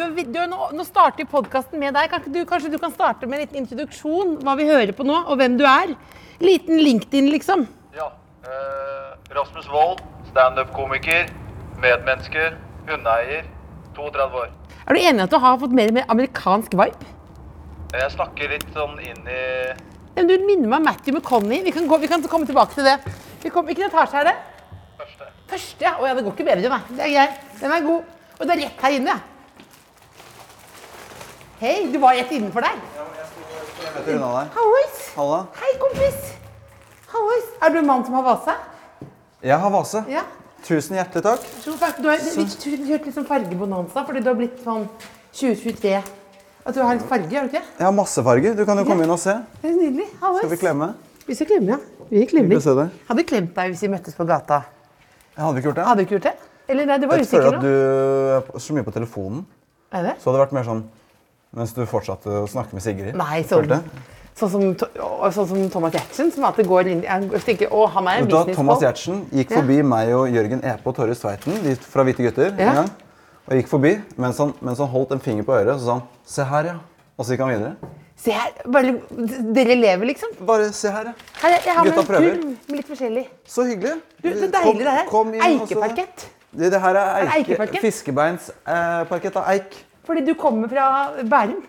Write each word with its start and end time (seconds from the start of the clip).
Du, 0.00 0.06
du, 0.16 0.38
nå, 0.48 0.66
nå 0.72 0.84
starter 0.88 1.26
podkasten 1.28 1.76
med 1.80 1.92
deg. 1.92 2.06
Kanskje 2.08 2.30
du, 2.32 2.38
kanskje 2.48 2.70
du 2.72 2.78
kan 2.80 2.92
starte 2.94 3.26
med 3.28 3.36
en 3.36 3.42
liten 3.44 3.58
introduksjon? 3.60 4.38
Hva 4.46 4.54
vi 4.56 4.64
hører 4.64 4.94
på 4.96 5.04
nå, 5.04 5.18
og 5.28 5.36
hvem 5.36 5.58
du 5.60 5.64
er? 5.68 5.92
Liten 6.40 6.80
LinkedIn, 6.80 7.28
liksom. 7.34 7.66
Ja. 7.92 8.06
Eh, 8.48 9.10
Rasmus 9.36 9.68
Wold, 9.68 10.00
standup-komiker, 10.30 11.28
medmennesker, 11.82 12.56
hundeeier, 12.88 13.44
32 13.98 14.40
år. 14.40 14.54
Er 14.86 14.96
du 14.96 15.02
enig 15.02 15.20
i 15.20 15.26
at 15.26 15.34
du 15.34 15.36
har 15.42 15.58
fått 15.60 15.74
mer 15.76 15.92
og 15.92 15.98
mer 15.98 16.08
amerikansk 16.16 16.78
vibe? 16.80 17.12
Jeg 17.92 18.14
snakker 18.14 18.54
litt 18.54 18.70
sånn 18.72 18.96
inn 19.04 19.28
i 19.28 19.42
Men 20.14 20.30
Du 20.30 20.32
minner 20.46 20.64
meg 20.64 20.78
om 20.78 20.88
Matthew 20.88 21.18
McConney. 21.18 21.60
Vi 21.66 21.74
kan, 21.76 21.84
gå, 21.90 21.98
vi 22.00 22.08
kan 22.08 22.24
komme 22.24 22.48
tilbake 22.48 22.78
til 22.78 22.88
det. 22.88 22.96
Vi 23.44 23.52
kom, 23.52 23.68
hvilken 23.68 23.90
etasje 23.90 24.22
er 24.22 24.32
det? 24.32 24.38
første. 25.00 25.28
Første, 25.50 25.84
ja. 25.84 25.98
Å 26.00 26.08
ja, 26.08 26.16
det 26.16 26.24
går 26.24 26.38
ikke 26.38 26.48
bedre, 26.48 26.72
nei. 26.72 26.80
Det 26.88 27.04
er 27.04 27.12
greit. 27.18 27.44
Den 27.60 27.76
er 27.76 27.84
god. 27.84 28.16
Og 28.38 28.48
det 28.48 28.56
er 28.56 28.62
rett 28.64 28.86
her 28.86 28.96
inne, 28.96 29.18
ja. 29.18 29.29
Hei, 31.60 31.90
du 31.92 31.98
var 32.00 32.14
rett 32.16 32.30
innenfor 32.32 32.64
der. 32.64 32.76
Hallois. 34.54 35.00
Halla. 35.12 35.40
Hei, 35.60 35.74
kompis. 35.82 36.30
Hallois. 37.12 37.50
Er 37.60 37.74
du 37.74 37.76
en 37.82 37.86
mann 37.90 38.04
som 38.06 38.14
har 38.16 38.24
vase? 38.24 38.54
Jeg 39.44 39.58
har 39.60 39.72
vase. 39.74 40.00
Ja. 40.08 40.22
Tusen 40.64 40.96
hjertelig 40.96 41.20
takk. 41.26 41.44
Du 41.60 41.74
har 41.82 41.92
du 42.00 42.06
har 42.08 42.16
litt 42.16 43.10
sånn 43.12 43.26
fargebonanza, 43.28 44.06
fordi 44.08 44.22
du 44.24 44.30
har 44.30 44.38
blitt 44.38 44.56
sånn 44.64 44.86
2023. 45.36 45.92
At 46.64 46.78
du 46.78 46.80
har 46.80 46.96
litt 46.96 47.04
farge, 47.10 47.28
har 47.36 47.44
du 47.44 47.52
ikke? 47.52 47.62
Jeg 47.76 47.84
har 47.90 47.92
masse 47.98 48.24
farger. 48.24 48.56
Du 48.56 48.64
kan 48.64 48.80
jo 48.80 48.86
komme 48.88 49.04
inn 49.04 49.12
og 49.12 49.20
se. 49.20 49.34
Det 49.60 49.68
er 49.68 49.74
nydelig. 49.76 50.06
Hallois. 50.22 50.46
Skal 50.46 50.54
vi 50.54 50.60
klemme? 50.62 50.88
Vi 51.26 51.36
skal 51.36 51.50
klemme, 51.50 51.74
ja. 51.74 52.06
Vi 52.08 52.22
klemmer. 52.30 52.62
Hadde 53.10 53.20
du? 53.20 53.26
Klemt 53.34 53.52
deg 53.58 53.74
hvis 53.74 53.82
vi 53.84 53.90
møttes 53.98 54.16
på 54.16 54.24
gata. 54.32 54.62
Jeg 55.36 55.44
hadde 55.44 55.60
ikke 55.60 55.68
gjort 55.74 55.82
det. 55.82 55.84
Hadde 55.90 56.00
du 56.00 56.08
ikke 56.08 56.16
gjort 56.16 56.30
det? 56.30 56.34
Eller 56.72 56.88
nei, 56.88 56.96
du 57.04 57.06
var 57.10 57.20
Jeg 57.20 57.28
usikker 57.28 57.50
føler 57.50 57.60
at 57.60 58.48
du 58.48 58.56
er 58.56 58.64
så 58.64 58.78
mye 58.78 58.88
på 58.88 58.96
telefonen. 58.96 59.44
Er 59.92 60.08
det? 60.08 60.16
Så 60.22 60.30
hadde 60.30 60.40
det 60.40 60.46
vært 60.46 60.56
mer 60.56 60.66
sånn 60.70 60.82
mens 61.56 61.72
du 61.74 61.84
fortsatte 61.86 62.28
å 62.42 62.46
snakke 62.48 62.72
med 62.76 62.82
Sigrid. 62.84 63.14
Nei, 63.18 63.42
sånn, 63.42 63.66
sånn, 64.38 64.50
som, 64.50 64.66
sånn 65.34 65.48
som 65.50 65.70
Thomas 65.70 65.92
Giertsen, 65.96 66.30
som 66.32 66.44
alltid 66.44 66.66
går 66.70 66.86
inn 66.92 67.02
Jeg 67.02 67.42
tenker, 67.44 67.68
å, 67.74 67.86
han 67.90 68.06
er 68.08 68.20
en 68.22 68.28
Vet 68.30 68.54
Thomas. 68.56 68.80
Giertsen 68.80 69.24
gikk 69.34 69.50
Ja. 69.50 69.60
forbi 69.60 69.82
meg 69.82 70.12
og 70.14 70.28
Jørgen 70.30 70.62
Epe 70.64 70.86
og 70.86 70.96
Torje 70.96 71.14
Sveiten 71.18 71.58
fra 71.80 72.04
Hvite 72.04 72.22
gutter. 72.28 72.54
Ja. 72.58 72.68
en 72.70 72.74
gang. 72.82 72.90
Og 73.50 73.56
gikk 73.58 73.68
forbi 73.68 73.96
mens 74.16 74.38
han, 74.38 74.54
mens 74.62 74.78
han 74.78 74.88
holdt 74.88 75.10
en 75.12 75.20
finger 75.20 75.42
på 75.42 75.52
øret 75.58 75.80
så 75.80 75.84
sa 75.84 75.92
han 75.98 76.02
'se 76.26 76.44
her, 76.44 76.64
ja'. 76.64 76.78
Og 77.18 77.26
så 77.26 77.32
gikk 77.34 77.40
han 77.40 77.48
videre. 77.50 77.76
Se 78.16 78.30
her, 78.32 78.50
bare, 78.70 78.94
dere 79.56 79.74
lever, 79.74 80.06
liksom. 80.06 80.28
Bare 80.46 80.72
se 80.72 80.88
her, 80.90 81.04
ja. 81.04 81.12
Her, 81.42 81.50
jeg 81.64 81.74
har 81.74 81.84
Gutta 81.84 82.02
prøver. 82.04 82.36
med 82.68 82.76
litt 82.76 82.86
forskjellig. 82.88 83.26
Så 83.48 83.64
hyggelig. 83.64 84.00
Du, 84.22 84.28
så 84.28 84.48
deilig 84.52 84.84
det 84.84 84.92
her. 84.92 85.06
Eikeparkett. 85.48 86.26
Det, 86.52 86.70
det 86.72 86.80
her 86.80 86.94
er 86.94 86.96
Er 87.00 87.26
eike, 87.26 87.52
eikeparkett? 87.56 87.80
fiskebeinsparkett 87.80 89.36
av 89.36 89.44
eik. 89.54 89.76
Fordi 90.06 90.24
du 90.26 90.34
kommer 90.38 90.68
fra 90.72 90.86
Bærum. 91.22 91.60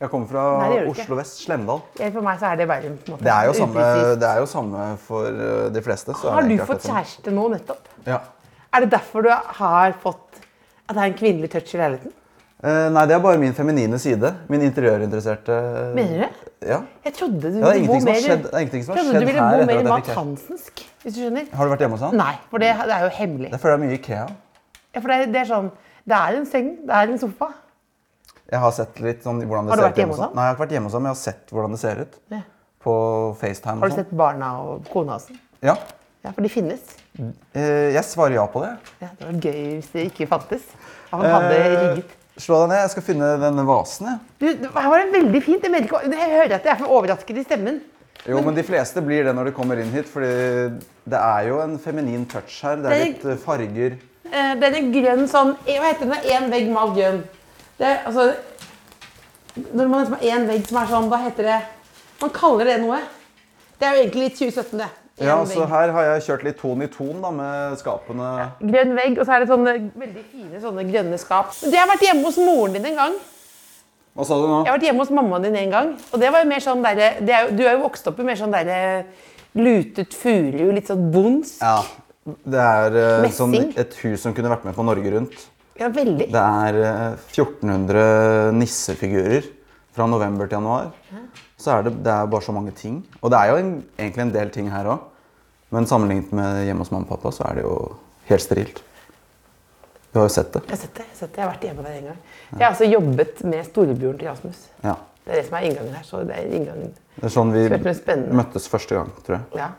Jeg 0.00 0.10
kommer 0.12 0.28
fra 0.28 0.42
Nei, 0.60 0.68
det. 0.76 0.88
Oslo 0.92 1.16
vest, 1.16 1.38
Slemdal. 1.46 1.80
For 1.96 2.20
meg 2.24 2.40
så 2.40 2.50
er 2.50 2.58
det 2.60 2.66
Bærum. 2.68 2.98
på 2.98 3.06
en 3.06 3.14
måte. 3.16 3.24
Det 3.24 3.32
er 3.32 3.46
jo 3.48 3.52
samme, 3.56 3.86
det 4.20 4.28
er 4.28 4.40
jo 4.42 4.46
samme 4.50 4.84
for 5.06 5.24
uh, 5.30 5.72
de 5.72 5.82
fleste. 5.82 6.12
så 6.20 6.34
Har 6.34 6.42
du 6.48 6.56
fått 6.68 6.84
kjæreste 6.84 7.32
nå 7.32 7.46
nettopp? 7.54 7.88
Ja. 8.06 8.18
Er 8.76 8.84
det 8.84 8.90
derfor 8.92 9.24
du 9.24 9.30
har 9.32 9.94
fått 10.02 10.42
at 10.86 10.94
det 10.94 11.00
er 11.02 11.06
en 11.10 11.16
kvinnelig 11.18 11.50
touch 11.54 11.72
i 11.74 11.80
leiligheten? 11.80 12.12
Uh, 12.64 12.88
nei, 12.92 13.06
det 13.08 13.14
er 13.16 13.22
bare 13.24 13.38
min 13.40 13.54
feminine 13.56 13.98
side. 14.00 14.34
Min 14.52 14.62
interiørinteresserte 14.68 15.56
Mener 15.96 16.26
du? 16.26 16.44
Ja. 16.66 16.82
Jeg 17.04 17.14
trodde 17.16 17.40
du 17.52 17.58
Ja, 17.60 17.72
ville 17.72 17.86
bo 17.88 17.98
mer 18.04 18.20
skjedd- 18.20 18.46
det 18.46 18.52
er 18.52 18.62
ingenting 18.64 18.84
som 18.84 18.96
har 18.96 19.02
skjedd 19.04 19.16
her 19.16 19.22
etter 19.22 19.56
at 19.56 19.68
jeg 19.68 19.78
fikk 19.78 19.90
Math-Hansensk, 19.92 20.84
hvis 21.02 21.14
du 21.14 21.20
skjønner? 21.20 21.48
Har 21.52 21.64
du 21.68 21.72
vært 21.72 21.84
hjemme 21.84 21.96
hos 21.98 22.04
han? 22.06 22.16
Nei, 22.16 22.34
for 22.50 22.58
det, 22.64 22.70
det 22.88 22.94
er 22.96 23.02
jo 23.04 23.10
hemmelig. 23.16 23.50
Jeg 23.52 23.60
føler 23.60 23.76
det 23.76 23.82
er 23.82 23.88
mye 23.88 23.98
Ikea. 24.00 24.26
Ja, 24.96 25.00
for 25.00 25.08
det, 25.12 25.18
er- 25.20 25.32
det 25.32 25.40
er 25.42 25.50
sånn 25.52 25.68
Det 26.06 26.14
er 26.16 26.36
en 26.38 26.46
seng, 26.46 26.68
det 26.86 26.94
er 26.94 27.12
en 27.12 27.18
sofa. 27.18 27.48
Jeg 28.46 28.60
har 28.62 28.70
sett 28.76 29.00
litt 29.02 29.24
sånn 29.26 29.40
hvordan 29.42 29.66
det 29.66 29.72
Har 29.74 29.76
du 29.76 29.82
ser 29.82 29.88
vært 29.88 29.96
ut 29.96 30.00
hjemme 30.04 30.14
hos 30.14 30.20
ham? 30.22 30.34
Nei, 30.36 30.42
jeg 30.44 30.46
har 30.50 30.54
ikke 30.54 30.64
vært 30.64 30.74
hjemme 30.76 30.86
hos 30.90 30.94
ham, 30.94 31.02
men 31.02 31.10
jeg 31.10 31.16
har 31.16 31.22
sett 31.24 31.54
hvordan 31.56 31.72
det 31.74 31.80
ser 31.82 32.02
ut. 32.04 32.18
Ja. 32.30 32.40
På 32.86 32.94
FaceTime 33.40 33.80
Har 33.82 33.88
du 33.90 33.94
sånn. 33.96 34.04
sett 34.04 34.12
barna 34.20 34.50
og 34.62 34.84
kona 34.92 35.16
hans? 35.16 35.26
sånn? 35.26 35.40
Ja. 35.66 35.74
Ja, 36.26 36.30
for 36.34 36.42
de 36.46 36.50
finnes. 36.50 36.84
Eh, 37.54 37.90
jeg 37.94 38.02
svarer 38.06 38.34
ja 38.38 38.44
på 38.50 38.62
det. 38.62 38.70
Ja, 39.02 39.08
det 39.18 39.26
var 39.26 39.40
gøy 39.48 39.58
hvis 39.80 39.90
det 39.94 40.04
ikke 40.12 40.28
fantes. 40.30 40.62
Han 41.10 41.22
hadde 41.26 41.58
Eh, 41.58 41.74
rigget. 41.96 42.14
Slå 42.36 42.58
deg 42.62 42.68
ned, 42.74 42.80
jeg 42.84 42.90
skal 42.90 43.02
finne 43.02 43.28
denne 43.40 43.64
vasen. 43.66 44.06
jeg. 44.06 44.18
Du, 44.38 44.46
det 44.62 44.70
var 44.74 44.98
det 44.98 45.12
veldig 45.14 45.42
fint. 45.42 45.62
Jeg, 45.62 45.70
mener 45.72 45.86
ikke, 45.88 46.02
jeg 46.12 46.30
hører 46.36 46.54
at 46.58 46.64
jeg 46.64 46.72
er 46.74 46.80
for 46.82 46.96
overrasket 46.98 47.38
i 47.38 47.44
stemmen. 47.46 47.80
Jo, 48.26 48.40
men 48.42 48.54
de 48.54 48.62
fleste 48.66 49.00
blir 49.02 49.24
det 49.24 49.34
når 49.34 49.44
de 49.50 49.52
kommer 49.56 49.78
inn 49.80 49.90
hit, 49.94 50.06
fordi 50.10 50.78
det 51.06 51.18
er 51.20 51.46
jo 51.48 51.60
en 51.62 51.78
feminin 51.78 52.26
touch 52.28 52.60
her. 52.62 52.76
Det 52.76 52.86
er 52.86 52.94
er- 52.94 53.04
litt 53.06 53.24
eh, 53.24 53.36
farger. 53.36 53.96
Eh, 54.32 54.54
det 54.60 54.68
er 54.70 54.76
en 54.80 54.92
grønn 54.92 55.24
sånn 55.30 55.54
Hva 55.66 55.86
heter 55.92 56.06
den? 56.06 56.30
Én 56.32 56.50
vegg 56.50 56.68
malt 56.72 56.94
grønn. 56.96 57.22
Det 57.78 57.86
er 57.86 57.98
altså 58.06 58.34
Når 59.72 59.88
man 59.88 60.00
liksom 60.04 60.14
har 60.18 60.26
én 60.36 60.46
vegg 60.48 60.66
som 60.68 60.78
er 60.82 60.86
sånn, 60.90 61.10
da 61.10 61.16
heter 61.24 61.42
det 61.50 61.58
Man 62.20 62.30
kaller 62.30 62.64
det 62.64 62.78
noe. 62.82 63.00
Det 63.78 63.86
er 63.86 63.94
jo 63.96 64.02
egentlig 64.06 64.22
litt 64.30 64.38
2017, 64.40 64.78
det. 64.80 64.88
En 65.18 65.26
Ja, 65.26 65.36
så 65.44 65.60
vegg. 65.60 65.68
her 65.68 65.90
har 65.92 66.02
jeg 66.04 66.22
kjørt 66.26 66.42
litt 66.44 66.58
ton 66.60 66.82
i 66.82 66.86
ton 66.92 67.20
da, 67.22 67.30
med 67.30 67.76
skapene. 67.80 68.30
Grønn 68.60 68.94
vegg, 68.96 69.18
og 69.18 69.26
så 69.26 69.32
er 69.36 69.40
det 69.44 69.48
sånne 69.48 69.74
veldig 69.96 70.24
fine 70.32 70.60
sånne 70.60 70.84
grønne 70.90 71.18
skap. 71.20 71.52
Det 71.60 71.76
har 71.76 71.88
vært 71.88 72.04
hjemme 72.04 72.24
hos 72.24 72.36
moren 72.40 72.72
din 72.76 72.86
en 72.86 72.96
gang. 72.96 73.14
Hva 74.16 74.24
sa 74.24 74.34
du 74.40 74.46
nå? 74.48 74.62
Jeg 74.64 74.70
har 74.72 74.78
vært 74.78 74.86
hjemme 74.88 75.04
hos 75.04 75.10
mammaen 75.12 75.42
din 75.44 75.56
en 75.60 75.70
gang. 75.70 75.90
Og 76.12 76.20
det 76.20 76.32
var 76.32 76.40
jo 76.44 76.48
mer 76.48 76.64
sånn 76.64 76.82
der, 76.82 76.94
det 77.20 77.28
er 77.36 77.44
jo- 77.50 77.56
Du 77.56 77.62
er 77.66 77.76
jo 77.76 77.82
vokst 77.88 78.06
opp 78.08 78.18
i 78.20 78.22
mer 78.24 78.36
sånn 78.36 78.52
derre 78.52 79.04
lutet 79.54 80.12
furu, 80.14 80.72
litt 80.72 80.86
sånn 80.88 81.10
bonds. 81.12 81.58
Ja, 81.60 81.82
det 82.26 82.62
er 82.62 82.96
uh, 83.22 83.28
sånn 83.34 83.54
et 83.78 83.94
hus 84.02 84.24
som 84.24 84.34
kunne 84.34 84.50
vært 84.50 84.64
med 84.66 84.74
på 84.76 84.86
Norge 84.86 85.12
Rundt. 85.14 85.44
Ja, 85.78 85.90
veldig. 85.92 86.30
Det 86.32 86.42
er 86.42 86.78
uh, 86.80 87.26
1400 87.30 88.56
nissefigurer 88.56 89.46
fra 89.96 90.08
november 90.10 90.48
til 90.48 90.58
januar. 90.58 90.90
Så 91.56 91.72
er 91.72 91.86
det, 91.86 91.94
det 92.04 92.12
er 92.12 92.28
bare 92.32 92.44
så 92.44 92.52
mange 92.52 92.74
ting. 92.76 92.98
Og 93.22 93.32
det 93.32 93.38
er 93.38 93.52
jo 93.52 93.60
en, 93.62 93.70
egentlig 93.96 94.26
en 94.26 94.34
del 94.34 94.52
ting 94.54 94.68
her 94.72 94.90
òg. 94.92 95.06
Men 95.74 95.88
sammenlignet 95.88 96.34
med 96.36 96.66
hjemme 96.66 96.84
hos 96.84 96.92
mamma 96.92 97.08
og 97.08 97.14
pappa, 97.14 97.32
så 97.34 97.46
er 97.48 97.58
det 97.58 97.64
jo 97.64 97.76
helt 98.28 98.44
sterilt. 98.44 98.82
Du 100.12 100.20
har 100.20 100.28
jo 100.28 100.32
sett 100.32 100.52
det. 100.54 100.62
Jeg 100.66 100.76
har 100.76 100.82
sett 100.82 100.94
det. 100.96 101.04
Jeg, 101.06 101.12
har 101.12 101.18
sett 101.18 101.32
det. 101.32 101.40
jeg 101.40 101.44
har 101.44 101.52
vært 101.52 101.64
hjemme 101.66 101.82
hver 101.84 101.96
en 101.96 102.06
gang. 102.10 102.20
Jeg 102.50 102.62
har 102.62 102.70
altså 102.70 102.86
jobbet 102.88 103.42
med 103.44 103.66
storebroren 103.66 104.20
til 104.20 104.30
Rasmus. 104.30 104.62
Ja. 104.84 104.94
Det 105.26 105.32
er 105.34 105.40
det 105.40 105.48
som 105.48 105.56
er 105.58 105.66
inngangen 105.66 105.96
her. 105.98 106.04
så 106.06 106.22
det 106.22 106.36
er 106.38 106.54
inngangen. 106.54 106.94
Det 107.16 107.26
er 107.26 107.34
sånn 107.34 107.50
vi 107.52 107.64
møttes 108.38 108.68
første 108.70 108.96
gang, 108.96 109.10
tror 109.26 109.36
jeg. 109.36 109.58
Ja, 109.58 109.72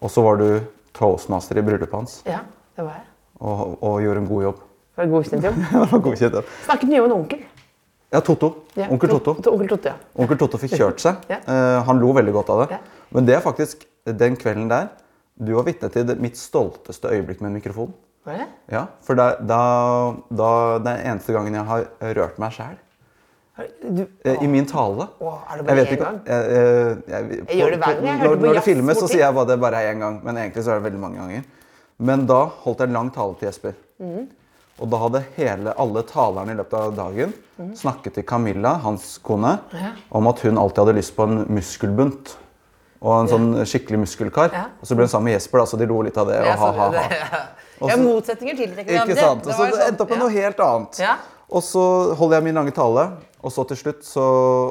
Og 0.00 0.10
så 0.14 0.24
var 0.24 0.40
du 0.40 0.48
toastmaster 0.98 1.60
i 1.60 1.62
bryllupet 1.66 1.94
hans 1.94 2.18
ja 2.26 2.40
det 2.76 2.84
var 2.86 2.98
jeg. 2.98 3.06
og, 3.40 3.78
og 3.82 4.00
gjorde 4.02 4.24
en 4.24 4.28
god 4.30 4.42
jobb. 4.48 4.64
Det 4.98 5.04
var 5.04 5.06
en 5.06 5.12
godkjent 5.14 5.44
jobb. 5.46 5.58
Det 5.70 5.80
var 5.92 6.00
godkjent, 6.02 6.34
jobb. 6.40 6.46
Snakket 6.66 6.90
mye 6.90 7.00
om 7.00 7.06
en 7.06 7.12
onkel. 7.20 7.42
Ja, 8.10 8.20
Totto. 8.24 8.48
Ja, 8.74 8.86
Onkel 8.90 9.10
Totto. 9.12 9.34
Onkel 9.52 9.68
Totto, 9.68 9.90
ja. 9.92 9.94
Onkel 10.18 10.38
Totto 10.40 10.58
fikk 10.58 10.72
kjørt 10.78 11.02
seg. 11.04 11.20
Ja. 11.32 11.38
Eh, 11.44 11.76
han 11.86 12.00
lo 12.02 12.10
veldig 12.16 12.32
godt 12.34 12.50
av 12.54 12.62
det. 12.64 12.66
Ja. 12.78 13.04
Men 13.14 13.28
det 13.28 13.36
er 13.36 13.44
faktisk 13.44 13.84
den 14.08 14.38
kvelden 14.40 14.66
der 14.72 14.88
du 15.38 15.52
var 15.54 15.68
vitne 15.68 15.90
til 15.94 16.08
mitt 16.18 16.38
stolteste 16.40 17.12
øyeblikk 17.14 17.42
med 17.44 17.52
en 17.52 17.58
mikrofon. 17.60 17.92
Var 18.26 18.40
det? 18.40 18.48
Ja, 18.74 18.86
For 19.06 19.14
da 19.14 19.28
det 19.38 19.58
er 19.58 20.82
den 20.88 21.04
eneste 21.12 21.36
gangen 21.36 21.54
jeg 21.54 21.68
har 21.68 21.86
rørt 22.18 22.40
meg 22.42 22.56
sjæl. 22.56 22.74
Du, 23.82 24.04
I 24.30 24.46
min 24.50 24.66
tale. 24.70 25.08
Å, 25.18 25.34
er 25.50 25.60
det 25.60 25.64
bare 25.66 25.84
én 25.84 26.00
gang? 26.00 26.18
Jeg, 26.28 26.50
jeg, 26.54 26.96
jeg, 27.10 27.38
Jeg 27.48 27.58
gjør 27.58 27.72
det 27.74 27.78
hver 27.82 27.94
gang. 27.96 28.08
Jeg 28.08 28.18
når, 28.22 28.40
når 28.44 28.58
det 28.60 28.64
filmes, 28.68 29.00
så 29.00 29.08
sier 29.10 29.24
jeg 29.24 29.34
bare 29.34 29.50
det 29.50 29.56
bare 29.62 29.80
er 29.82 29.94
én 29.94 30.02
gang. 30.04 30.18
Men 30.22 30.38
egentlig 30.44 30.62
så 30.66 30.74
er 30.74 30.80
det 30.80 30.86
veldig 30.88 31.00
mange 31.02 31.18
ganger. 31.22 31.46
Men 31.98 32.26
da 32.30 32.40
holdt 32.62 32.84
jeg 32.84 32.92
en 32.92 32.98
lang 33.00 33.08
tale 33.14 33.34
til 33.40 33.48
Jesper. 33.48 33.78
Mm. 33.98 34.26
Og 34.78 34.90
da 34.92 35.00
hadde 35.02 35.24
hele, 35.34 35.72
alle 35.82 36.04
talerne 36.06 36.54
i 36.54 36.58
løpet 36.60 36.76
av 36.78 36.92
dagen 36.94 37.32
snakket 37.74 38.14
til 38.20 38.26
Camilla, 38.28 38.76
hans 38.84 39.16
kone. 39.26 39.56
Ja. 39.74 39.90
om 40.14 40.28
at 40.30 40.44
hun 40.46 40.60
alltid 40.62 40.84
hadde 40.84 40.94
lyst 41.00 41.16
på 41.16 41.26
en 41.26 41.40
muskelbunt. 41.50 42.36
Og 43.02 43.14
en 43.14 43.30
sånn 43.30 43.48
skikkelig 43.66 44.04
muskelkar. 44.04 44.54
Ja. 44.54 44.64
Og 44.78 44.86
så 44.86 44.94
ble 44.98 45.06
hun 45.06 45.10
sammen 45.10 45.32
med 45.32 45.36
Jesper, 45.38 45.62
da, 45.62 45.66
så 45.70 45.78
de 45.78 45.86
lo 45.90 45.98
litt 46.06 46.18
av 46.18 46.30
det. 46.30 46.38
Og 46.42 46.62
ha, 46.62 46.70
ha, 46.78 46.88
ha. 46.94 47.42
Ja, 47.78 47.94
motsetninger 47.98 48.56
tiltrekker 48.58 48.90
Ikke 48.90 49.14
hverandre. 49.14 49.22
sant? 49.22 49.44
Og 49.44 49.50
Det 49.50 49.54
så 49.58 49.66
det 49.66 49.74
sånn, 49.74 49.84
endte 49.92 50.02
opp 50.06 50.14
med 50.14 50.22
noe 50.22 50.32
helt 50.34 50.62
annet. 50.64 50.98
Ja. 51.02 51.12
Og 51.48 51.62
så 51.64 51.82
holder 52.18 52.40
jeg 52.40 52.46
min 52.48 52.58
lange 52.58 52.74
tale, 52.76 53.04
og 53.38 53.54
så 53.54 53.64
til 53.70 53.78
slutt 53.78 54.04
så, 54.06 54.24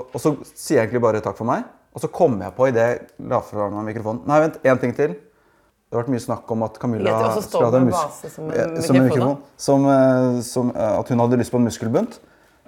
og 0.06 0.20
så 0.22 0.34
sier 0.52 0.82
jeg 0.82 0.88
egentlig 0.88 1.04
bare 1.06 1.24
takk 1.24 1.38
for 1.40 1.48
meg. 1.48 1.66
Og 1.96 2.04
så 2.04 2.10
kom 2.14 2.36
jeg 2.44 2.54
på 2.54 2.68
idet 2.70 2.84
jeg 2.84 3.30
la 3.32 3.40
fra 3.42 3.72
meg 3.74 3.88
mikrofonen 3.88 4.28
Nei, 4.30 4.42
vent, 4.44 4.60
én 4.62 4.82
ting 4.82 4.94
til. 4.94 5.16
Det 5.88 5.96
har 5.96 6.04
vært 6.04 6.12
mye 6.12 6.22
snakk 6.22 6.50
om 6.52 6.66
at 6.68 6.76
Camilla 6.82 7.14
skulle 7.40 7.64
ha 7.64 7.72
det 7.74 7.80
en 7.80 7.94
som 7.96 8.50
eh, 8.52 8.82
som 8.84 8.98
mikrofon, 8.98 9.06
mikrofon. 9.08 9.38
Som, 9.56 9.86
eh, 9.88 10.42
som, 10.44 10.72
eh, 10.76 10.98
at 11.00 11.14
hun 11.14 11.24
hadde 11.24 11.40
lyst 11.40 11.54
på 11.54 11.62
en 11.62 11.70
muskelbunt. 11.70 12.20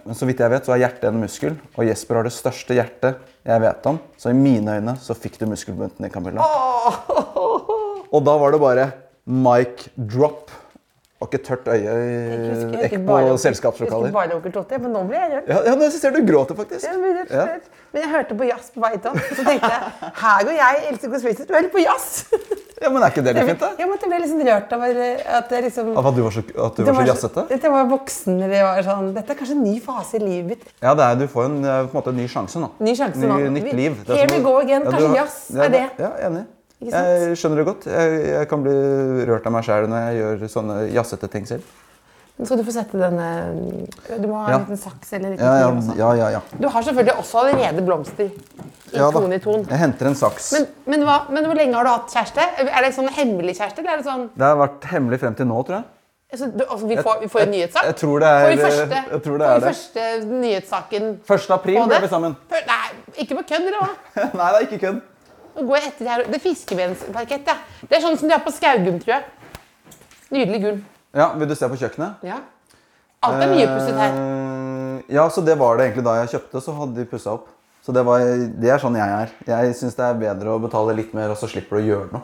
Men 0.05 0.15
så 0.15 0.25
vidt 0.25 0.39
jeg 0.39 0.53
vet, 0.53 0.65
så 0.65 0.73
er 0.73 0.85
hjertet 0.85 1.09
en 1.09 1.19
muskel, 1.19 1.57
og 1.75 1.83
Jesper 1.85 2.17
har 2.17 2.25
det 2.25 2.31
største 2.33 2.77
hjertet 2.77 3.19
jeg 3.45 3.61
vet 3.61 3.89
om. 3.91 3.99
Så 4.17 4.31
i 4.31 4.37
mine 4.37 4.79
øyne 4.79 4.95
så 5.03 5.13
fikk 5.17 5.35
du 5.41 5.45
muskelbunten 5.51 6.07
i 6.07 6.11
Camilla. 6.13 6.47
Og 8.15 8.23
da 8.25 8.33
var 8.41 8.55
det 8.55 8.61
bare 8.63 8.87
mic 9.29 9.83
drop. 9.93 10.49
Og 11.19 11.27
ikke 11.27 11.41
tørt 11.43 11.65
øye 11.67 11.93
i 11.99 12.83
ekk 12.85 12.93
på 13.03 13.15
selskapslokaler. 13.43 14.07
Jeg 14.07 14.13
husker 14.13 14.15
bare 14.15 14.35
onkel 14.37 14.53
Totti, 14.55 14.77
men 14.79 14.93
nå 14.95 15.01
ble 15.09 15.17
jeg 15.19 15.31
rørt. 15.33 15.49
Ja, 15.51 15.57
ja, 15.67 15.73
jeg 15.83 15.91
ser 15.97 16.13
du 16.15 16.21
gråter 16.23 16.55
faktisk. 16.55 16.85
Jeg 16.87 16.95
rørt, 16.95 17.33
Ja. 17.35 17.47
Men 17.91 18.03
jeg 18.05 18.09
hørte 18.13 18.35
på 18.37 18.45
jazz 18.45 18.69
på 18.71 18.83
vei 18.83 18.91
hit 18.93 19.05
opp, 19.09 19.17
så 19.33 19.43
tenkte 19.47 19.69
jeg 19.73 20.11
her 20.21 20.43
går 20.45 20.55
jeg, 20.59 20.81
Else 20.91 21.09
Kåss 21.09 21.23
Friseth, 21.25 21.71
på 21.73 21.81
jazz. 21.81 22.09
Ja, 22.79 22.91
men 22.93 23.03
er 23.03 23.11
ikke 23.11 23.23
det 23.25 23.33
litt 23.35 23.49
fint, 23.49 23.59
da? 23.59 23.71
Ja, 23.81 23.87
men 23.89 23.97
jeg 23.99 24.11
ble 24.13 24.19
liksom 24.23 24.43
rørt 24.47 24.75
over 24.77 25.01
at 25.39 25.51
jeg 25.51 25.65
liksom 25.65 25.89
Av 25.99 26.07
at 26.11 26.15
du 26.15 26.21
var 26.23 26.35
så, 26.37 26.43
at 26.67 26.77
du 26.77 26.83
var 26.87 26.99
så 26.99 27.07
jazzete? 27.09 27.43
At 27.57 27.65
jeg 27.67 27.73
var 27.73 27.89
voksen. 27.89 28.37
Eller 28.45 28.63
var 28.63 28.85
sånn, 28.85 29.09
dette 29.17 29.35
er 29.35 29.41
kanskje 29.41 29.57
en 29.57 29.65
ny 29.65 29.73
fase 29.83 30.21
i 30.21 30.23
livet 30.23 30.53
mitt. 30.53 30.69
Ja, 30.85 30.93
det 30.95 31.09
er, 31.09 31.19
du 31.19 31.25
får 31.33 31.49
en, 31.49 31.57
på 31.65 31.89
en 31.89 31.97
måte 31.97 32.13
en 32.13 32.21
ny 32.21 32.29
sjanse 32.31 32.63
nå. 32.63 32.71
Ny 32.79 32.95
sjanse 33.01 33.25
nå. 33.25 33.41
Ny, 33.41 33.51
nytt 33.57 33.75
liv. 33.81 33.99
Det 34.05 34.15
er 34.15 34.23
Here 34.23 34.31
we 34.37 34.39
go 34.45 34.55
again. 34.61 34.87
Kanskje 34.87 35.11
jazz 35.17 35.41
ja, 35.51 35.65
er 35.65 35.75
det. 35.75 35.83
Ja, 35.99 36.13
enig. 36.29 36.45
Jeg 36.79 37.35
skjønner 37.35 37.59
det 37.59 37.67
godt. 37.67 37.85
Jeg, 37.91 38.19
jeg 38.29 38.47
kan 38.47 38.61
bli 38.63 38.73
rørt 39.27 39.47
av 39.49 39.51
meg 39.51 39.65
sjæl 39.67 39.89
når 39.91 40.05
jeg 40.05 40.19
gjør 40.21 40.43
sånne 40.53 40.75
jazzete 40.95 41.27
ting 41.33 41.47
selv. 41.49 41.65
Nå 42.39 42.45
skal 42.47 42.61
du 42.61 42.63
få 42.63 42.71
sette 42.71 42.95
denne 42.95 43.25
Du 44.21 44.29
må 44.31 44.37
ha 44.39 44.53
en 44.55 44.61
liten 44.61 44.77
saks 44.79 45.09
eller 45.17 45.25
en 45.27 45.33
liten 45.33 45.43
Ja, 45.43 45.55
ja, 45.59 45.97
ja. 45.99 46.11
ja, 46.15 46.29
ja. 46.37 46.41
Du 46.55 46.69
har 46.71 46.85
selvfølgelig 46.87 47.17
også 47.19 47.41
allerede 47.41 47.83
blomster. 47.83 48.29
I 48.93 48.95
ja 48.95 49.09
ton 49.11 49.33
i 49.35 49.41
ton. 49.43 49.65
Jeg 49.67 49.81
henter 49.81 50.07
en 50.07 50.15
saks. 50.15 50.53
Men, 50.55 50.69
men, 50.87 51.03
hva, 51.05 51.17
men 51.35 51.49
hvor 51.49 51.59
lenge 51.59 51.75
har 51.75 51.83
du 51.83 51.91
hatt 51.91 52.15
kjæreste? 52.15 52.45
Er 52.63 52.79
det 52.87 52.93
sånn 52.95 53.11
hemmelig 53.19 53.57
kjæreste? 53.59 53.83
Eller 53.83 53.97
er 53.97 53.99
det 53.99 54.07
sånn 54.07 54.23
Det 54.39 54.47
har 54.47 54.55
vært 54.63 54.87
hemmelig 54.93 55.19
frem 55.25 55.35
til 55.35 55.51
nå, 55.51 55.59
tror 55.67 55.81
jeg. 55.81 55.85
altså, 56.31 56.47
du, 56.55 56.63
altså, 56.63 56.87
vi, 56.93 56.97
får, 57.09 57.19
vi 57.25 57.31
får 57.35 57.43
en 57.43 57.53
nyhetssak? 57.57 57.91
Jeg 57.91 57.99
tror 58.05 58.23
det 58.23 58.31
er, 58.31 58.39
Får 58.47 58.55
vi 58.55 58.63
første, 58.63 59.03
jeg 59.11 59.23
tror 59.27 59.37
det 59.43 59.45
får 59.45 59.51
er 59.51 59.59
vi 59.59 59.67
det. 59.67 59.75
første 59.75 60.33
nyhetssaken 60.47 61.11
1. 61.27 61.53
april 61.59 61.83
ble 61.91 62.01
vi 62.07 62.13
sammen. 62.15 62.39
Nei, 62.71 62.81
ikke 63.19 63.41
på 63.41 63.47
kødd, 63.51 63.67
eller 63.67 63.79
hva? 63.83 63.91
Nei, 64.39 64.47
det 64.47 64.55
er 64.55 64.67
ikke 64.71 64.81
kødd. 64.87 65.03
Nå 65.59 65.65
går 65.67 65.75
jeg 65.81 65.89
etter 65.91 66.05
det 66.07 66.11
her. 66.13 66.23
Det 66.29 66.37
er 66.39 66.43
fiskebensparkett, 66.43 67.49
ja. 67.51 67.55
Det 67.83 67.97
er 67.97 68.03
sånn 68.05 68.15
som 68.19 68.29
de 68.29 68.35
har 68.37 68.43
på 68.45 68.53
Skaugum, 68.55 68.99
tror 69.03 69.17
jeg. 69.17 69.25
Nydelig 70.31 70.61
gull. 70.63 70.79
Ja, 71.17 71.31
Vil 71.35 71.49
du 71.49 71.55
se 71.57 71.67
på 71.67 71.79
kjøkkenet? 71.81 72.23
Ja. 72.23 72.37
Alt 73.27 73.43
er 73.43 73.51
mye 73.51 73.67
pusset 73.67 73.97
her. 73.99 74.15
Eh, 74.15 74.65
Ja, 75.09 75.23
så 75.33 75.41
det 75.41 75.55
var 75.57 75.77
det 75.77 75.87
egentlig 75.89 76.03
da 76.05 76.13
jeg 76.19 76.29
kjøpte, 76.35 76.61
så 76.61 76.73
hadde 76.77 76.95
de 76.99 77.05
pussa 77.09 77.31
opp. 77.33 77.47
Så 77.83 77.91
det, 77.95 78.03
var, 78.05 78.19
det 78.61 78.69
er 78.69 78.77
sånn 78.81 78.95
jeg 78.99 79.09
er. 79.09 79.31
Jeg 79.47 79.75
syns 79.79 79.95
det 79.97 80.05
er 80.05 80.19
bedre 80.19 80.53
å 80.53 80.59
betale 80.61 80.93
litt 80.93 81.15
mer, 81.17 81.31
og 81.33 81.39
så 81.39 81.47
slipper 81.49 81.79
du 81.79 81.81
å 81.81 81.87
gjøre 81.87 82.11
noe. 82.13 82.21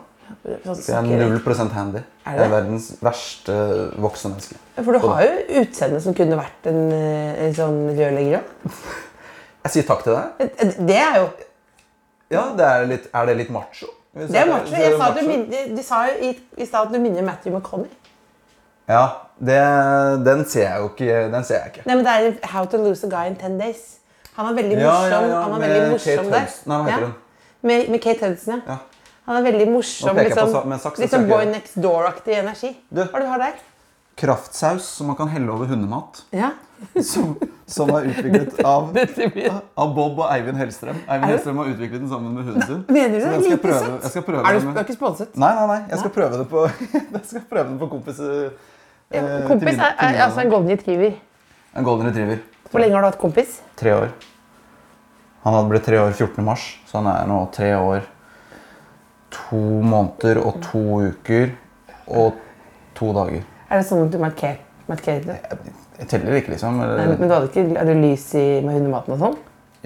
Sånn 0.62 0.78
jeg 0.86 0.94
er 0.94 1.26
null 1.26 1.40
prosent 1.42 1.74
handy. 1.74 1.98
Er 2.22 2.30
det? 2.30 2.36
Jeg 2.38 2.46
er 2.46 2.52
verdens 2.52 2.86
verste 3.02 3.56
voksne 4.02 4.32
menneske. 4.34 4.60
For 4.78 4.92
du 4.94 5.08
har 5.08 5.24
jo 5.26 5.62
utseende 5.62 6.00
som 6.04 6.14
kunne 6.14 6.38
vært 6.38 6.68
en, 6.70 6.80
eh, 6.94 7.42
en 7.48 7.54
sånn 7.58 7.80
rørlegger 7.98 8.38
òg. 8.40 8.70
Jeg 9.66 9.74
sier 9.74 9.86
takk 9.88 10.04
til 10.06 10.14
deg. 10.14 10.74
Det 10.86 10.98
er 11.02 11.16
jo 11.18 11.26
Ja, 12.32 12.48
det 12.58 12.64
er, 12.66 12.86
litt, 12.90 13.06
er 13.14 13.26
det 13.30 13.36
litt 13.38 13.50
macho? 13.54 13.88
Det 14.16 14.30
er 14.34 14.48
macho. 14.48 14.72
det 14.72 14.88
sa 14.96 15.10
du, 15.12 15.20
macho? 15.20 15.28
minner, 15.28 15.68
du 15.76 15.82
sa 15.84 16.00
jo 16.08 16.16
i, 16.26 16.32
i 16.56 16.66
stad 16.66 16.88
at 16.88 16.94
du 16.96 16.98
minner 17.02 17.22
Matthew 17.26 17.54
McConney. 17.54 17.92
Ja, 18.88 19.04
det, 19.38 19.60
den 20.26 20.44
ser 20.48 20.66
jeg 20.68 20.80
jo 20.80 20.88
ikke. 20.92 21.20
Den 21.34 21.44
ser 21.46 21.60
jeg 21.60 21.72
ikke. 21.74 21.86
Nei, 21.86 21.96
men 21.98 22.06
det 22.06 22.16
er 22.16 22.50
How 22.54 22.66
to 22.70 22.80
lose 22.82 23.06
a 23.06 23.10
guy 23.10 23.30
in 23.30 23.36
ten 23.38 23.58
days. 23.60 23.96
Han 24.36 24.50
er 24.50 24.58
veldig 24.58 24.76
morsom. 24.78 25.12
ja, 25.12 25.22
ja, 25.30 25.40
han 25.42 25.54
er 25.56 25.64
veldig 25.64 25.86
morsom 25.94 26.30
der. 26.34 26.50
Nei, 26.66 26.76
hva 26.76 26.84
heter 26.90 27.00
Ja. 27.00 27.06
hun? 27.06 27.14
Med, 27.66 27.88
med 27.90 28.02
Kate 28.04 28.28
Hudson, 28.28 28.54
ja. 28.54 28.74
Ja. 28.74 28.76
Han 29.26 29.36
er 29.40 29.46
veldig 29.50 29.66
morsom. 29.72 30.16
Liksom, 30.16 30.52
litt 30.70 30.82
skal 30.84 31.08
sånn 31.10 31.24
Boy 31.30 31.46
Next 31.50 31.78
Door-aktig 31.82 32.36
energi. 32.38 32.76
Du. 32.94 33.00
Hva 33.02 33.22
du 33.22 33.26
har 33.26 33.42
der? 33.42 33.56
Kraftsaus 34.16 34.86
som 34.98 35.10
man 35.10 35.16
kan 35.18 35.28
helle 35.32 35.50
over 35.52 35.66
hundemat. 35.66 36.22
Ja. 36.36 36.52
Som, 37.02 37.36
som 37.66 37.90
er 37.96 38.06
utviklet 38.10 38.58
av, 38.64 38.90
av 39.76 39.94
Bob 39.96 40.18
og 40.20 40.26
Eivind 40.32 40.58
Hellstrøm. 40.60 40.98
Eivind 41.08 41.30
Hellstrøm 41.32 41.60
har 41.62 41.70
utviklet 41.72 42.00
den 42.02 42.08
sammen 42.10 42.34
med 42.36 42.44
hunden 42.48 42.66
sin. 42.68 42.82
Mener 42.92 43.14
du 43.16 43.24
det? 43.24 43.38
Like 43.46 43.58
prøve, 43.62 43.80
søtt? 44.02 44.14
jeg 44.18 44.24
prøve 44.26 44.42
Er 44.44 44.58
du, 44.60 44.66
med, 44.68 44.80
ikke 44.84 44.96
sponset? 44.96 45.36
Nei, 45.40 45.52
nei, 45.56 45.66
nei. 45.70 45.78
Jeg 45.90 45.98
skal 46.02 46.12
prøve 46.16 46.40
det 46.42 46.46
på, 46.52 46.64
jeg 47.36 47.42
prøve 47.50 47.66
den 47.70 47.78
på 47.80 47.88
kompis. 47.94 48.20
eh, 48.20 49.44
Kompis 49.48 49.68
min- 49.70 49.80
er, 49.80 49.94
er 50.04 50.20
altså 50.26 50.44
en 50.44 50.52
golden 50.52 50.72
retriever. 50.76 51.16
En 51.76 51.84
golden 51.84 52.10
retriever. 52.10 52.42
Hvor 52.70 52.80
lenge 52.82 52.96
har 52.98 53.04
du 53.06 53.10
hatt 53.10 53.20
kompis? 53.20 53.60
Tre 53.80 53.94
år. 53.96 54.12
Han 55.46 55.54
hadde 55.54 55.70
blitt 55.70 55.84
tre 55.86 56.00
år 56.02 56.12
14. 56.16 56.44
mars, 56.44 56.64
så 56.90 56.98
han 57.00 57.06
er 57.12 57.26
nå 57.30 57.40
tre 57.54 57.72
år, 57.78 58.04
to 59.30 59.60
måneder 59.86 60.40
og 60.42 60.60
to 60.64 60.80
uker 61.10 61.52
og 62.08 62.36
to 62.98 63.12
dager. 63.16 63.44
Er 63.70 63.80
det 63.82 63.86
sånn 63.88 64.06
at 64.06 64.12
du 64.14 64.18
markerer, 64.22 64.58
markerer 64.88 65.24
det? 65.26 65.74
Jeg 65.96 66.08
teller 66.10 66.38
ikke, 66.38 66.52
liksom. 66.52 66.80
Nei, 66.82 67.06
men 67.14 67.24
du 67.24 67.32
hadde 67.32 67.48
ikke, 67.48 67.66
er 67.80 67.88
det 67.88 67.96
lys 68.02 68.26
i, 68.36 68.46
med 68.64 68.76
hundematen 68.76 69.16
og 69.16 69.22
sånn? 69.22 69.36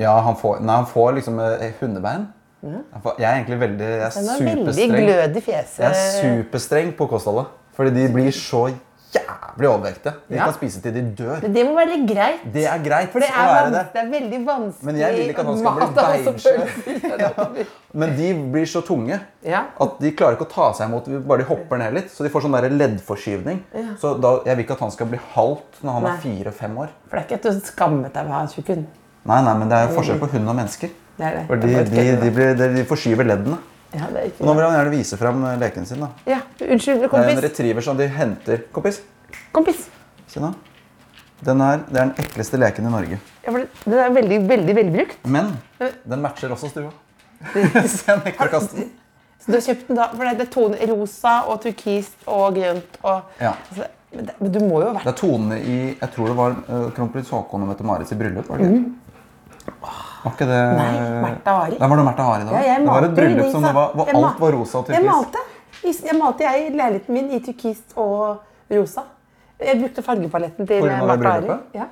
ja, 0.00 0.12
han 0.24 0.36
får, 0.36 0.60
nei, 0.64 0.76
han 0.80 0.86
får 0.88 1.16
liksom 1.18 1.40
eh, 1.44 1.72
hundebein. 1.80 2.28
Han 2.62 3.02
får, 3.02 3.16
jeg 3.20 3.26
er 3.28 3.38
egentlig 3.38 3.58
veldig 3.60 3.88
jeg 3.88 4.04
er 4.04 4.16
er 4.20 4.44
veldig 4.44 4.86
glød 4.92 5.36
i 5.36 5.42
fjeset. 5.44 5.78
Jeg 5.80 5.90
er 5.90 6.14
superstreng 6.20 6.92
på 6.96 7.06
kostholdet. 7.08 7.52
Fordi 7.76 7.92
de 7.94 8.08
blir 8.12 8.30
så 8.36 8.66
jævlig 9.14 9.68
overvektige. 9.68 10.12
De 10.28 10.34
Ja. 10.36 10.44
kan 10.44 10.54
spise 10.54 10.80
til 10.82 10.94
de 10.94 11.02
dør. 11.18 11.40
Men 11.42 11.52
det 11.54 11.64
må 11.66 11.74
være 11.74 11.96
greit. 12.06 12.44
Det 12.52 12.64
er 12.66 12.78
greit 12.84 13.10
For 13.12 13.18
det 13.20 13.28
er, 13.28 13.48
være 13.54 13.70
det. 13.74 13.82
det 13.92 14.02
er 14.02 14.10
veldig 14.20 14.40
vanskelig 14.46 14.84
Men 14.86 14.96
jeg 15.00 15.12
vil 15.16 15.28
ikke 15.32 15.40
at 15.40 15.46
han 15.46 15.58
skal 15.58 15.72
bli 15.72 15.80
mat 15.80 15.98
har 15.98 16.12
beinskjør. 16.12 16.66
følelser. 16.66 17.66
Men 17.94 18.16
de 18.16 18.28
blir 18.52 18.66
så 18.70 18.80
tunge 18.86 19.20
Ja. 19.44 19.62
at 19.80 19.98
de 20.00 20.12
klarer 20.12 20.36
ikke 20.36 20.46
å 20.46 20.52
ta 20.54 20.72
seg 20.72 20.88
imot 20.88 21.08
bare 21.26 21.38
de 21.38 21.44
hopper 21.44 21.78
ned 21.78 21.94
litt. 21.94 22.10
Så 22.10 22.22
de 22.22 22.30
får 22.30 22.42
sånn 22.46 22.52
der 22.60 22.70
leddforskyvning. 22.70 23.60
Så 23.98 24.14
da, 24.20 24.40
jeg 24.46 24.56
vil 24.56 24.64
ikke 24.64 24.76
at 24.78 24.80
han 24.86 24.90
skal 24.90 25.06
bli 25.06 25.18
halvt 25.34 25.82
når 25.82 25.92
han 25.92 26.02
Nei. 26.02 26.12
er 26.14 26.20
fire-fem 26.24 26.78
år. 26.78 26.88
For 27.08 27.16
det 27.16 27.24
er 27.24 27.28
ikke 27.36 27.40
at 27.40 27.42
du 27.42 27.66
skammet 27.66 28.12
deg 28.14 28.24
ved 28.24 28.30
å 28.30 28.34
ha 28.34 28.40
en 28.42 28.48
tjukk 28.48 28.68
hund. 28.74 28.86
Nei, 29.26 29.42
nei, 29.44 29.54
men 29.54 29.68
det 29.68 29.76
er 29.76 29.88
forskjell 29.94 30.18
på 30.18 30.30
hund 30.32 30.48
og 30.48 30.56
mennesker. 30.56 30.90
Det 31.20 31.32
det. 31.34 31.46
Fordi 31.48 31.66
de, 31.74 31.84
de, 31.84 32.16
de, 32.16 32.30
blir, 32.30 32.54
de 32.76 32.84
forskyver 32.88 33.26
leddene. 33.26 33.58
Ja, 33.90 34.06
Og 34.06 34.46
nå 34.46 34.52
vil 34.54 34.64
han 34.64 34.74
gjerne 34.76 34.92
vise 34.94 35.16
frem 35.18 35.44
eh, 35.48 35.56
leken 35.58 35.86
sin. 35.88 36.02
da. 36.04 36.10
Ja, 36.30 36.40
unnskyld, 36.62 37.00
Det 37.02 37.10
er 37.10 37.30
en 37.34 37.42
retriever 37.42 37.82
som 37.82 37.96
de 37.98 38.06
henter. 38.06 38.64
Kompis, 38.72 39.00
Kompis. 39.52 39.88
se 40.30 40.42
nå. 40.42 40.52
Den 41.40 41.60
er, 41.64 41.80
det 41.88 41.96
er 41.96 42.10
den 42.10 42.14
ekleste 42.20 42.58
leken 42.60 42.86
i 42.86 42.92
Norge. 42.92 43.18
Ja, 43.44 43.50
for 43.50 43.62
det, 43.62 43.68
det 43.86 44.00
er 44.04 44.10
veldig, 44.12 44.40
veldig 44.48 44.74
velbrukt. 44.76 45.22
Men 45.24 45.54
den 45.80 46.22
matcher 46.22 46.52
også 46.52 46.68
stua. 46.70 46.90
Se 47.88 48.10
jeg 48.12 48.20
nekter 48.26 48.46
å 48.46 48.52
kaste 48.52 48.76
den. 48.82 48.90
Så 49.40 49.48
du 49.48 49.56
har 49.56 49.64
kjøpt 49.64 49.86
den 49.88 49.96
da, 49.96 50.10
for 50.12 50.28
det 50.28 50.44
er 50.44 50.50
tone 50.52 50.88
rosa 50.90 51.34
og 51.48 51.62
turkist 51.64 52.26
og 52.28 52.58
grønt 52.58 52.98
og 53.00 53.40
Ja. 53.40 53.54
altså, 53.56 53.86
men, 54.12 54.26
det, 54.26 54.34
men 54.42 54.52
du 54.52 54.58
må 54.66 54.82
jo 54.82 54.90
ha 54.90 55.00
Det 55.04 55.12
er 55.14 55.16
tonene 55.20 55.56
i 55.62 55.76
Jeg 55.94 56.10
tror 56.12 56.28
det 56.28 56.36
var 56.36 56.56
uh, 56.66 56.88
kronprins 56.96 57.30
Haakon 57.32 57.64
og 57.64 57.70
Mette-Marits 57.70 58.12
i 58.12 58.18
bryllup. 58.20 58.50
Var 58.50 58.60
det 58.60 58.68
ikke? 58.68 59.09
Var 60.24 60.34
ikke 60.34 60.48
det. 60.50 60.58
Nei, 60.76 60.90
Märtha 61.24 61.54
Hari. 61.56 61.78
Da 61.80 61.88
var 61.88 62.00
det 62.00 62.04
Märtha 62.10 62.26
Hari 62.28 62.44
da. 62.44 62.52
Ja, 62.52 62.62
jeg 62.66 62.82
det 62.84 62.90
var 62.90 63.06
et 63.06 63.14
bryllup 63.16 63.52
som 63.52 63.64
det 63.64 63.72
var, 63.76 63.94
hvor 63.94 64.10
Jeg 64.10 64.16
alt 64.20 64.42
var 64.44 64.52
rosa 64.56 64.78
og 64.78 64.84
turkis. 64.88 64.98
Jeg 64.98 65.06
malte. 65.06 65.46
Jeg 66.10 66.16
malte 66.18 66.44
jeg 66.44 66.66
i 66.66 66.74
leiligheten 66.76 67.16
min 67.16 67.30
i 67.30 67.40
turkist 67.46 67.96
og 67.96 68.74
rosa. 68.74 69.06
Jeg 69.60 69.80
brukte 69.80 70.04
fargepaletten 70.04 70.68
til 70.68 70.84
Martha 70.84 71.08
Märtha 71.14 71.32
Hari. 71.38 71.58
Ja. 71.78 71.88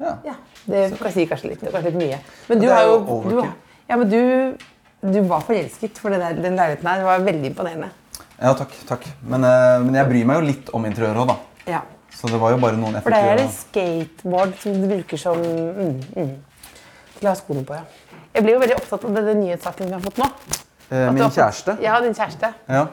Ja. 0.00 0.16
ja. 0.24 0.34
Det 0.64 0.86
kan 1.00 1.12
si 1.12 1.26
kanskje 1.28 1.52
litt, 1.52 1.60
det 1.64 1.72
kanskje 1.74 1.92
litt 1.92 2.00
mye. 2.00 2.18
Men 2.48 2.60
du 2.62 2.68
har 2.72 2.84
jo 2.86 2.92
jo 2.94 2.98
du, 2.98 3.12
overkill. 3.16 3.54
ja, 3.88 3.96
men 4.00 4.10
du, 4.10 4.20
du 5.12 5.20
var 5.28 5.44
forelsket, 5.44 6.00
for 6.00 6.12
den, 6.14 6.24
der, 6.24 6.40
den 6.40 6.56
leiligheten 6.56 6.88
her 6.88 7.04
var 7.04 7.24
veldig 7.24 7.52
imponerende. 7.52 7.90
ja, 8.40 8.52
takk. 8.56 8.76
takk. 8.88 9.08
Men, 9.20 9.44
eh, 9.44 9.78
men 9.84 9.96
jeg 10.00 10.08
bryr 10.12 10.28
meg 10.28 10.40
jo 10.40 10.46
litt 10.48 10.70
om 10.76 10.86
interiøret 10.88 11.24
òg, 11.24 11.34
da. 11.34 11.38
Ja. 11.68 11.82
Så 12.16 12.28
det 12.28 12.40
var 12.40 12.52
jo 12.52 12.60
bare 12.60 12.76
noen 12.76 12.98
effektive 12.98 13.16
For 13.16 13.16
det 13.16 13.32
er 13.32 13.38
det 13.38 13.50
skateboard 13.54 14.56
som 14.60 14.80
du 14.80 14.86
bruker 14.90 15.20
som 15.20 15.40
mm, 15.40 16.00
mm. 16.16 16.32
Å 17.20 17.28
ha 17.28 17.34
skoene 17.36 17.64
på, 17.68 17.74
ja. 17.76 17.82
Jeg 18.34 18.44
blir 18.46 18.54
jo 18.54 18.60
veldig 18.62 18.76
opptatt 18.78 19.04
av 19.04 19.14
denne 19.16 19.34
nyhetssaken 19.40 19.86
vi 19.90 19.92
har 19.92 20.00
fått 20.04 20.18
nå. 20.22 20.28
Eh, 20.90 21.10
Min 21.12 21.22
fått- 21.24 21.34
kjæreste. 21.36 21.74
Ja, 21.82 22.00
din 22.00 22.14
kjæreste. 22.14 22.52
Ja. 22.68 22.86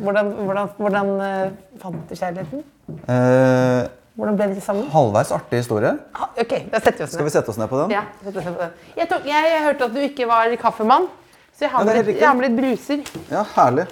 Hvordan, 0.00 0.28
hvordan, 0.46 0.68
hvordan 0.78 1.08
eh, 1.20 1.50
fant 1.82 2.04
du 2.08 2.14
kjærligheten? 2.14 2.62
Eh, 3.08 3.88
Hvordan 4.20 4.36
ble 4.36 4.46
dere 4.52 4.60
sammen? 4.60 4.86
halvveis 4.92 5.30
artig 5.32 5.58
historie. 5.62 5.90
Ha, 6.18 6.28
ok, 6.42 6.52
da 6.70 6.78
setter 6.80 6.98
vi 6.98 7.04
oss 7.04 7.12
Skal 7.14 7.24
vi 7.24 7.30
sette 7.30 7.48
oss 7.52 7.56
ned 7.58 7.68
på 7.70 7.78
den? 7.80 7.90
Ja, 7.94 8.02
sette 8.22 8.38
oss 8.38 8.44
ned 8.44 8.54
på 8.56 8.60
den. 8.66 8.70
Jeg, 8.96 9.08
tok, 9.08 9.24
jeg, 9.30 9.50
jeg 9.54 9.64
hørte 9.64 9.84
at 9.88 9.94
du 9.94 10.00
ikke 10.04 10.26
var 10.28 10.54
kaffemann, 10.60 11.08
så 11.56 11.64
jeg 11.66 11.70
har 11.72 11.80
Ja, 11.80 11.86
med 11.94 12.06
litt, 12.06 12.20
jeg 12.20 12.28
har 12.28 12.34
med 12.38 12.50
litt 12.50 12.58
bruser. 12.60 13.04
Ja, 13.30 13.44
herlig. 13.56 13.86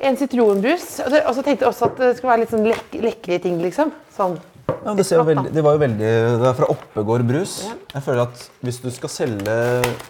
En 0.00 0.16
sitronbrus. 0.16 0.86
Og 1.04 1.10
så- 1.12 1.22
og 1.28 1.34
så 1.36 1.42
tenkte 1.44 1.64
jeg 1.64 1.68
også 1.72 1.86
at 1.86 1.96
det 1.96 2.16
skulle 2.16 2.32
være 2.32 2.40
litt 2.40 2.50
sånn 2.50 2.66
lek, 2.66 2.92
lekre 3.00 3.38
ting, 3.42 3.58
liksom. 3.62 3.92
Sånn. 4.16 4.38
Ja, 4.84 4.94
det, 4.96 5.06
ser 5.06 5.20
jo 5.20 5.26
veldig, 5.28 5.52
det 5.54 5.62
var 5.64 5.76
jo 5.76 5.80
veldig 5.82 6.10
Det 6.42 6.48
er 6.50 6.56
fra 6.58 6.68
Oppegård 6.74 7.24
brus. 7.28 7.54
Jeg 7.94 8.02
føler 8.06 8.22
at 8.26 8.44
Hvis 8.66 8.80
du 8.82 8.90
skal 8.94 9.12
selge 9.12 9.56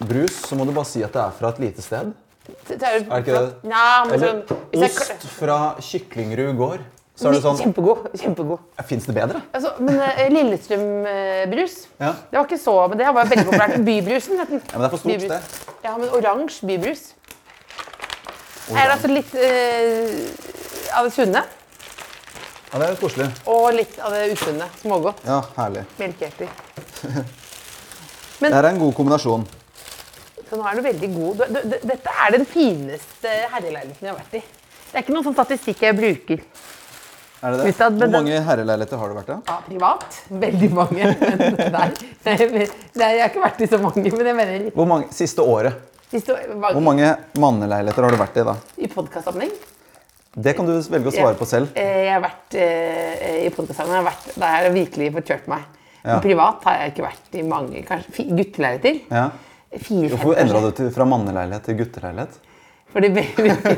brus, 0.01 0.41
så 0.47 0.59
må 0.59 0.67
du 0.69 0.73
bare 0.77 0.89
si 0.89 1.05
at 1.07 1.13
det 1.17 1.23
er 1.23 1.37
fra 1.39 1.53
et 1.55 1.61
lite 1.67 1.85
sted. 1.85 2.13
Det, 2.69 2.79
er, 2.81 3.03
Er 3.05 3.05
det 3.05 3.21
ikke 3.25 3.37
det? 3.37 3.53
Men 3.67 4.15
Eller 4.17 4.33
sånn, 4.33 4.89
ost 4.89 5.29
fra 5.37 5.59
Kyklingrud 5.85 6.57
gård. 6.59 6.89
Så 7.21 7.29
er 7.29 7.37
det 7.37 7.43
sånn 7.45 7.59
Kjempegod. 7.61 8.07
kjempegod. 8.17 8.61
Fins 8.89 9.05
det 9.05 9.13
bedre? 9.13 9.43
Altså, 9.53 9.75
men 9.85 9.99
uh, 10.01 10.21
Lillestrøm-brus 10.33 11.75
Ja. 12.01 12.15
Det 12.31 12.39
var 12.39 12.47
ikke 12.49 12.59
så, 12.63 12.77
men 12.89 12.97
det 13.01 13.11
var 13.11 13.29
veldig 13.29 13.45
populært. 13.51 13.75
Bybrusen. 13.85 14.41
Ja, 14.41 14.47
men 14.49 14.63
det 14.65 14.87
er 14.87 14.93
for 14.95 15.03
stort 15.03 15.13
Bybrus. 15.13 15.29
sted. 15.29 15.77
Ja, 15.85 15.97
men 16.01 16.15
oransje 16.17 16.67
bybrus. 16.71 17.03
Er 18.71 18.87
det 18.87 18.95
altså 18.95 19.11
litt 19.11 19.35
uh, 19.37 20.97
av 20.97 21.09
det 21.09 21.13
sunne? 21.19 21.45
Ja, 22.71 22.79
det 22.79 22.87
er 22.93 22.99
koselig. 23.01 23.27
Og 23.51 23.65
litt 23.75 23.97
av 23.99 24.13
det 24.15 24.27
usunne. 24.35 24.67
Smågodt. 24.81 25.23
Ja, 25.27 25.41
herlig. 25.57 25.85
Melkeerter. 25.99 26.49
Det 28.41 28.49
er 28.57 28.65
en 28.71 28.79
god 28.81 28.95
kombinasjon. 28.97 29.43
Så 30.49 30.57
nå 30.57 30.65
er 30.65 30.79
du 30.79 30.83
veldig 30.87 31.09
god. 31.13 31.43
Du, 31.53 31.59
du, 31.61 31.75
dette 31.91 32.13
er 32.25 32.33
den 32.33 32.47
fineste 32.49 33.33
herreleiligheten 33.53 34.07
jeg 34.07 34.15
har 34.15 34.17
vært 34.23 34.39
i. 34.39 34.41
Det 34.91 34.97
er 34.97 35.05
ikke 35.05 35.13
noen 35.13 35.27
sånn 35.27 35.37
statistikk 35.37 35.83
jeg 35.85 35.97
bruker. 35.99 36.41
Er 37.41 37.55
det 37.59 37.67
det? 37.69 37.75
Hvor 38.01 38.11
mange 38.15 38.39
herreleiligheter 38.47 39.01
har 39.03 39.13
du 39.13 39.19
vært 39.19 39.29
i? 39.35 39.37
Ja, 39.51 39.59
privat. 39.67 40.17
Veldig 40.47 40.71
mange. 40.79 41.11
Men 41.21 41.77
nei, 41.77 41.85
nei, 42.25 42.35
nei, 42.97 43.11
jeg 43.19 43.21
har 43.21 43.29
ikke 43.29 43.45
vært 43.45 43.61
i 43.61 43.69
så 43.75 43.83
mange, 43.85 44.07
men 44.09 44.31
jeg 44.33 44.39
mener 44.41 44.65
litt. 44.65 44.75
Hvor 44.81 44.89
mange, 44.91 45.13
Siste 45.17 45.45
året. 45.45 45.77
Siste 46.11 46.35
år- 46.35 46.57
Hvor 46.73 46.83
mange 46.89 47.13
manneleiligheter 47.45 48.09
har 48.09 48.17
du 48.17 48.21
vært 48.25 48.41
i 48.41 48.47
da? 48.49 48.57
I 48.81 48.91
podkastsammenheng? 48.97 49.53
Det 50.35 50.55
kan 50.57 50.67
du 50.67 50.73
velge 50.79 51.11
å 51.11 51.15
svare 51.15 51.35
på 51.39 51.47
selv. 51.49 51.73
Eh, 51.75 52.05
Jeg 52.07 52.13
har 52.15 52.23
vært 52.23 52.55
eh, 52.55 53.47
i 53.47 53.51
har 53.51 54.05
Da 54.37 54.51
har 54.55 54.69
jeg 54.69 54.75
virkelig 54.77 55.13
fått 55.17 55.33
kjørt 55.33 55.49
meg. 55.51 55.65
Ja. 56.05 56.21
Privat 56.23 56.63
har 56.65 56.77
jeg 56.85 56.93
ikke 56.95 57.07
vært 57.09 57.35
i 57.37 57.43
mange 57.43 57.83
kanskje 57.89 58.29
gutteleiligheter. 58.31 59.01
Ja. 59.11 59.25
Hvorfor 59.71 60.39
endra 60.41 60.63
du 60.65 60.71
til, 60.75 60.89
fra 60.95 61.05
manneleilighet 61.07 61.67
til 61.67 61.77
gutteleilighet? 61.83 62.39
Fordi 62.91 63.09
det 63.15 63.23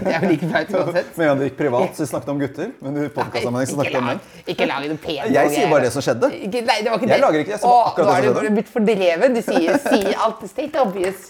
er 0.09 0.23
jo 0.23 0.29
like 0.31 0.47
flaut 0.49 0.71
uansett. 0.73 1.09
Med 1.19 1.25
en 1.25 1.29
gang 1.33 1.41
du 1.41 1.45
gikk 1.45 1.57
privat, 1.59 1.97
så 1.99 2.07
snakket 2.09 2.29
du 2.29 2.33
om 2.33 2.41
gutter. 2.41 2.71
Men 2.81 2.97
i 3.01 3.09
så 3.13 3.77
snakket 3.77 3.99
om 4.01 4.07
menn. 4.09 4.23
Ikke 4.49 4.69
lag 4.69 4.87
noe 4.89 5.01
pent. 5.03 5.33
Jeg 5.37 5.53
sier 5.57 5.73
bare 5.73 5.85
det 5.89 5.93
som 5.97 6.05
skjedde. 6.05 6.31
Ikke, 6.49 6.63
nei, 6.69 6.79
det 6.85 6.93
var 6.93 7.01
ikke 7.01 7.09
Jeg 7.11 7.17
det. 7.17 7.23
lager 7.27 7.45
ikke- 7.45 7.55
jeg 7.57 7.61
sier 7.65 7.81
akkurat 7.91 8.23
det 8.23 8.31
Nå 8.33 8.41
er 8.41 8.49
du 8.49 8.57
blitt 8.57 8.73
fordreven. 8.73 9.37
Du 9.37 9.43
sier, 9.45 9.81
sier 9.89 10.15
alt 10.29 10.45
state 10.53 10.81
obvious. 10.81 11.29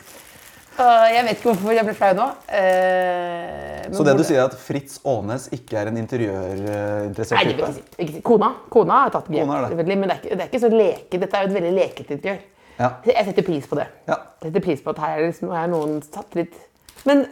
Jeg 0.78 1.24
vet 1.26 1.36
ikke 1.36 1.50
hvorfor 1.52 1.74
jeg 1.76 1.84
ble 1.84 1.94
flau 1.94 2.12
nå. 2.16 2.26
Eh, 2.48 3.88
Så 3.92 4.04
det 4.06 4.14
du 4.16 4.22
sier 4.24 4.40
er 4.40 4.46
at 4.48 4.54
Fritz 4.58 4.98
Aanes 5.04 5.48
ikke 5.52 5.76
er 5.82 5.90
en 5.90 5.98
interiørinteressert 6.00 7.36
Nei, 7.36 7.44
det 7.44 7.56
vil 7.58 7.66
type? 7.66 7.82
ikke. 7.82 8.06
Ikke. 8.06 8.22
Kona, 8.26 8.48
kona 8.72 9.00
har 9.04 9.10
tatt 9.14 9.28
grep. 9.28 9.52
Det. 9.76 9.86
Men 9.86 10.08
det 10.08 10.14
er, 10.16 10.20
ikke, 10.22 10.36
det 10.38 10.40
er 10.46 10.48
ikke 10.50 10.62
så 10.64 10.70
leket. 10.72 11.20
Dette 11.20 11.36
er 11.36 11.44
jo 11.44 11.50
et 11.52 11.56
veldig 11.58 11.72
leket 11.76 12.10
interiør. 12.16 12.40
Ja. 12.78 12.88
Jeg 13.06 13.26
setter 13.28 13.46
pris 13.46 13.66
på 13.68 13.76
det. 13.78 13.86
Ja. 14.08 14.16
Jeg 14.42 14.48
setter 14.50 14.64
pris 14.64 14.80
på 14.82 14.90
at 14.94 14.98
her 15.04 15.18
er 15.18 15.26
liksom, 15.28 15.50
her 15.52 15.66
er 15.66 15.72
noen 15.74 15.98
satt 16.06 16.34
litt 16.38 16.54
Men 17.04 17.26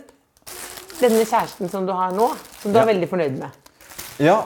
denne 1.00 1.24
kjæresten 1.24 1.70
som 1.72 1.86
du 1.88 1.92
har 1.96 2.12
nå, 2.12 2.26
som 2.60 2.72
du 2.74 2.78
Ja. 2.78 2.82
er 2.84 2.90
veldig 2.92 3.08
fornøyd 3.08 3.38
med 3.40 3.50
ja. 4.20 4.42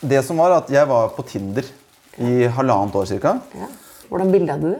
Det 0.00 0.22
som 0.24 0.38
var 0.40 0.54
at 0.62 0.70
jeg 0.72 0.88
var 0.88 1.10
på 1.12 1.22
Tinder 1.28 1.66
i 2.18 2.46
halvannet 2.48 2.94
år 2.96 3.04
cirka. 3.10 3.34
ja. 3.54 3.66
Hvordan 4.08 4.32
bilde 4.32 4.50
hadde 4.56 4.70
du? 4.72 4.78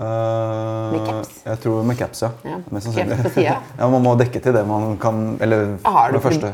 Uh, 0.00 0.94
Med 0.94 1.02
caps? 1.04 1.32
Jeg 1.44 1.60
tror 1.60 1.82
med 1.84 1.98
caps, 1.98 2.22
ja. 2.24 2.30
Ja, 2.48 2.56
Mest 2.72 2.86
sannsynlig. 2.88 3.44
ja, 3.50 3.58
man 3.92 4.00
må 4.00 4.14
dekke 4.16 4.40
til 4.40 4.54
det 4.56 4.62
man 4.64 4.94
kan 5.00 5.36
Eller 5.44 5.74
for 5.84 6.14
det 6.16 6.22
første. 6.24 6.52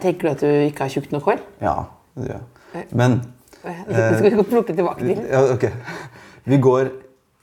Tenker 0.00 0.22
du 0.22 0.30
at 0.30 0.40
du 0.40 0.48
ikke 0.70 0.86
har 0.86 0.94
tjukt 0.94 1.12
nok 1.12 1.28
hår? 1.28 1.42
Ja, 1.60 1.74
det 2.16 2.30
gjør 2.30 2.38
jeg. 2.38 2.86
Men 2.96 3.18
Det 3.88 4.06
skal 4.18 4.30
vi 4.38 4.46
plukke 4.48 4.76
tilbake 4.76 5.04
til. 5.04 5.20
ja, 5.28 5.42
ok. 5.52 5.68
Vi 6.44 6.60
går 6.60 6.88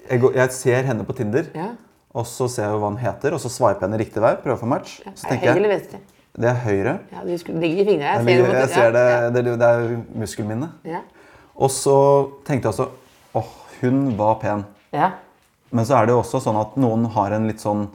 jeg, 0.10 0.22
går 0.22 0.36
jeg 0.42 0.54
ser 0.58 0.90
henne 0.90 1.06
på 1.06 1.14
Tinder, 1.18 1.46
Ja. 1.56 1.70
og 2.18 2.26
så 2.28 2.50
ser 2.52 2.68
jeg 2.68 2.82
hva 2.82 2.90
han 2.90 2.98
heter, 3.02 3.38
og 3.38 3.40
så 3.42 3.50
sveiper 3.54 3.86
jeg 3.86 3.90
henne 3.90 4.02
riktig 4.02 4.26
vei. 4.26 4.34
Prøver 4.42 4.58
å 4.58 4.62
få 4.64 4.70
match. 4.74 4.98
Så 5.06 5.30
Er 5.30 5.38
det 5.38 5.46
tenker 5.46 5.70
jeg 5.70 6.02
det 6.32 6.48
er 6.48 6.60
høyre. 6.64 6.94
Ja, 7.12 7.24
du 7.28 7.32
ligger 7.60 7.82
i 7.82 7.86
fingrene. 7.86 8.32
Jeg, 8.32 8.70
ser 8.72 8.94
det, 8.96 9.08
det, 9.36 9.58
det 9.60 9.68
er 9.68 9.98
muskelminnet. 10.16 10.78
ja. 10.88 11.02
Og 11.62 11.70
så 11.70 11.96
tenkte 12.48 12.70
jeg 12.70 12.72
altså 12.72 12.88
åh, 13.38 13.50
hun 13.82 14.14
var 14.18 14.38
pen. 14.42 14.64
Ja. 14.96 15.12
Men 15.72 15.88
så 15.88 15.96
er 15.98 16.08
det 16.08 16.16
jo 16.16 16.20
også 16.20 16.42
sånn 16.44 16.58
at 16.60 16.74
noen 16.82 17.06
har 17.14 17.32
en 17.38 17.46
litt 17.48 17.62
sånn 17.64 17.86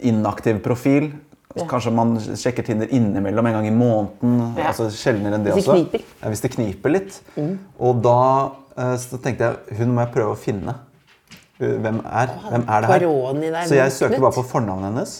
inaktiv 0.00 0.62
profil. 0.64 1.10
Ja. 1.54 1.66
Kanskje 1.70 1.92
man 1.94 2.16
sjekker 2.18 2.64
Tinder 2.66 2.90
innimellom 2.90 3.46
en 3.46 3.58
gang 3.58 3.66
i 3.68 3.74
måneden. 3.74 4.38
Ja. 4.56 4.70
altså 4.72 4.88
Sjeldnere 4.90 5.36
enn 5.38 5.44
det 5.44 5.52
Hvis 5.54 5.68
det 5.68 5.74
også. 5.74 5.84
kniper. 5.84 6.02
Mm. 6.02 6.16
Ja, 6.22 6.32
hvis 6.32 6.42
det 6.42 6.50
kniper 6.56 6.94
litt. 6.94 7.20
Og 7.78 8.00
da 8.02 8.16
eh, 8.74 8.96
så 9.04 9.20
tenkte 9.22 9.50
jeg 9.50 9.78
hun 9.78 9.92
må 9.94 10.02
jeg 10.06 10.14
prøve 10.16 10.34
å 10.34 10.40
finne. 10.40 10.74
Uh, 11.60 11.76
Hvem 11.84 12.00
er, 12.02 12.32
hvem 12.50 12.64
er 12.66 12.82
det 12.82 12.88
her? 12.90 13.04
Så 13.68 13.76
jeg 13.78 13.92
søkte 13.94 14.18
bare 14.18 14.34
på 14.34 14.42
fornavnet 14.48 14.88
hennes 14.90 15.12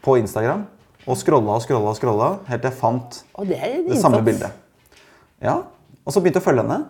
på 0.00 0.16
Instagram. 0.22 0.62
Og 1.08 1.16
scrolla 1.20 1.58
og 1.58 1.64
scrolla 1.64 1.92
og 1.92 1.98
scrolla 1.98 2.28
helt 2.48 2.62
til 2.62 2.70
jeg 2.70 2.78
fant 2.78 3.18
det 3.48 3.58
det 3.88 3.98
samme 4.00 4.22
bildet. 4.24 4.54
Ja, 5.44 5.58
Og 6.08 6.14
så 6.14 6.22
begynte 6.24 6.40
jeg 6.40 6.46
å 6.46 6.48
følge 6.48 6.64
henne. 6.64 6.86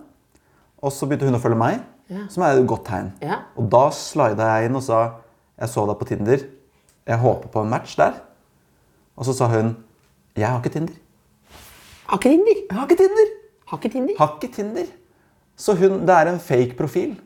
Og 0.78 0.94
så 0.94 1.08
begynte 1.10 1.26
hun 1.26 1.34
å 1.34 1.42
følge 1.42 1.58
meg, 1.58 1.80
som 2.28 2.42
er 2.42 2.58
et 2.58 2.66
godt 2.70 2.84
tegn. 2.88 3.12
Ja. 3.22 3.40
Og 3.56 3.68
da 3.70 3.88
slida 3.94 4.46
jeg 4.58 4.68
inn 4.70 4.76
og 4.76 4.82
sa 4.86 5.00
jeg 5.58 5.68
så 5.68 5.86
deg 5.90 5.98
på 6.00 6.06
Tinder. 6.08 6.44
Jeg 7.08 7.18
håper 7.18 7.48
på 7.52 7.62
en 7.64 7.70
match 7.72 7.96
der. 7.98 8.14
Og 9.18 9.24
så 9.26 9.34
sa 9.36 9.48
hun 9.52 9.76
jeg 10.38 10.46
har 10.46 10.60
ikke 10.60 10.72
Tinder. 10.72 10.94
Har 12.08 12.18
ikke 12.20 12.30
Tinder. 12.30 12.60
Jeg 12.70 12.76
har 12.78 12.86
ikke 12.86 12.96
Tinder! 13.02 13.32
Har 13.68 13.78
ikke 13.78 13.90
Tinder. 13.92 14.14
Har 14.18 14.36
ikke 14.38 14.52
Tinder. 14.54 14.86
Så 15.58 15.74
hun, 15.76 15.98
det 16.06 16.14
er 16.14 16.30
en 16.30 16.38
fake 16.40 16.76
profil. 16.78 17.16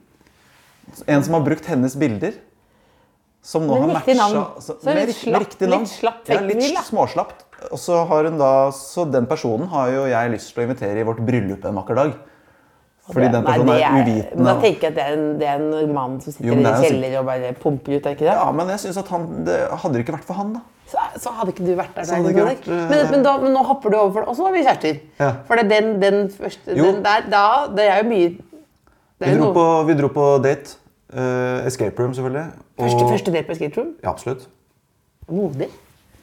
En 1.07 1.23
som 1.23 1.35
har 1.37 1.45
brukt 1.45 1.67
hennes 1.69 1.95
bilder. 2.01 2.33
Som 3.43 3.67
nå 3.67 3.75
Men 3.75 3.91
har 3.91 4.01
matcha 4.01 4.61
så- 4.61 4.79
Så 4.81 4.85
med 4.87 5.07
litt 5.09 5.17
slapp- 5.17 5.41
riktig 5.45 5.69
navn. 5.69 5.83
litt 5.83 5.91
slapp 5.93 6.29
ja, 6.29 6.41
litt 6.41 6.79
småslapt. 6.87 7.45
Og 7.71 7.79
så 7.79 8.07
har 8.09 8.25
hun 8.25 8.39
da 8.39 8.71
Så 8.71 9.05
den 9.11 9.27
personen 9.27 9.69
har 9.69 9.91
jo 9.91 10.07
jeg 10.07 10.31
lyst 10.33 10.55
til 10.55 10.63
å 10.63 10.67
invitere 10.69 10.99
i 11.01 11.05
vårt 11.05 11.21
bryllup 11.27 11.65
en 11.65 11.75
vakker 11.75 11.95
dag. 11.95 12.15
Fordi 13.11 13.29
den 13.33 13.43
personen 13.43 13.67
Nei, 13.67 13.81
er 13.83 13.95
Men 13.97 14.05
uvitende. 14.07 14.45
da 14.47 14.53
tenker 14.63 14.85
jeg 14.87 14.93
at 14.93 14.99
det 14.99 15.05
er 15.05 15.17
en, 15.17 15.25
det 15.41 15.49
er 15.51 15.63
en 15.63 15.95
mann 15.95 16.21
som 16.23 16.35
sitter 16.35 16.47
Jo, 16.47 16.55
i 16.55 16.61
en 16.61 16.69
er 16.71 16.85
kjeller 16.85 17.17
og 17.19 17.25
bare 17.27 17.49
pumper 17.59 17.97
ut, 17.97 18.07
er 18.07 18.15
ikke 18.15 18.29
det? 18.29 18.37
Ja, 18.37 18.45
men 18.55 18.71
jeg 18.71 18.83
synes 18.85 19.01
at 19.03 19.11
han 19.11 19.25
det 19.49 19.57
Hadde 19.73 19.97
det 19.97 20.05
ikke 20.05 20.15
vært 20.15 20.29
for 20.29 20.39
han, 20.39 20.53
da. 20.55 20.63
Så, 20.93 21.03
så 21.25 21.33
hadde 21.35 21.55
ikke 21.55 21.67
du 21.67 21.73
vært 21.75 21.97
der. 21.97 22.07
Der, 22.07 22.29
ikke 22.31 22.47
vært, 22.47 22.69
eh, 22.69 22.85
men, 22.93 23.03
men, 23.11 23.25
da, 23.25 23.35
men 23.41 23.55
nå 23.57 23.65
hopper 23.65 23.91
du 23.91 23.97
over 23.97 24.13
for 24.13 24.21
det. 24.21 24.29
Og 24.29 24.37
så 24.37 24.47
har 24.47 24.55
vi 24.55 24.63
kjærester. 24.63 24.99
Ja. 25.19 25.31
For 25.49 25.59
det 25.59 25.65
er 25.65 25.71
den, 25.73 25.93
den 26.03 26.19
første 26.37 26.77
den 26.77 27.01
der, 27.07 27.25
da, 27.33 27.45
Det 27.73 27.87
er 27.89 28.03
jo 28.03 28.09
mye 28.11 28.31
det 28.33 29.29
er 29.29 29.33
Vi 29.33 29.39
dro 29.39 29.49
noe, 29.49 29.55
på, 29.57 29.67
vi 29.89 29.97
dro 29.99 30.13
på 30.13 30.27
date. 30.45 30.77
Uh, 31.13 31.67
escape 31.69 31.99
room, 32.01 32.15
selvfølgelig. 32.17 32.45
Og, 32.77 32.85
første, 32.85 33.09
første 33.09 33.33
date 33.35 33.49
på 33.49 33.57
escape 33.57 33.81
room. 33.81 33.91
Ja, 34.03 34.13
absolutt. 34.13 34.47
Modig. 35.29 35.69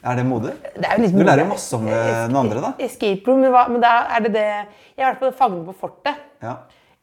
Er 0.00 0.16
det 0.16 0.24
modig? 0.26 0.54
Er 0.76 0.96
Du 0.96 1.22
lærer 1.22 1.44
jo 1.44 1.50
masse 1.50 1.76
om 1.76 1.86
eh, 1.88 2.24
den 2.28 2.36
andre, 2.36 2.62
da. 2.64 2.72
Escape 2.80 3.20
room, 3.28 3.42
men, 3.44 3.52
hva, 3.52 3.66
men 3.68 3.82
da 3.82 3.92
er 4.16 4.24
det 4.24 4.32
det 4.34 4.46
Jeg 4.46 5.04
har 5.04 5.12
vært 5.12 5.22
på 5.26 5.32
Fangene 5.38 5.64
på 5.68 5.76
fortet. 5.82 6.29
Ja. 6.42 6.56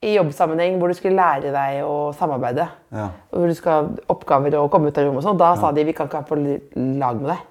I 0.06 0.14
jobbsammenheng 0.14 0.78
hvor 0.78 0.92
du 0.92 0.98
skulle 0.98 1.18
lære 1.18 1.52
deg 1.54 1.82
å 1.86 2.14
samarbeide. 2.18 2.68
Ja. 2.94 3.10
Hvor 3.34 3.50
du 3.50 3.56
skal 3.58 3.74
ha 3.74 4.14
oppgaver 4.14 4.60
og 4.60 4.70
komme 4.74 4.92
ut 4.92 4.98
av 4.98 5.08
rommet 5.08 5.24
og 5.24 5.26
sånn. 5.26 5.40
Da 5.42 5.56
sa 5.58 5.72
de 5.74 5.86
vi 5.88 5.96
kan 5.98 6.10
ikke 6.10 6.22
ha 6.22 6.28
på 6.28 6.38
lag 6.38 7.22
med 7.22 7.32
deg. 7.34 7.46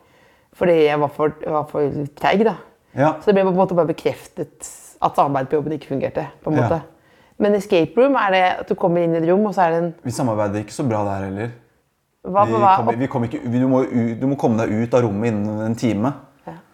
Fordi 0.57 0.77
jeg 0.87 1.01
var 1.03 1.13
for, 1.13 1.35
var 1.43 1.67
for 1.69 2.03
treig, 2.17 2.45
da. 2.47 2.57
Ja. 2.97 3.17
Så 3.21 3.29
det 3.29 3.37
ble 3.37 3.49
på 3.49 3.53
en 3.53 3.59
måte 3.59 3.77
bare 3.77 3.91
bekreftet 3.91 4.71
at 5.03 5.19
samarbeid 5.19 5.51
på 5.51 5.59
jobben 5.59 5.75
ikke 5.77 5.91
fungerte. 5.91 6.29
på 6.45 6.53
en 6.53 6.61
måte. 6.63 6.81
Men 7.43 7.59
escape 7.59 7.99
room 8.01 8.17
er 8.17 8.33
det 8.33 8.45
at 8.63 8.71
du 8.71 8.75
kommer 8.79 9.05
inn 9.05 9.13
i 9.13 9.21
et 9.21 9.27
rom, 9.29 9.45
og 9.45 9.53
så 9.53 9.67
er 9.67 9.75
det 9.75 9.81
en 9.83 9.91
Vi 10.07 10.15
samarbeider 10.15 10.63
ikke 10.65 10.73
så 10.73 10.87
bra 10.89 11.03
der 11.05 11.27
heller. 11.27 11.51
Hva, 12.27 12.47
Vi 12.49 12.57
hva, 12.59 12.71
kommer, 12.79 12.97
vi 12.99 13.09
kom 13.11 13.27
ikke, 13.29 13.43
du, 13.45 13.67
må, 13.71 13.83
du 14.19 14.25
må 14.27 14.39
komme 14.41 14.63
deg 14.63 14.73
ut 14.73 14.95
av 14.97 15.05
rommet 15.05 15.31
innen 15.31 15.61
en 15.67 15.77
time. 15.79 16.15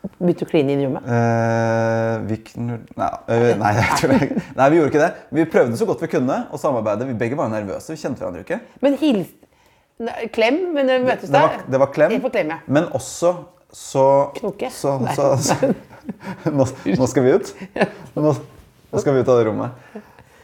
Begynte 0.02 0.46
å 0.46 0.50
kline 0.50 0.74
inn 0.74 0.80
i 0.82 0.86
rommet. 0.86 1.04
Eh, 1.06 2.14
vi 2.26 2.38
knull... 2.48 2.80
Nei, 2.98 3.10
øh, 3.36 3.46
nei, 3.60 3.70
jeg 3.76 3.98
tror 4.00 4.14
jeg, 4.16 4.42
nei, 4.58 4.66
vi 4.72 4.80
gjorde 4.80 4.90
ikke 4.90 5.02
det. 5.04 5.10
Vi 5.38 5.44
prøvde 5.52 5.78
så 5.78 5.86
godt 5.86 6.02
vi 6.02 6.10
kunne 6.10 6.38
å 6.50 6.58
samarbeide. 6.58 7.06
Vi 7.06 7.14
begge 7.20 7.38
var 7.38 7.52
nervøse. 7.52 7.94
Vi 7.94 8.00
kjente 8.00 8.24
hverandre 8.24 8.42
ikke. 8.42 8.58
Men 8.82 8.98
hils... 9.02 9.30
Klem, 10.34 10.56
men 10.74 10.88
vi 10.88 10.96
møtes 11.04 11.30
Det 11.30 11.38
var, 11.38 11.52
der 11.60 11.68
det 11.70 11.78
var 11.78 11.90
klem. 11.94 12.14
Klem, 12.24 12.48
ja. 12.50 12.56
Men 12.66 12.88
også 12.96 13.36
så 13.72 14.06
Knoke? 14.34 14.70
Så, 14.74 14.96
så, 15.14 15.36
så, 15.38 15.54
nå, 16.58 16.66
nå 16.98 17.06
skal 17.06 17.24
vi 17.24 17.36
ut. 17.36 17.52
Nå, 18.14 18.32
nå 18.90 19.02
skal 19.04 19.14
vi 19.14 19.22
ut 19.22 19.30
av 19.30 19.38
det 19.38 19.46
rommet. 19.46 20.00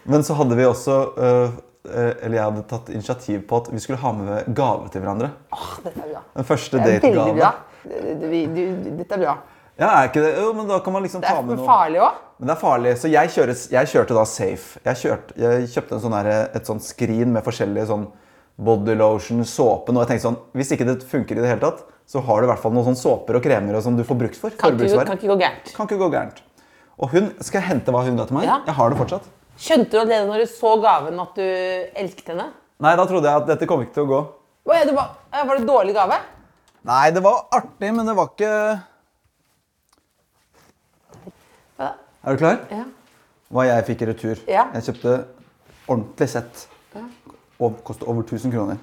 Men 0.08 0.22
så 0.24 0.36
hadde 0.38 0.56
vi 0.56 0.64
også 0.64 0.94
øh, 1.18 1.58
Eller 1.90 2.38
jeg 2.38 2.44
hadde 2.44 2.62
tatt 2.70 2.88
initiativ 2.94 3.42
på 3.48 3.58
at 3.60 3.72
vi 3.72 3.82
skulle 3.82 4.00
ha 4.00 4.12
med 4.16 4.48
gave 4.56 4.88
til 4.92 5.04
hverandre. 5.04 5.32
Åh. 5.52 5.74
Den 6.36 6.48
første 6.48 6.80
dategave. 6.80 7.50
Vi- 8.30 8.46
du- 8.46 8.96
Dette 8.98 9.12
er 9.14 9.18
bra. 9.24 9.36
Ja, 9.78 9.88
er 10.02 10.08
ikke 10.08 10.22
det? 10.24 10.32
Jo, 10.42 10.52
men 10.52 10.66
da 10.66 10.80
kan 10.80 10.92
man 10.92 11.02
liksom 11.04 11.22
ta 11.22 11.40
med 11.40 11.56
noe. 11.56 11.56
Det 11.56 11.62
er 11.64 11.68
farlig 11.68 12.00
òg. 12.02 12.14
Men 12.38 12.46
det 12.48 12.54
er 12.56 12.60
farlig, 12.60 12.92
så 12.98 13.10
jeg, 13.10 13.28
kjøres, 13.30 13.68
jeg 13.70 13.86
kjørte 13.86 14.14
da 14.14 14.24
safe. 14.24 14.80
Jeg, 14.84 14.96
kjørte, 14.96 15.36
jeg 15.38 15.68
kjøpte 15.74 15.92
en 15.92 16.00
sånn 16.00 16.16
her, 16.18 16.50
et 16.54 16.66
sånt 16.66 16.82
skrin 16.82 17.32
med 17.32 17.44
forskjellige 17.44 17.86
sånn 17.86 18.06
body 18.58 18.94
lotion, 18.98 19.44
såpe. 19.44 19.90
Og 19.94 20.00
jeg 20.02 20.08
tenkte 20.18 20.26
sånn, 20.26 20.38
Hvis 20.54 20.72
ikke 20.74 20.84
det 20.86 21.02
funker 21.06 21.38
i 21.38 21.42
det 21.42 21.48
hele 21.48 21.60
tatt, 21.60 21.84
så 22.06 22.20
har 22.24 22.40
du 22.40 22.46
i 22.48 22.50
hvert 22.50 22.58
fall 22.62 22.72
noen 22.72 22.84
sånn 22.90 22.98
såper 22.98 23.36
og 23.36 23.42
kremer 23.42 23.74
og 23.76 23.82
sånn 23.84 23.96
du 23.96 24.02
får 24.02 24.18
brukt 24.18 24.36
for. 24.36 24.50
Kan, 24.50 24.74
ikke- 24.76 25.06
kan 25.06 25.16
ikke 25.18 25.28
gå 25.30 25.38
gærent. 25.38 25.74
Kan 25.76 25.86
ikke 25.86 25.98
gå 25.98 26.10
gærent. 26.10 26.42
Og 26.98 27.10
hun, 27.10 27.34
Skal 27.40 27.60
jeg 27.60 27.70
hente 27.70 27.92
hva 27.92 28.02
hun 28.04 28.16
ga 28.16 28.24
til 28.24 28.34
meg? 28.34 28.44
Ja. 28.44 28.60
Jeg 28.66 28.74
har 28.74 28.90
det 28.90 28.98
fortsatt. 28.98 29.22
Skjønte 29.58 29.90
du 29.90 29.98
allerede 29.98 30.26
når 30.26 30.38
du 30.38 30.46
så 30.46 30.82
gaven 30.82 31.20
at 31.20 31.34
du 31.34 31.42
elsket 31.94 32.26
henne? 32.34 32.50
Nei, 32.80 32.96
da 32.96 33.04
trodde 33.06 33.24
jeg 33.24 33.36
at 33.42 33.46
dette 33.46 33.66
kom 33.68 33.80
ikke 33.84 33.94
til 33.94 34.06
å 34.06 34.08
gå. 34.08 34.26
Det 34.66 34.94
var 34.94 35.56
det 35.58 35.66
dårlig 35.66 35.94
gave? 35.94 36.18
Nei, 36.84 37.10
det 37.10 37.22
var 37.24 37.46
artig, 37.52 37.90
men 37.94 38.06
det 38.06 38.14
var 38.16 38.30
ikke 38.32 38.52
Ja. 41.78 41.92
Er 42.24 42.32
du 42.32 42.36
klar? 42.38 42.58
Ja. 42.70 42.84
Hva 43.54 43.64
jeg 43.68 43.86
fikk 43.88 44.02
i 44.02 44.06
retur. 44.10 44.40
Ja. 44.50 44.66
Jeg 44.74 44.82
kjøpte 44.88 45.14
ordentlig 45.88 46.28
sett. 46.28 46.66
Og 47.58 47.80
kostet 47.84 48.06
over 48.08 48.22
1000 48.22 48.52
kroner. 48.54 48.78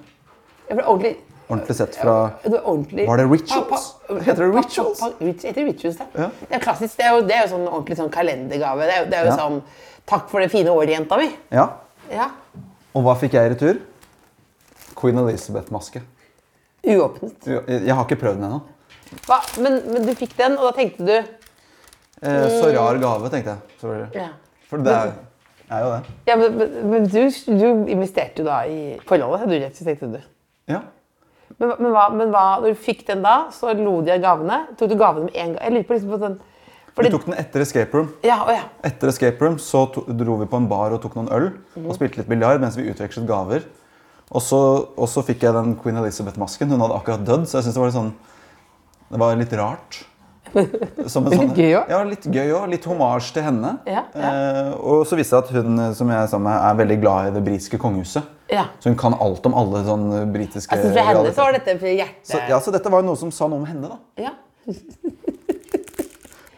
Jeg 0.68 0.76
ble 0.76 0.84
ordentlig 0.84 1.16
Ordentlig 1.46 1.76
sett 1.78 1.94
fra 1.94 2.14
Du 2.42 2.56
er 2.56 2.64
ordentlig 2.66 3.04
Var 3.06 3.20
det 3.20 3.26
Rituals? 3.30 3.84
Heter 4.26 4.40
det 4.42 4.48
rituals? 4.56 5.02
Heter 5.20 5.52
det 5.54 5.64
rituals, 5.68 5.96
det? 6.00 6.06
Ja. 6.18 6.26
Det 6.40 6.56
er 6.58 6.62
klassisk. 6.64 6.96
Det 6.98 7.04
er 7.06 7.12
jo, 7.14 7.20
det 7.22 7.36
er 7.36 7.44
jo 7.44 7.52
sånn 7.52 7.68
ordentlig 7.68 7.96
sånn 8.00 8.10
kalendergave. 8.10 8.88
Det 8.88 8.96
er, 8.96 9.04
det 9.12 9.18
er 9.20 9.28
jo 9.28 9.30
Ja. 9.30 9.36
sånn 9.38 9.60
Takk 10.06 10.28
for 10.30 10.38
det 10.42 10.50
fine 10.52 10.70
året, 10.70 10.90
jenta 10.90 11.16
mi. 11.18 11.28
Ja. 11.50 11.68
Ja. 12.10 12.28
Og 12.94 13.02
hva 13.02 13.14
fikk 13.18 13.32
jeg 13.34 13.46
i 13.46 13.54
retur? 13.54 13.80
Queen 14.94 15.18
Elizabeth-maske. 15.18 16.02
Uåpnet. 16.86 17.46
Jeg, 17.46 17.92
har 17.92 18.04
ikke 18.04 18.20
prøvd 18.20 18.38
den 18.38 18.48
ennå. 18.48 18.60
Men, 19.62 19.80
men 19.90 20.06
du 20.06 20.12
fikk 20.18 20.36
den, 20.38 20.54
og 20.58 20.68
da 20.68 20.76
tenkte 20.76 21.06
du 21.06 21.16
Eh, 22.22 22.48
så 22.48 22.72
rar 22.72 22.96
gave, 22.96 23.28
tenkte 23.30 23.52
jeg. 23.52 24.08
Ja. 24.14 24.30
For 24.70 24.80
det 24.82 24.92
er, 24.92 25.12
er 25.68 25.82
jo 25.84 25.90
det. 25.92 26.14
Ja, 26.26 26.36
men, 26.40 26.62
men, 26.88 27.08
du, 27.12 27.20
du 27.28 27.66
investerte 27.92 28.40
jo 28.40 28.48
da 28.48 28.62
i 28.64 28.96
forholdet, 29.06 29.44
du 29.50 29.56
rett, 29.60 29.76
tenkte 29.76 30.08
du. 30.14 30.20
Ja. 30.72 30.80
Men, 31.58 31.74
men, 31.76 31.90
hva, 31.92 32.08
men 32.16 32.32
hva, 32.32 32.46
når 32.62 32.72
du 32.72 32.82
fikk 32.88 33.04
den 33.10 33.22
da, 33.24 33.36
så 33.54 33.74
lo 33.76 33.98
de 34.04 34.16
av 34.16 34.24
gavene. 34.24 34.62
Tok 34.80 34.90
du 34.90 34.96
gavene 34.98 35.28
med 35.28 35.36
en 35.36 35.54
gang? 35.54 35.62
Jeg 35.62 35.76
lurer 35.76 35.88
på 35.88 35.98
liksom 35.98 36.14
på 36.14 36.20
den 36.24 36.38
Vi 36.96 37.12
tok 37.12 37.28
den 37.28 37.36
etter 37.36 37.62
Escape 37.62 37.92
Room. 37.98 38.08
ja, 38.24 38.40
å 38.40 38.54
ja. 38.54 38.64
Etter 38.88 39.12
Escape 39.12 39.44
Room 39.44 39.60
så 39.60 39.84
to 39.92 40.06
dro 40.08 40.38
vi 40.40 40.48
på 40.48 40.56
en 40.56 40.68
bar 40.70 40.96
og 40.96 41.02
tok 41.04 41.18
noen 41.18 41.28
øl 41.36 41.50
og 41.84 41.90
spilte 41.98 42.22
litt 42.22 42.30
biljard 42.30 42.62
mens 42.64 42.78
vi 42.80 42.88
utvekslet 42.88 43.28
gaver. 43.28 43.66
Og 44.34 44.42
så, 44.42 44.58
og 44.98 45.06
så 45.10 45.22
fikk 45.22 45.44
jeg 45.46 45.54
den 45.54 45.76
Queen 45.78 45.96
Elizabeth-masken. 46.00 46.72
Hun 46.74 46.82
hadde 46.82 46.98
akkurat 46.98 47.22
dødd, 47.26 47.46
så 47.46 47.60
jeg 47.60 47.68
syns 47.68 47.76
det 47.76 47.82
var 47.82 47.90
litt 47.92 47.98
sånn 48.00 48.12
Det 49.06 49.20
var 49.22 49.36
litt 49.38 49.52
rart. 49.58 50.00
Som 51.12 51.26
en 51.26 51.34
Litt 51.36 51.58
gøy 51.58 51.74
også? 51.76 51.90
Ja, 51.92 52.00
litt 52.06 52.26
gøy 52.32 52.52
òg. 52.56 52.64
Litt 52.72 52.86
homasj 52.88 53.32
til 53.36 53.44
henne. 53.46 53.72
Ja, 53.86 54.02
ja. 54.14 54.30
Eh, 54.30 54.72
og 54.78 55.04
så 55.06 55.18
viste 55.18 55.36
det 55.36 55.44
at 55.44 55.52
hun 55.54 55.78
eh, 55.82 55.92
som 55.98 56.10
jeg 56.10 56.18
er 56.22 56.30
sammen 56.30 56.48
med, 56.48 56.58
er 56.58 56.78
veldig 56.80 56.98
glad 57.02 57.28
i 57.30 57.34
det 57.36 57.42
britiske 57.46 57.80
kongehuset. 57.82 58.32
Ja. 58.50 58.68
Så 58.82 58.90
hun 58.90 58.98
kan 58.98 59.14
alt 59.20 59.46
om 59.48 59.56
alle 59.58 59.82
sånne 59.86 60.24
britiske 60.34 60.74
Altså, 60.74 60.92
for 60.94 61.02
henne 61.10 61.32
så 61.34 61.46
var 61.48 61.56
dette 61.58 61.74
hjertet. 61.82 62.26
så, 62.30 62.42
ja, 62.50 62.60
så 62.62 62.74
dette 62.74 62.92
var 62.94 63.02
noe 63.06 63.18
som 63.18 63.32
sa 63.34 63.48
noe 63.50 63.58
om 63.62 63.66
henne, 63.66 63.90
da. 63.90 63.98
Ja. 64.28 64.34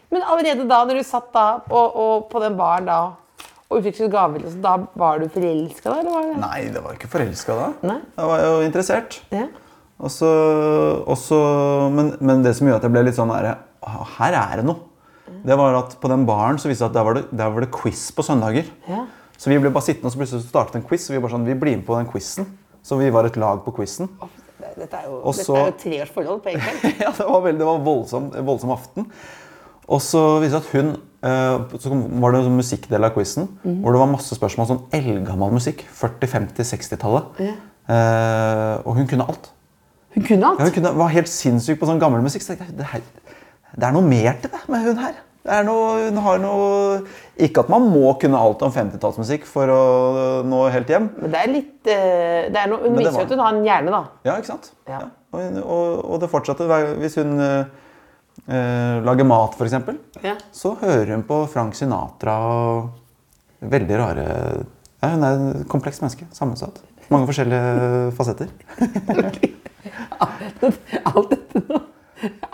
Men 0.09 0.25
allerede 0.25 0.65
da, 0.69 0.83
når 0.89 1.01
du 1.01 1.05
satt 1.05 1.29
da 1.33 1.47
og, 1.69 1.97
og 2.01 2.29
på 2.31 2.41
den 2.41 2.55
baren 2.57 2.87
da, 2.89 2.99
og 3.69 3.79
utvekslet 3.79 4.09
gaver, 4.09 4.41
liksom, 4.41 4.61
da 4.65 4.75
var 4.97 5.21
du 5.21 5.27
forelska 5.29 5.91
da? 5.91 5.97
Eller 6.01 6.13
var 6.15 6.23
det? 6.25 6.37
Nei, 6.41 6.61
det 6.73 6.81
var 6.81 6.95
ikke 6.97 7.09
forelska 7.11 7.57
da. 7.57 7.67
Nei. 7.85 7.97
Jeg 8.17 8.31
var 8.31 8.45
jo 8.45 8.53
interessert. 8.65 9.19
Ja. 9.35 9.45
Og 9.99 10.13
så, 10.13 10.29
og 11.03 11.17
så, 11.19 11.39
men, 11.93 12.13
men 12.23 12.41
det 12.45 12.55
som 12.57 12.69
gjorde 12.69 12.79
at 12.81 12.87
jeg 12.87 12.95
ble 12.95 13.03
litt 13.05 13.17
sånn 13.19 13.33
«Ah, 13.35 13.99
Her 14.17 14.37
er 14.39 14.61
det 14.61 14.65
noe. 14.69 14.87
Det 15.45 15.55
var 15.59 15.77
at 15.77 15.93
På 16.01 16.09
den 16.11 16.25
baren 16.27 16.57
så 16.59 16.69
viste 16.71 16.87
det 16.87 16.89
at 16.89 16.97
der 16.97 17.05
var 17.05 17.19
det, 17.19 17.23
der 17.31 17.51
var 17.53 17.65
det 17.65 17.71
quiz 17.75 18.07
på 18.15 18.25
søndager. 18.25 18.67
Ja. 18.89 19.03
Så 19.39 19.51
vi 19.51 19.59
ble 19.61 19.71
bare 19.71 19.85
sittende 19.85 20.09
og 20.09 20.15
så 20.15 20.19
plutselig 20.19 20.47
startet 20.47 20.79
en 20.79 20.87
quiz. 20.87 21.05
Og 21.09 21.15
vi 21.15 21.21
bare 21.23 21.35
sånn, 21.35 21.45
vi 21.47 21.55
blir 21.59 21.77
med 21.77 21.85
på 21.87 21.95
den 21.99 22.09
quizen. 22.09 22.49
Så 22.83 22.97
vi 22.99 23.11
var 23.13 23.27
et 23.27 23.37
lag 23.39 23.61
på 23.63 23.75
quizen. 23.77 24.09
Dette 24.79 24.97
er 24.97 25.05
jo, 25.07 25.19
dette 25.23 25.45
er 25.45 25.69
jo 25.69 25.77
treårsforhold 25.83 26.41
på 26.43 26.51
en 26.51 26.63
kveld. 26.63 26.97
ja, 27.05 27.11
det 27.15 27.27
var, 27.27 27.43
veldig, 27.45 27.59
det 27.61 27.69
var 27.69 27.85
voldsom, 27.85 28.31
voldsom 28.49 28.73
aften. 28.75 29.07
Og 29.89 30.01
så 30.05 30.21
viser 30.43 30.59
det 30.59 30.63
at 30.63 30.73
hun 30.75 30.89
eh, 31.25 31.77
Så 31.81 31.89
var 32.21 32.31
det 32.35 32.39
en 32.41 32.47
sånn 32.49 32.59
musikkdel 32.59 33.07
av 33.07 33.15
quizen 33.15 33.47
hvor 33.63 33.95
det 33.95 34.01
var 34.03 34.11
masse 34.11 34.35
spørsmål 34.37 34.67
sånn 34.69 34.83
eldgammel 34.95 35.55
musikk. 35.55 35.81
40-, 35.97 36.29
50-, 36.35 36.67
60-tallet. 36.73 37.39
Eh, 37.89 38.75
og 38.85 38.99
hun 38.99 39.07
kunne 39.09 39.25
alt. 39.29 39.49
Hun 40.15 40.25
kunne 40.25 40.41
Ja, 40.45 40.51
alt. 40.53 40.61
hun 40.67 40.75
kunne, 40.75 40.91
var 40.99 41.09
helt 41.13 41.29
sinnssyk 41.31 41.79
på 41.81 41.89
sånn 41.89 42.01
gammel 42.01 42.21
musikk. 42.25 42.45
Så 42.45 42.53
jeg, 42.53 42.69
det, 42.77 42.85
her, 42.93 43.01
det 43.73 43.89
er 43.89 43.95
noe 43.97 44.05
mer 44.05 44.37
til 44.43 44.53
det 44.53 44.61
med 44.69 44.85
hun 44.85 45.01
her. 45.01 45.17
Det 45.39 45.55
er 45.55 45.63
noe, 45.65 46.09
hun 46.09 46.17
har 46.19 46.41
noe 46.43 46.97
Ikke 47.39 47.61
at 47.63 47.69
man 47.71 47.85
må 47.89 48.09
kunne 48.21 48.37
alt 48.37 48.59
om 48.67 48.73
50-tallsmusikk 48.75 49.45
for 49.47 49.71
å 49.71 49.83
nå 50.45 50.65
helt 50.73 50.89
hjem. 50.91 51.07
Men 51.23 51.31
det 51.33 51.39
er 51.39 51.53
litt 51.53 51.87
eh, 51.89 52.49
det 52.51 52.59
er 52.59 52.67
noe, 52.69 52.83
Hun 52.83 52.97
viser 52.99 53.21
jo 53.21 53.25
at 53.25 53.31
hun 53.33 53.43
har 53.45 53.55
en 53.55 53.63
hjerne, 53.65 53.93
da. 53.95 54.01
Ja, 54.27 54.35
ikke 54.35 54.51
sant? 54.51 54.73
Ja. 54.91 54.99
Og, 55.31 55.39
og, 55.63 55.85
og 56.03 56.19
det 56.21 56.29
fortsatte. 56.29 56.67
Hvis 56.99 57.15
hun 57.21 57.39
eh, 58.49 58.99
lager 59.05 59.27
mat, 59.29 59.55
f.eks., 59.55 59.77
Ja. 60.25 60.35
så 60.51 60.73
hører 60.81 61.13
hun 61.15 61.23
på 61.23 61.43
Frank 61.53 61.77
Sinatra 61.77 62.35
og 62.49 62.89
veldig 63.61 63.97
rare 63.99 64.25
ja, 64.99 65.09
Hun 65.13 65.23
er 65.23 65.37
et 65.61 65.67
komplekst 65.71 66.01
menneske. 66.03 66.25
Sammensatt. 66.35 66.81
Mange 67.09 67.29
forskjellige 67.29 68.11
fasetter. 68.17 68.49
Alt 70.19 71.31
dette 71.31 71.61
nå 71.69 71.79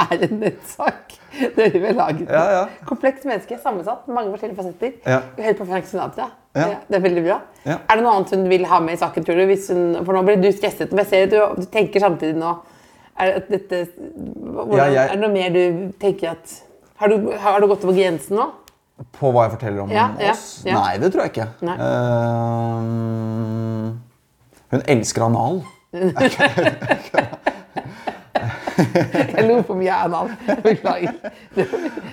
er 0.06 0.26
en 0.28 0.36
nettsak 0.44 1.16
dere 1.56 1.80
vil 1.82 1.98
lage. 1.98 2.26
Ja, 2.30 2.44
ja. 2.54 2.62
Komplekst 2.88 3.26
menneske, 3.28 3.58
sammensatt, 3.60 4.06
mange 4.08 4.32
forskjellige 4.32 4.60
fasetter. 4.60 4.94
Ja. 5.10 5.20
Hører 5.40 5.58
på 5.58 5.68
Frank 5.68 5.90
Sinatra. 5.90 6.30
Ja. 6.56 6.68
Det 6.88 7.00
er 7.00 7.04
veldig 7.04 7.24
bra. 7.26 7.40
Ja. 7.66 7.80
Er 7.90 7.98
det 8.00 8.06
noe 8.06 8.14
annet 8.16 8.32
hun 8.36 8.46
vil 8.52 8.68
ha 8.70 8.80
med 8.84 8.96
i 8.96 9.02
saken, 9.02 9.26
tror 9.28 9.42
du? 9.42 9.46
Hvis 9.50 9.68
hun, 9.74 9.98
for 10.06 10.16
nå 10.16 10.22
blir 10.28 10.40
du 10.40 10.48
stresset. 10.56 10.94
Men 10.94 11.04
jeg 11.04 11.10
ser 11.12 11.26
at 11.28 11.34
du, 11.34 11.66
du 11.66 11.68
tenker 11.74 12.04
samtidig 12.06 12.38
nå 12.40 12.54
er 13.20 13.26
det, 13.40 13.48
dette, 13.70 13.88
hvordan, 14.18 14.78
Ja, 14.78 14.86
jeg- 14.92 15.10
er 15.10 15.16
det 15.16 15.22
noe 15.22 15.32
mer 15.34 15.50
du 15.56 15.92
tenker 16.00 16.30
at 16.32 16.62
Har 16.98 17.08
du, 17.12 17.32
har 17.38 17.60
du 17.60 17.68
gått 17.68 17.84
over 17.84 17.94
grensen 17.98 18.36
nå? 18.40 18.46
På 19.12 19.32
hva 19.36 19.44
jeg 19.50 19.52
forteller 19.60 19.82
om 19.84 19.90
Ja, 19.92 20.06
oss? 20.32 20.64
ja. 20.66 20.74
Nei, 20.80 20.98
det 20.98 21.12
tror 21.14 21.22
jeg 21.26 21.32
ikke. 21.34 21.48
Ehm, 21.68 23.00
hun 24.72 24.82
elsker 24.88 25.22
anal. 25.26 25.62
Jeg 29.36 29.44
lo 29.48 29.62
for 29.64 29.76
mye 29.80 29.96
anal. 30.06 30.30
Beklager. 30.64 31.14
Nei, 31.56 31.66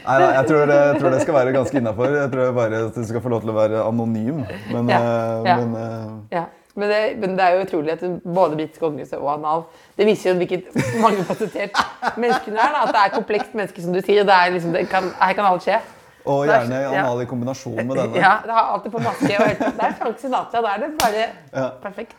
nei 0.06 0.28
jeg, 0.36 0.44
tror 0.48 0.66
det, 0.70 0.76
jeg 0.78 0.98
tror 1.00 1.10
det 1.14 1.20
skal 1.24 1.34
være 1.36 1.54
ganske 1.56 1.76
innafor. 1.80 2.12
Jeg 2.14 2.30
tror 2.34 2.52
bare 2.56 2.82
at 2.88 2.94
du 2.98 3.04
skal 3.08 3.22
få 3.24 3.32
lov 3.32 3.40
til 3.44 3.50
å 3.52 3.56
være 3.56 3.82
anonym. 3.86 4.42
Men, 4.72 4.90
Ja, 4.92 5.00
eh, 5.02 5.56
men 5.62 5.68
eh, 5.78 6.36
Ja. 6.38 6.44
Men 6.74 6.88
det, 6.88 7.00
men 7.20 7.34
det 7.36 7.44
er 7.44 7.56
jo 7.58 7.64
utrolig 7.66 7.92
at 7.92 8.04
både 8.24 8.56
britisk 8.56 8.80
kongehus 8.80 9.10
og 9.18 9.26
anal 9.34 9.64
Det 9.98 10.06
viser 10.08 10.30
jo 10.30 10.38
hvilket 10.40 10.70
mangefasettert 11.02 11.76
menneske 12.16 12.54
er. 12.54 12.56
Da. 12.72 12.84
At 12.86 12.94
det 12.94 13.02
er 13.02 13.12
komplekst 13.16 13.52
menneske, 13.58 13.82
som 13.84 13.92
du 13.92 14.00
sier. 14.00 14.24
Det 14.24 14.32
er 14.38 14.54
liksom, 14.54 14.72
det 14.72 14.86
kan, 14.88 15.10
her 15.20 15.36
kan 15.36 15.50
alt 15.50 15.66
skje. 15.66 15.76
og 16.24 16.46
er- 16.46 16.52
gjerne 16.54 16.80
ja. 16.80 16.94
anal 17.02 17.20
i 17.22 17.28
kombinasjon 17.28 17.76
med 17.86 17.96
denne. 17.96 18.16
Ja, 18.22 18.38
det 18.46 18.56
har 18.56 18.72
alltid 18.76 18.92
på 18.96 19.04
maske. 19.04 19.32
Og 19.36 19.52
det 19.60 19.86
er 19.90 19.94
Frank 20.00 20.18
Sinatra. 20.18 20.62
Da 20.64 20.74
er 20.74 20.78
det 20.86 20.90
bare 21.02 21.28
Ja. 21.52 21.68
perfekt. 21.82 22.16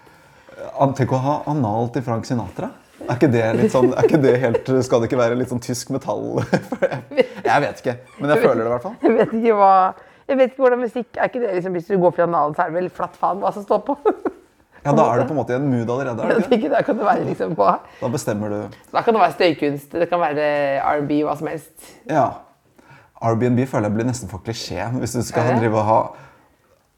Tenk 0.98 1.12
å 1.12 1.18
ha 1.18 1.42
anal 1.50 1.90
til 1.90 2.04
Frank 2.06 2.26
Sinatra. 2.30 2.70
Er 3.10 3.18
ikke 3.18 3.32
det 3.34 3.44
litt 3.58 3.72
sånn, 3.74 3.90
er 3.98 4.06
ikke 4.06 4.22
det 4.22 4.38
helt, 4.40 4.70
Skal 4.86 5.02
det 5.02 5.10
ikke 5.10 5.18
være 5.20 5.36
litt 5.36 5.50
sånn 5.50 5.60
tysk 5.60 5.90
metall? 5.90 6.44
Jeg 7.50 7.62
vet 7.66 7.82
ikke, 7.82 7.98
men 8.20 8.30
jeg 8.30 8.40
føler 8.40 8.62
det 8.62 8.68
i 8.70 8.72
hvert 8.72 8.84
fall. 8.86 8.94
Jeg 9.02 9.16
vet 9.18 9.34
ikke 9.34 9.56
hva 9.60 9.74
jeg 10.24 10.38
vet 10.40 10.54
ikke 10.54 10.64
hvordan 10.64 10.80
musikk 10.80 11.18
Er 11.20 11.28
ikke 11.28 11.42
det 11.44 11.50
liksom, 11.58 11.74
Hvis 11.76 11.90
du 11.92 11.98
går 12.00 12.14
fra 12.16 12.24
analen, 12.24 12.56
så 12.56 12.64
er 12.64 12.72
det 12.72 12.78
vel 12.78 12.90
flatt 12.96 13.18
faen 13.20 13.42
hva 13.44 13.52
som 13.54 13.66
står 13.66 13.82
på? 13.90 13.98
Ja, 14.84 14.92
Da 14.92 15.04
er 15.14 15.22
du 15.22 15.28
på 15.30 15.34
en 15.36 15.40
måte 15.40 15.54
i 15.54 15.56
en 15.56 15.68
mood 15.72 15.90
allerede. 15.90 16.24
er 16.24 16.40
det 16.40 16.58
ikke? 16.58 16.70
Da 16.76 16.82
kan 16.84 16.98
det 16.98 17.06
være 17.06 17.28
liksom 17.30 17.56
på 17.56 17.68
Da 18.02 18.08
bestemmer 18.12 18.50
du 18.50 18.58
Da 18.92 19.02
kan 19.02 19.14
det 19.16 19.22
være 19.22 19.36
støykunst, 19.38 19.92
det 19.92 20.10
kan 20.10 20.20
være 20.20 20.48
R&B, 20.84 21.22
hva 21.24 21.38
som 21.40 21.48
helst. 21.48 21.76
Ja. 22.10 22.28
Airbnb 23.24 23.62
føler 23.68 23.88
jeg 23.88 23.96
blir 23.96 24.08
nesten 24.10 24.32
for 24.32 24.44
klisjé 24.44 24.84
hvis 25.00 25.14
du 25.16 25.22
skal 25.24 25.54
drive 25.60 25.80
og 25.80 25.86
ha 25.88 26.00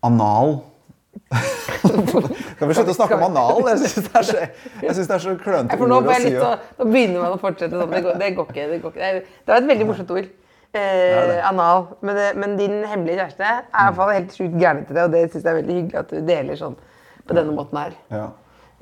anal. 0.06 0.56
Kan 2.60 2.68
vi 2.70 2.76
slutte 2.76 2.92
å 2.92 2.96
snakke 2.98 3.18
om 3.20 3.28
anal? 3.30 3.62
Jeg 3.70 3.84
syns 3.84 4.08
det 4.08 4.20
er 4.20 4.26
så, 4.28 4.40
jeg 4.82 4.96
synes 4.98 5.08
det 5.12 5.16
er 5.16 5.22
så 5.24 5.36
klønete 5.40 5.78
ord 5.78 5.94
å 5.94 6.00
si. 6.02 6.16
lyst 6.26 6.42
til 6.42 6.82
nå 6.82 6.88
begynner 6.90 7.22
man 7.22 7.36
å 7.36 7.40
fortsette 7.42 7.78
sånn. 7.78 7.94
Det 7.94 8.02
går, 8.08 8.18
det 8.22 8.32
går 8.40 8.50
ikke. 8.52 8.66
Det, 8.72 8.80
går 8.84 8.96
ikke. 8.96 9.12
Det, 9.20 9.38
det 9.46 9.54
var 9.54 9.62
et 9.62 9.70
veldig 9.70 9.88
morsomt 9.92 10.12
ord. 10.18 10.34
Eh, 10.76 11.38
anal. 11.48 11.86
Men, 12.06 12.20
men 12.42 12.58
din 12.60 12.76
hemmelige 12.90 13.22
kjæreste 13.22 13.48
er 13.48 13.62
i 13.62 13.86
hvert 13.86 14.00
fall 14.02 14.12
helt 14.18 14.36
sjukt 14.36 14.58
gæren 14.60 14.84
til 14.90 14.98
det, 14.98 15.06
og 15.06 15.14
det 15.16 15.24
syns 15.30 15.46
jeg 15.46 15.52
er 15.54 15.60
veldig 15.62 15.78
hyggelig 15.80 16.02
at 16.02 16.12
du 16.12 16.18
deler 16.34 16.60
sånn 16.60 16.76
på 17.28 17.34
denne 17.38 17.54
måten 17.56 17.78
her. 17.80 17.94
Ja. 18.12 18.26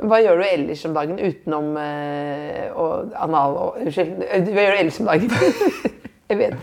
Hva 0.03 0.17
gjør 0.23 0.39
du 0.41 0.43
ellers 0.47 0.81
om 0.89 0.93
dagen 0.95 1.19
utenom 1.21 1.75
eh, 1.77 2.71
og 2.75 3.11
anal 3.21 3.57
og 3.61 3.75
Unnskyld. 3.83 4.23
Hva 4.49 4.63
gjør 4.65 4.73
du 4.73 4.79
ellers 4.81 4.99
om 4.99 5.05
dagen? 5.11 5.29
jeg 6.33 6.39
vet. 6.39 6.55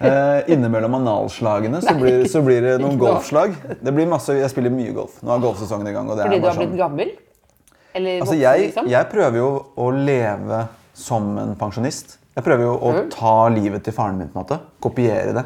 Eh, 0.00 0.52
innimellom 0.52 0.94
analslagene 1.00 1.80
så 1.84 1.94
blir, 1.98 2.26
så 2.30 2.42
blir 2.44 2.60
det 2.64 2.76
noen 2.82 2.98
golfslag. 3.00 3.56
Det 3.80 3.94
blir 3.96 4.08
masse, 4.10 4.36
jeg 4.38 4.52
spiller 4.52 4.72
mye 4.72 4.92
golf. 4.96 5.18
Nå 5.24 5.32
er 5.34 5.42
golfsesongen 5.44 5.88
i 5.90 5.94
gang. 5.96 6.08
Fordi 6.12 6.40
du 6.40 6.46
har 6.48 6.60
blitt 6.60 6.76
gammel? 6.78 7.10
Eller 7.94 8.20
Altså, 8.20 8.34
voksen, 8.36 8.42
jeg, 8.44 8.66
liksom? 8.68 8.88
jeg 8.92 9.08
prøver 9.10 9.40
jo 9.40 9.48
å 9.82 9.88
leve 9.96 10.60
som 10.94 11.32
en 11.42 11.56
pensjonist. 11.58 12.18
Jeg 12.36 12.44
prøver 12.46 12.68
jo 12.68 12.74
å 12.76 12.92
Mm. 12.94 13.08
ta 13.10 13.34
livet 13.50 13.82
til 13.84 13.92
faren 13.96 14.18
min. 14.20 14.28
på 14.28 14.38
en 14.38 14.44
måte. 14.44 14.60
Kopiere 14.80 15.32
det. 15.34 15.44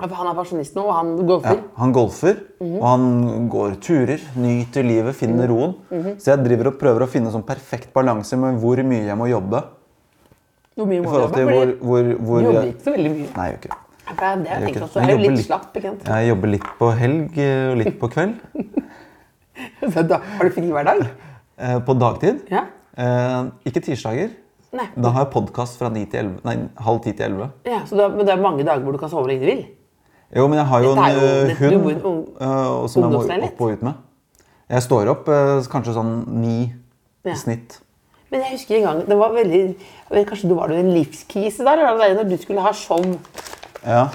Ja, 0.00 0.06
Han 0.14 0.28
er 0.30 0.34
pensjonist 0.38 0.74
nå, 0.76 0.84
og 0.86 0.94
han 0.94 1.08
Ja, 1.18 1.24
golfer? 1.26 1.62
han 1.76 1.92
golfer, 1.92 2.36
Mhm. 2.60 2.76
og 2.78 2.84
han 2.86 3.48
går 3.50 3.72
turer, 3.82 4.20
nyter 4.36 4.82
livet, 4.86 5.14
finner 5.16 5.48
roen. 5.48 5.74
Mhm. 5.90 6.20
Så 6.20 6.30
jeg 6.36 6.44
driver 6.44 6.68
og 6.68 6.78
prøver 6.78 7.02
å 7.02 7.08
finne 7.08 7.32
sånn 7.32 7.44
perfekt 7.44 7.92
balanse 7.92 8.36
med 8.38 8.60
hvor 8.60 8.76
mye 8.84 9.04
jeg 9.06 9.16
må 9.18 9.26
jobbe. 9.28 9.64
Hvor 10.76 10.86
mye 10.86 11.02
må 11.02 11.10
du 11.10 11.18
jobbe? 11.18 11.44
hvor, 11.50 11.66
hvor, 11.82 12.16
hvor 12.18 12.40
Du 12.40 12.46
jobber 12.46 12.68
ikke 12.68 12.82
så 12.84 12.94
veldig 12.94 13.10
mye. 13.16 13.36
Nei, 13.36 13.46
jeg 13.50 13.52
gjør 13.52 13.58
ikke 13.58 13.68
det. 13.68 13.78
Det 14.08 14.22
er 14.22 14.36
det 14.36 14.46
jeg 14.48 14.48
Jeg 14.48 14.74
tenker 14.74 14.86
ikke 14.86 14.94
Jeg 14.94 15.08
er 15.08 15.18
jo 15.24 15.30
litt 15.30 15.46
slapp. 15.46 15.74
ikke 15.76 15.82
sant? 15.82 16.04
Jeg 16.08 16.28
jobber 16.28 16.48
litt 16.48 16.68
på 16.78 16.92
helg 16.96 17.38
eh, 17.38 17.70
og 17.72 17.76
litt 17.78 18.00
på 18.00 18.08
kveld. 18.10 18.34
Da, 20.08 20.18
har 20.38 20.44
du 20.44 20.50
fri 20.54 20.70
hver 20.70 20.84
dag? 20.86 21.00
Eh, 21.58 21.78
På 21.80 21.94
dagtid. 21.98 22.44
Ja. 22.48 22.64
Eh, 22.96 23.50
ikke 23.66 23.82
tirsdager. 23.82 24.30
Nei. 24.72 24.86
Da 24.96 25.10
har 25.10 25.24
jeg 25.24 25.32
podkast 25.32 25.78
fra 25.80 25.88
9 25.90 26.04
til 26.12 26.20
11, 26.20 26.40
nei, 26.44 26.54
halv 26.84 27.00
ti 27.02 27.12
til 27.16 27.32
11. 27.32 27.50
ja 27.64 27.80
så 27.88 27.96
men 28.14 28.26
det 28.26 28.34
er 28.34 28.42
mange 28.42 28.62
dager 28.64 28.84
hvor 28.84 28.92
du 28.92 28.98
kan 28.98 29.08
sove 29.08 29.26
når 29.26 29.40
du 29.40 29.46
vil? 29.46 29.66
Jo, 30.36 30.44
men 30.48 30.58
jeg 30.60 30.66
har 30.68 30.82
jo 30.84 30.90
en 30.92 31.14
du 31.48 31.54
hund 31.56 32.02
ung- 32.04 32.24
eh, 32.40 32.86
som 32.92 33.02
jeg 33.02 33.12
må 33.12 33.44
opp 33.48 33.60
og 33.64 33.70
ut 33.72 33.82
med. 33.82 33.94
Jeg 34.68 34.82
står 34.84 35.08
opp 35.08 35.28
uh, 35.32 35.62
kanskje 35.72 35.94
sånn 35.96 36.10
ni 36.42 36.72
Ja. 37.24 37.32
i 37.32 37.36
snitt. 37.36 37.78
Men 38.30 38.42
jeg 38.44 38.58
husker 38.58 38.76
en 38.76 38.82
gang 38.84 38.98
det 39.08 39.16
var 39.16 39.32
veldig, 39.32 39.76
Kanskje 40.28 40.48
du 40.50 40.54
var 40.54 40.68
i 40.70 40.76
en 40.82 40.90
livskrise 40.92 41.64
der? 41.64 41.80
Eller 41.88 42.08
det 42.12 42.16
når 42.18 42.28
du 42.28 42.36
skulle 42.42 42.60
ha 42.60 42.72
show? 42.76 43.00
Ja. 43.86 44.10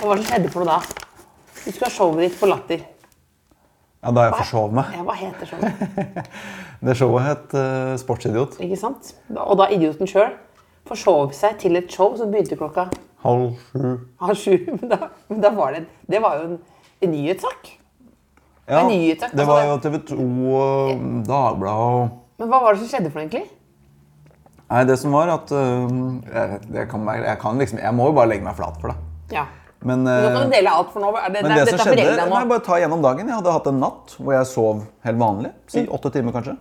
Hva 0.00 0.08
var 0.08 0.16
det 0.16 0.24
som 0.24 0.32
skjedde 0.32 0.50
for 0.54 0.64
noe 0.64 0.78
da? 0.78 0.80
Du 1.66 1.68
skulle 1.68 1.90
ha 1.90 1.92
showet 1.92 2.24
ditt 2.24 2.40
på 2.40 2.48
Latter. 2.48 2.80
ja, 4.02 4.10
da 4.16 4.22
jeg 4.24 4.34
forsov 4.38 4.72
meg. 4.72 4.84
Ja, 4.96 5.02
hva 5.04 5.14
heter 5.20 5.46
showet? 5.46 6.30
Det 6.88 6.96
showet 6.96 7.22
het 7.26 7.52
uh, 7.52 7.96
Sportsidiot. 8.00 8.56
Ikke 8.64 8.78
sant? 8.80 9.12
Og 9.36 9.58
da 9.60 9.66
idioten 9.68 10.08
sjøl 10.08 10.30
forsov 10.88 11.34
seg 11.36 11.58
til 11.60 11.76
et 11.76 11.92
show 11.92 12.16
som 12.16 12.30
begynte 12.32 12.56
klokka 12.56 12.86
Halv 13.20 13.52
sju. 13.70 13.90
halv 14.20 14.38
sju. 14.42 14.54
Men 14.80 14.88
da, 14.88 14.98
men 15.28 15.40
da 15.44 15.50
var 15.56 15.76
det 15.76 15.84
Det 16.08 16.20
var 16.24 16.38
jo 16.40 16.48
en, 16.48 16.58
en 17.04 17.10
nyhetssak. 17.14 17.70
Ja, 18.70 18.78
Det 18.78 18.80
er 18.80 18.88
nyhetssak, 18.88 19.32
det 19.34 19.44
altså, 19.44 19.52
var 19.52 19.64
jo 19.66 19.78
TV 19.84 19.96
2 20.08 20.26
og 20.56 21.06
Dagbladet 21.26 21.94
og 22.00 22.40
Men 22.40 22.52
hva 22.52 22.60
var 22.62 22.76
det 22.76 22.80
som 22.84 22.90
skjedde 22.92 23.10
for 23.10 23.20
noe, 23.20 23.26
egentlig? 23.28 23.46
Nei, 24.70 24.82
det 24.86 24.96
som 25.00 25.14
var 25.16 25.32
at 25.34 25.50
øh, 25.50 25.88
jeg, 26.30 26.60
jeg, 26.76 26.88
kan, 26.92 27.08
jeg 27.18 27.38
kan 27.42 27.58
liksom 27.58 27.80
Jeg 27.82 27.94
må 27.98 28.06
jo 28.06 28.14
bare 28.20 28.30
legge 28.30 28.46
meg 28.46 28.54
flat 28.54 28.76
for 28.80 28.92
det. 28.92 29.00
Ja. 29.34 29.48
Men, 29.82 30.04
Nå 30.04 30.12
kan 30.12 30.36
øh, 30.36 30.46
du 30.46 30.54
dele 30.54 30.70
alt, 30.76 30.90
for 30.92 31.02
nå 31.02 31.10
er 31.16 31.32
det, 31.32 31.42
men 31.42 31.54
det, 31.56 31.64
det 31.64 31.72
som 31.74 31.80
skjedde 31.80 32.04
foreldrene 32.04 32.30
Må 32.30 32.38
jeg 32.42 32.50
bare 32.52 32.64
ta 32.68 32.78
gjennom 32.82 33.02
dagen. 33.02 33.28
Jeg 33.32 33.38
hadde 33.40 33.54
hatt 33.56 33.68
en 33.72 33.78
natt 33.82 34.14
hvor 34.20 34.34
jeg 34.36 34.48
sov 34.50 34.82
helt 35.08 35.20
vanlig. 35.22 35.52
Si 35.72 35.82
åtte 35.88 36.12
timer, 36.14 36.36
kanskje. 36.36 36.54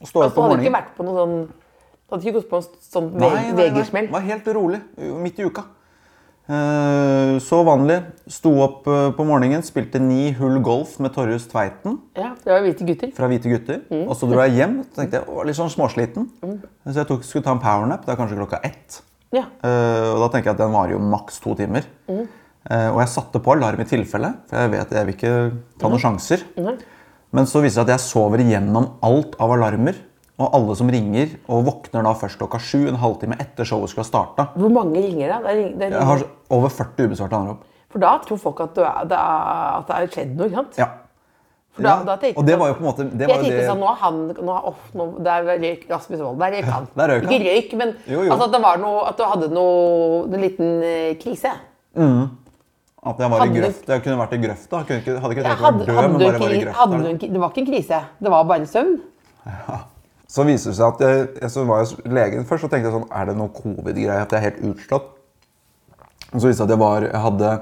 Og 0.00 0.08
står 0.10 0.26
Altså, 0.26 0.30
opp 0.30 0.36
du 0.36 0.40
om 0.42 0.50
hadde 0.52 0.64
ikke 0.66 0.76
vært 0.76 0.94
på 0.96 1.06
noe 1.08 1.16
sånn 1.20 1.34
Du 1.48 2.14
hadde 2.14 2.26
ikke 2.26 2.36
gått 2.40 2.48
på 2.50 2.60
en 2.60 2.68
sånn 2.90 3.10
Nei, 3.14 3.28
nei, 3.30 3.42
nei. 3.54 3.68
VG-smell? 3.70 4.08
Var 4.12 4.26
helt 4.28 4.50
rolig. 4.56 4.80
Midt 5.24 5.40
i 5.40 5.46
uka. 5.48 5.64
Eh, 6.50 7.38
Så 7.38 7.60
vanlig. 7.66 8.00
Sto 8.30 8.50
opp 8.64 8.88
eh, 8.90 9.10
på 9.14 9.26
morgenen, 9.28 9.62
spilte 9.66 10.00
ni 10.02 10.32
hull 10.38 10.58
golf 10.64 10.96
med 11.02 11.12
Torjus 11.14 11.46
Tveiten. 11.50 11.98
Ja, 12.18 12.32
det 12.42 12.50
var 12.50 12.64
hvite 12.64 12.86
gutter. 12.88 13.12
fra 13.14 13.28
Hvite 13.30 13.52
gutter. 13.52 13.78
Mm. 13.90 14.08
Og 14.08 14.16
så 14.18 14.26
dro 14.30 14.40
jeg 14.42 14.56
hjem. 14.58 14.80
Tenkte 14.96 15.20
jeg, 15.20 15.28
var 15.30 15.46
litt 15.46 15.58
sånn 15.58 15.70
småsliten. 15.72 16.26
Så 16.42 16.96
jeg 16.98 17.08
tok, 17.10 17.22
skulle 17.26 17.46
ta 17.46 17.54
en 17.54 17.62
powernap. 17.62 18.04
Det 18.06 18.14
er 18.14 18.18
kanskje 18.20 18.40
klokka 18.40 18.60
ett. 18.66 19.00
Ja. 19.30 19.44
Uh, 19.62 20.16
og 20.16 20.24
da 20.24 20.28
tenker 20.32 20.50
jeg 20.50 20.56
at 20.56 20.62
den 20.64 20.72
varer 20.74 20.96
jo 20.96 21.02
maks 21.06 21.36
to 21.38 21.54
timer. 21.54 21.84
Mm. 22.10 22.24
Uh, 22.66 22.88
og 22.90 22.98
jeg 23.04 23.12
satte 23.14 23.38
på 23.40 23.52
alarm 23.54 23.78
i 23.80 23.86
tilfelle, 23.86 24.32
for 24.50 24.58
jeg 24.58 24.72
vet 24.74 24.90
jeg 24.96 25.06
vil 25.06 25.14
ikke 25.14 25.34
ta 25.78 25.86
Mm. 25.86 25.92
noen 25.94 26.02
sjanser. 26.02 26.42
Men 27.30 27.46
så 27.46 27.62
viser 27.62 27.62
det 27.62 27.72
seg 27.78 27.86
at 27.86 27.92
jeg 27.94 28.02
sover 28.08 28.42
igjennom 28.42 28.88
alt 29.06 29.36
av 29.38 29.52
alarmer. 29.54 29.94
Og 30.40 30.54
alle 30.56 30.74
som 30.78 30.88
ringer, 30.88 31.34
og 31.52 31.66
våkner 31.66 32.06
da 32.06 32.14
først 32.16 32.40
klokka 32.40 32.60
sju, 32.64 32.86
en 32.88 32.96
halvtime 33.02 33.36
etter 33.42 33.68
showet 33.68 33.92
skulle 33.92 34.06
ha 34.06 34.08
starta. 34.08 34.46
Hvor 34.56 34.72
mange 34.72 35.02
ringer 35.04 35.34
da? 35.34 35.40
det, 35.44 35.52
er, 35.52 35.74
det 35.76 35.90
er, 35.90 35.98
Jeg 35.98 36.08
har 36.08 36.24
over 36.56 36.72
40 36.72 37.10
ubesvarte 37.10 37.36
anrop. 37.36 37.66
For 37.90 38.00
da 38.00 38.14
tror 38.24 38.38
folk 38.40 38.62
at, 38.64 38.72
du 38.76 38.80
er, 38.86 39.04
det 39.10 39.18
er, 39.18 39.52
at 39.76 39.88
det 39.90 39.98
er 39.98 40.12
skjedd 40.14 40.34
noe, 40.38 40.48
ikke 40.48 40.62
sant? 40.62 40.80
Ja. 40.80 40.88
For 41.76 41.86
da, 41.86 41.92
Ja, 41.92 42.06
da 42.06 42.16
tenkte 42.18 42.40
og 42.40 42.46
det 42.48 42.56
var 42.58 42.70
jo 42.70 42.74
på 42.78 42.82
en 42.82 42.88
måte 42.88 43.04
det 43.06 43.28
Jeg 43.28 43.42
tenkte 43.44 43.66
sånn, 43.68 43.82
nå 43.82 43.92
han, 44.00 44.16
nå 44.48 44.56
off, 44.72 44.80
nå, 44.96 45.06
Der 45.26 45.44
røyk 45.46 45.84
Rasmus 45.90 46.22
Wold. 46.24 46.40
Der 46.40 46.56
røyk 46.56 46.70
han. 46.72 46.88
der 46.96 47.12
røyk 47.12 47.28
han. 47.28 47.34
Ikke 47.36 47.52
røyk, 47.52 47.76
men 47.82 47.94
Jo, 48.06 48.24
jo. 48.24 48.32
Altså 48.32 48.48
at 48.48 48.56
det 48.56 48.62
var 48.64 48.80
noe, 48.82 49.04
at 49.10 49.20
du 49.20 49.24
hadde 49.34 49.50
noe, 49.54 50.24
en 50.26 50.42
liten 50.46 50.72
eh, 50.88 51.12
krise. 51.20 51.52
At 53.00 53.22
jeg 53.22 53.32
var 53.32 53.46
i 53.46 53.54
grøft. 53.54 53.86
du-. 53.86 53.92
Jeg 53.94 54.02
kunne 54.08 54.18
vært 54.24 54.34
i 54.34 54.42
grøfta. 54.42 54.82
Hadde 54.82 55.36
ikke 55.36 55.46
tenkt 55.46 55.62
å 55.62 55.68
være 55.68 55.86
død, 55.86 55.94
men 56.00 56.18
bare 56.24 56.42
var 56.42 56.56
i 56.56 56.60
grøfta. 56.64 56.76
hadde 56.82 57.14
det 57.22 57.40
var 57.40 57.54
ikke 57.54 57.64
en 57.64 57.70
krise. 57.70 58.02
Det 58.18 58.34
var 58.34 58.50
bare 58.50 58.70
søvn. 58.74 59.00
Så 60.30 60.44
viser 60.46 60.70
det 60.70 60.78
seg 60.78 60.92
at 60.94 61.00
jeg, 61.02 61.50
så 61.50 61.64
var 61.66 61.82
hos 61.82 61.96
legen 62.06 62.46
først 62.46 62.68
og 62.68 62.70
tenkte 62.70 62.86
jeg 62.90 62.94
sånn, 62.94 63.08
er 63.10 63.26
det 63.30 63.34
noe 63.38 63.50
covid-greie, 63.56 64.20
at 64.22 64.30
jeg 64.30 64.38
er 64.38 64.46
helt 64.46 64.62
utslått? 64.70 65.08
Og 66.30 66.38
så 66.38 66.46
viste 66.46 66.52
det 66.52 66.58
seg 66.60 66.68
at 66.68 66.74
jeg 66.76 66.82
var, 66.84 67.06
jeg 67.08 67.22
hadde, 67.24 67.52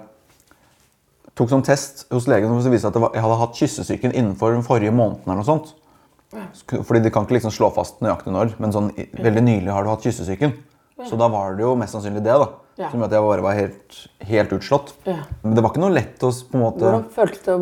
tok 1.39 1.53
sånn 1.55 1.65
test 1.65 2.05
hos 2.13 2.29
legen, 2.29 2.53
og 2.53 2.61
så 2.65 2.73
viste 2.73 2.91
det 2.91 2.99
seg 2.99 3.07
at 3.09 3.17
jeg 3.17 3.25
hadde 3.25 3.39
hatt 3.41 3.61
kyssesyken 3.63 4.13
innenfor 4.13 4.53
den 4.53 4.67
forrige 4.67 4.93
måneden 4.93 5.25
eller 5.31 5.41
noe 5.41 5.49
sånt. 5.49 5.75
Fordi 6.85 7.01
de 7.01 7.13
kan 7.15 7.25
ikke 7.25 7.39
liksom 7.39 7.55
slå 7.55 7.71
fast 7.73 8.03
nøyaktig 8.05 8.35
når, 8.35 8.51
men 8.61 8.75
sånn, 8.75 8.91
veldig 9.17 9.45
nylig 9.47 9.73
har 9.73 9.87
du 9.87 9.93
hatt 9.95 10.05
kyssesyken. 10.05 10.53
Så 11.09 11.17
da 11.17 11.29
var 11.31 11.55
det 11.57 11.63
jo 11.63 11.77
mest 11.79 11.95
sannsynlig 11.95 12.25
det 12.27 12.35
da, 12.43 12.49
Ja. 12.79 12.91
som 12.91 13.01
gjorde 13.01 13.09
at 13.09 13.15
jeg 13.17 13.25
bare 13.29 13.43
var 13.47 13.55
helt, 13.57 13.97
helt 14.29 14.53
utslått. 14.55 14.93
Ja. 15.07 15.17
Men 15.43 15.55
det 15.55 15.63
var 15.65 15.73
ikke 15.73 15.83
noe 15.83 15.95
lett 15.95 16.27
å 16.27 16.31
på 16.51 16.59
en 16.59 16.63
måte... 16.63 16.91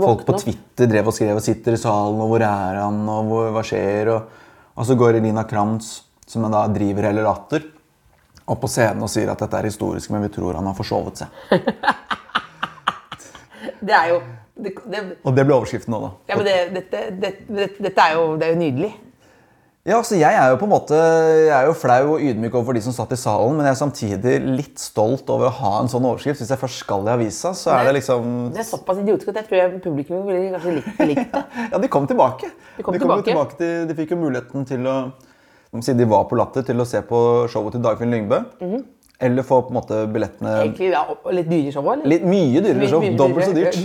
Folk 0.02 0.24
på? 0.26 0.38
Twitter 0.40 0.90
drev 0.90 1.12
og 1.12 1.14
skrev 1.16 1.36
og 1.38 1.44
sitter 1.44 1.76
i 1.76 1.80
salen, 1.80 2.18
og 2.20 2.32
hvor 2.32 2.44
er 2.44 2.80
han, 2.80 2.98
og 3.12 3.30
hvor, 3.30 3.50
hva 3.54 3.62
skjer? 3.64 4.10
Og, 4.16 4.42
og 4.76 4.86
så 4.86 4.94
går 4.98 5.18
Elina 5.18 5.44
Kranz, 5.48 6.02
som 6.28 6.44
da 6.52 6.66
driver 6.72 7.08
hele 7.08 7.24
Latter, 7.24 7.64
opp 8.46 8.60
på 8.62 8.70
scenen 8.70 9.02
og 9.02 9.10
sier 9.10 9.30
at 9.32 9.40
dette 9.42 9.58
er 9.58 9.66
historisk, 9.70 10.10
men 10.14 10.22
vi 10.26 10.30
tror 10.36 10.58
han 10.58 10.68
har 10.68 10.76
forsovet 10.78 11.24
seg. 11.24 11.50
Det 13.86 13.92
er 13.94 14.08
jo 14.10 14.20
det, 14.56 14.70
det, 14.88 15.00
Og 15.26 15.34
det 15.36 15.42
ble 15.46 15.54
overskriften 15.54 15.92
nå, 15.92 15.98
da. 16.00 16.08
ja, 16.30 16.36
men 16.38 16.46
det, 16.46 16.54
dette, 16.74 17.00
det, 17.20 17.30
det, 17.46 17.66
dette 17.84 18.04
er 18.06 18.14
jo, 18.16 18.22
det 18.40 18.46
er 18.46 18.54
jo 18.54 18.58
nydelig. 18.60 18.88
Ja, 19.86 20.00
så 20.02 20.16
Jeg 20.18 20.34
er 20.34 20.50
jo 20.50 20.56
på 20.58 20.66
en 20.66 20.72
måte, 20.72 20.96
jeg 20.98 21.52
er 21.54 21.68
jo 21.68 21.74
flau 21.78 22.16
og 22.16 22.22
ydmyk 22.26 22.54
overfor 22.58 22.74
de 22.74 22.80
som 22.82 22.94
satt 22.96 23.12
i 23.14 23.18
salen, 23.20 23.54
men 23.54 23.68
jeg 23.68 23.76
er 23.76 23.78
samtidig 23.78 24.32
litt 24.58 24.80
stolt 24.82 25.28
over 25.30 25.46
å 25.46 25.52
ha 25.60 25.70
en 25.78 25.90
sånn 25.92 26.08
overskrift. 26.08 26.40
Hvis 26.42 26.50
jeg 26.50 26.58
først 26.58 26.80
skal 26.82 27.06
i 27.06 27.12
avisa, 27.12 27.52
så 27.54 27.70
er 27.76 27.86
det 27.86 27.92
liksom 28.00 28.32
Det 28.56 28.64
er 28.64 28.66
såpass 28.66 28.98
idiotisk 28.98 29.30
at 29.30 29.38
jeg 29.44 29.46
tror 29.46 29.60
jeg 29.60 29.78
publikum 29.84 30.26
ville 30.26 30.50
kanskje 30.56 30.74
likt, 30.80 31.04
likt 31.12 31.30
det. 31.36 31.44
Ja, 31.72 31.78
de 31.78 31.90
kom 31.92 32.08
tilbake. 32.10 32.50
De 32.76 32.82
kom 32.82 32.98
jo 32.98 33.04
tilbake. 33.04 33.28
tilbake 33.30 33.60
til, 33.60 33.86
de 33.86 33.96
fikk 34.00 34.16
jo 34.16 34.20
muligheten 34.24 34.66
til 34.72 34.90
å 34.90 34.96
Siden 35.76 35.98
de 36.00 36.06
var 36.08 36.22
på 36.24 36.36
Latter, 36.38 36.62
til 36.64 36.78
å 36.80 36.86
se 36.88 37.02
på 37.04 37.18
showet 37.52 37.74
til 37.76 37.82
Dagfinn 37.84 38.08
Lyngbø. 38.14 38.38
Mhm. 38.64 38.84
Eller 39.26 39.44
få 39.44 39.58
på 39.64 39.72
en 39.72 39.76
måte 39.78 39.98
billettene 40.12 40.52
Egentlig 40.62 40.90
ja, 40.92 41.02
litt 41.32 41.46
dyrere 41.48 41.72
show, 41.72 41.86
eller? 41.92 42.08
Litt 42.10 42.24
mye 42.28 42.60
dyrere 42.64 42.88
show. 42.90 43.04
Dobbelt 43.16 43.46
så 43.48 43.54
dyrt. 43.56 43.78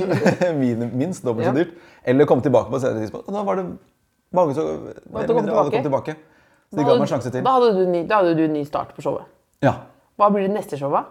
Minst 1.01 1.23
dobbelt 1.23 1.45
Ja. 1.45 1.51
så 1.53 1.57
dyrt. 1.61 1.77
Eller 2.03 2.25
komme 2.27 2.43
tilbake 2.43 2.71
på 2.71 2.79
et 2.79 2.83
senere 2.85 3.03
tidspunkt. 3.05 3.27
Og 3.29 3.35
da 3.37 3.43
var 3.47 3.59
det 3.61 3.65
mange 4.35 4.53
som 4.57 4.65
alle 5.13 5.71
kom 5.71 5.83
tilbake. 5.87 6.13
Så 6.71 6.75
de 6.79 6.83
ga 6.87 6.91
meg 6.95 7.03
en 7.03 7.11
sjanse 7.11 7.29
til. 7.33 7.41
Da 7.43 7.51
hadde 7.57 7.69
du 7.75 7.81
ny, 7.91 8.01
da 8.07 8.13
hadde 8.21 8.33
du 8.37 8.43
ny 8.51 8.61
start 8.67 8.89
på 8.95 9.01
showet. 9.03 9.25
Ja. 9.63 9.73
Hva 10.19 10.27
blir 10.31 10.41
det 10.47 10.53
neste 10.55 10.75
showet? 10.79 11.03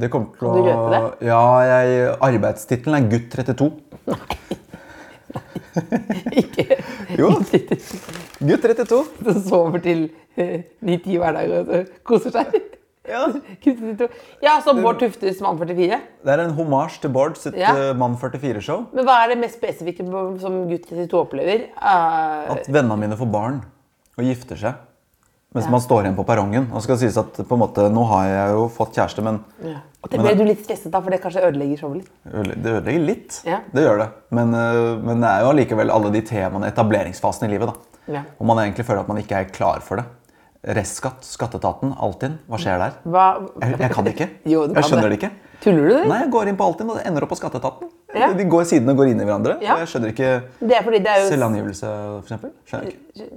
Det 0.00 0.08
kommer 0.12 0.28
til 0.36 0.42
Kan 0.44 0.50
du 0.54 0.58
røpe 0.68 0.98
å 1.00 1.02
Ja, 1.26 1.40
jeg, 1.66 1.86
arbeidstittelen 2.22 2.96
er 3.00 3.04
Gutt 3.10 3.28
32. 3.34 3.70
Ikke 6.40 6.64
Jo. 7.18 7.28
Gutt 7.40 8.62
32. 8.66 9.00
som 9.24 9.40
sover 9.46 9.78
til 9.82 10.00
eh, 10.36 10.60
ni-ti 10.86 11.16
hver 11.18 11.32
dag 11.36 11.46
og 11.56 11.64
koser 12.06 12.30
seg. 12.34 12.46
Ja. 13.10 13.26
Ja, 14.46 14.58
som 14.64 14.80
Bård 14.84 15.00
Tuftes 15.02 15.40
Mann 15.44 15.58
44. 15.60 15.98
Det 16.24 16.34
er 16.34 16.42
en 16.44 16.54
homasj 16.56 17.00
til 17.02 17.12
Bård 17.14 17.36
sitt 17.40 17.56
Ja. 17.58 17.72
eh, 17.76 17.90
Mann 17.98 18.16
44-show. 18.20 18.86
Men 18.96 19.08
hva 19.08 19.18
er 19.24 19.34
det 19.34 19.40
mest 19.42 19.58
spesifikke 19.60 20.06
som 20.40 20.62
gutt 20.70 20.86
32 20.88 21.18
opplever? 21.18 21.66
Uh... 21.76 22.54
At 22.56 22.70
vennene 22.70 22.96
mine 23.02 23.18
får 23.18 23.30
barn 23.32 23.60
og 24.16 24.24
gifter 24.24 24.56
seg. 24.60 24.86
Mens 25.50 25.66
Ja. 25.66 25.70
man 25.72 25.80
står 25.82 26.04
igjen 26.04 26.14
på 26.16 26.24
perrongen. 26.24 26.68
Og 26.72 26.82
skal 26.84 26.98
sies 27.00 27.16
at 27.18 27.34
på 27.42 27.56
en 27.56 27.62
måte, 27.64 27.88
Nå 27.90 28.04
har 28.06 28.26
jeg 28.28 28.52
jo 28.54 28.68
fått 28.70 28.94
kjæreste, 28.94 29.22
men 29.26 29.40
ja. 29.66 29.80
Og 30.00 30.08
det 30.08 30.20
ble 30.22 30.34
du 30.38 30.44
litt 30.46 30.62
stresset 30.64 30.94
av, 30.94 31.02
for 31.04 31.12
det 31.12 31.18
kanskje 31.20 31.42
ødelegger 31.44 31.80
showet 31.82 31.96
litt? 31.98 32.62
det 32.62 32.70
ødelegger 32.78 33.02
litt. 33.04 33.40
Ja. 33.44 33.58
Det 33.74 33.82
gjør 33.84 33.98
det. 34.00 34.08
Men, 34.30 34.54
øh, 34.54 35.02
men 35.04 35.20
det 35.20 35.28
er 35.28 35.42
jo 35.44 35.50
allikevel 35.50 35.90
alle 35.92 36.12
de 36.14 36.22
temaene, 36.22 36.70
etableringsfasen 36.70 37.48
i 37.48 37.50
livet. 37.52 37.68
da. 37.68 37.74
Ja. 38.14 38.22
Og 38.38 38.46
man 38.46 38.62
egentlig 38.62 38.86
føler 38.86 39.02
at 39.02 39.10
man 39.10 39.18
ikke 39.20 39.36
er 39.42 39.50
klar 39.52 39.82
for 39.84 40.00
det. 40.00 40.06
Restskatt, 40.60 41.24
skatteetaten, 41.24 41.94
Altinn. 42.04 42.34
Hva 42.50 42.58
skjer 42.60 42.80
der? 42.82 42.96
Hva? 43.08 43.26
Jeg, 43.62 43.78
jeg 43.80 43.92
kan 43.94 44.04
det 44.04 44.12
ikke. 44.12 44.26
Jo, 44.52 44.66
du 44.68 44.74
jeg 44.76 44.84
skjønner 44.90 45.08
det. 45.08 45.14
det 45.14 45.18
ikke. 45.22 45.30
Tuller 45.60 45.86
du? 45.88 45.96
Nei, 46.08 46.18
Jeg 46.22 46.30
går 46.34 46.50
inn 46.50 46.58
på 46.60 46.66
Altinn, 46.68 46.90
og 46.92 46.98
det 47.00 47.04
ender 47.08 47.24
opp 47.24 47.32
på 47.32 47.38
skatteetaten. 47.40 47.88
Ja. 48.16 48.28
De 48.36 48.44
går, 48.52 48.66
Sidene 48.68 48.94
går 48.98 49.10
inn 49.12 49.22
i 49.22 49.26
hverandre. 49.28 49.54
Ja. 49.64 49.78
og 49.78 49.84
Jeg 49.84 49.90
skjønner 49.92 50.12
ikke 50.12 50.30
Det 50.60 50.76
er 50.76 50.90
det 50.96 51.00
er 51.14 51.22
jo 51.22 51.30
selvangivelse, 51.30 51.92
eksempel. 52.20 52.52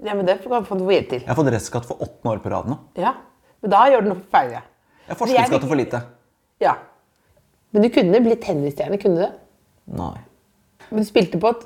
Ja, 0.04 0.16
men 0.18 0.26
det 0.28 0.38
kan 0.44 0.68
få 0.68 0.80
hjelp 0.84 1.10
til. 1.14 1.22
Jeg 1.24 1.30
har 1.32 1.40
fått 1.40 1.52
restskatt 1.56 1.88
for 1.88 2.04
åttende 2.04 2.36
år 2.36 2.44
på 2.44 2.52
rad 2.52 2.68
nå. 2.72 2.80
Ja. 3.00 3.16
Men 3.64 3.76
da 3.76 3.86
gjør 3.92 4.04
du 4.04 4.12
noe 4.12 4.24
feil. 4.34 4.52
ja. 4.58 4.64
Jeg 5.08 5.20
forskuddsskatter 5.20 5.20
forskuddsskatt 5.20 5.70
for 5.72 5.80
lite. 5.80 6.04
Ja. 6.64 6.76
Men 7.72 7.86
du 7.88 7.92
kunne 7.96 8.20
blitt 8.24 8.44
tennisstjerne, 8.44 9.00
kunne 9.00 9.16
du 9.20 9.24
det? 9.26 9.34
Nei. 10.00 10.16
Men 10.92 11.04
du 11.04 11.08
spilte 11.08 11.40
på 11.44 11.56
et 11.56 11.64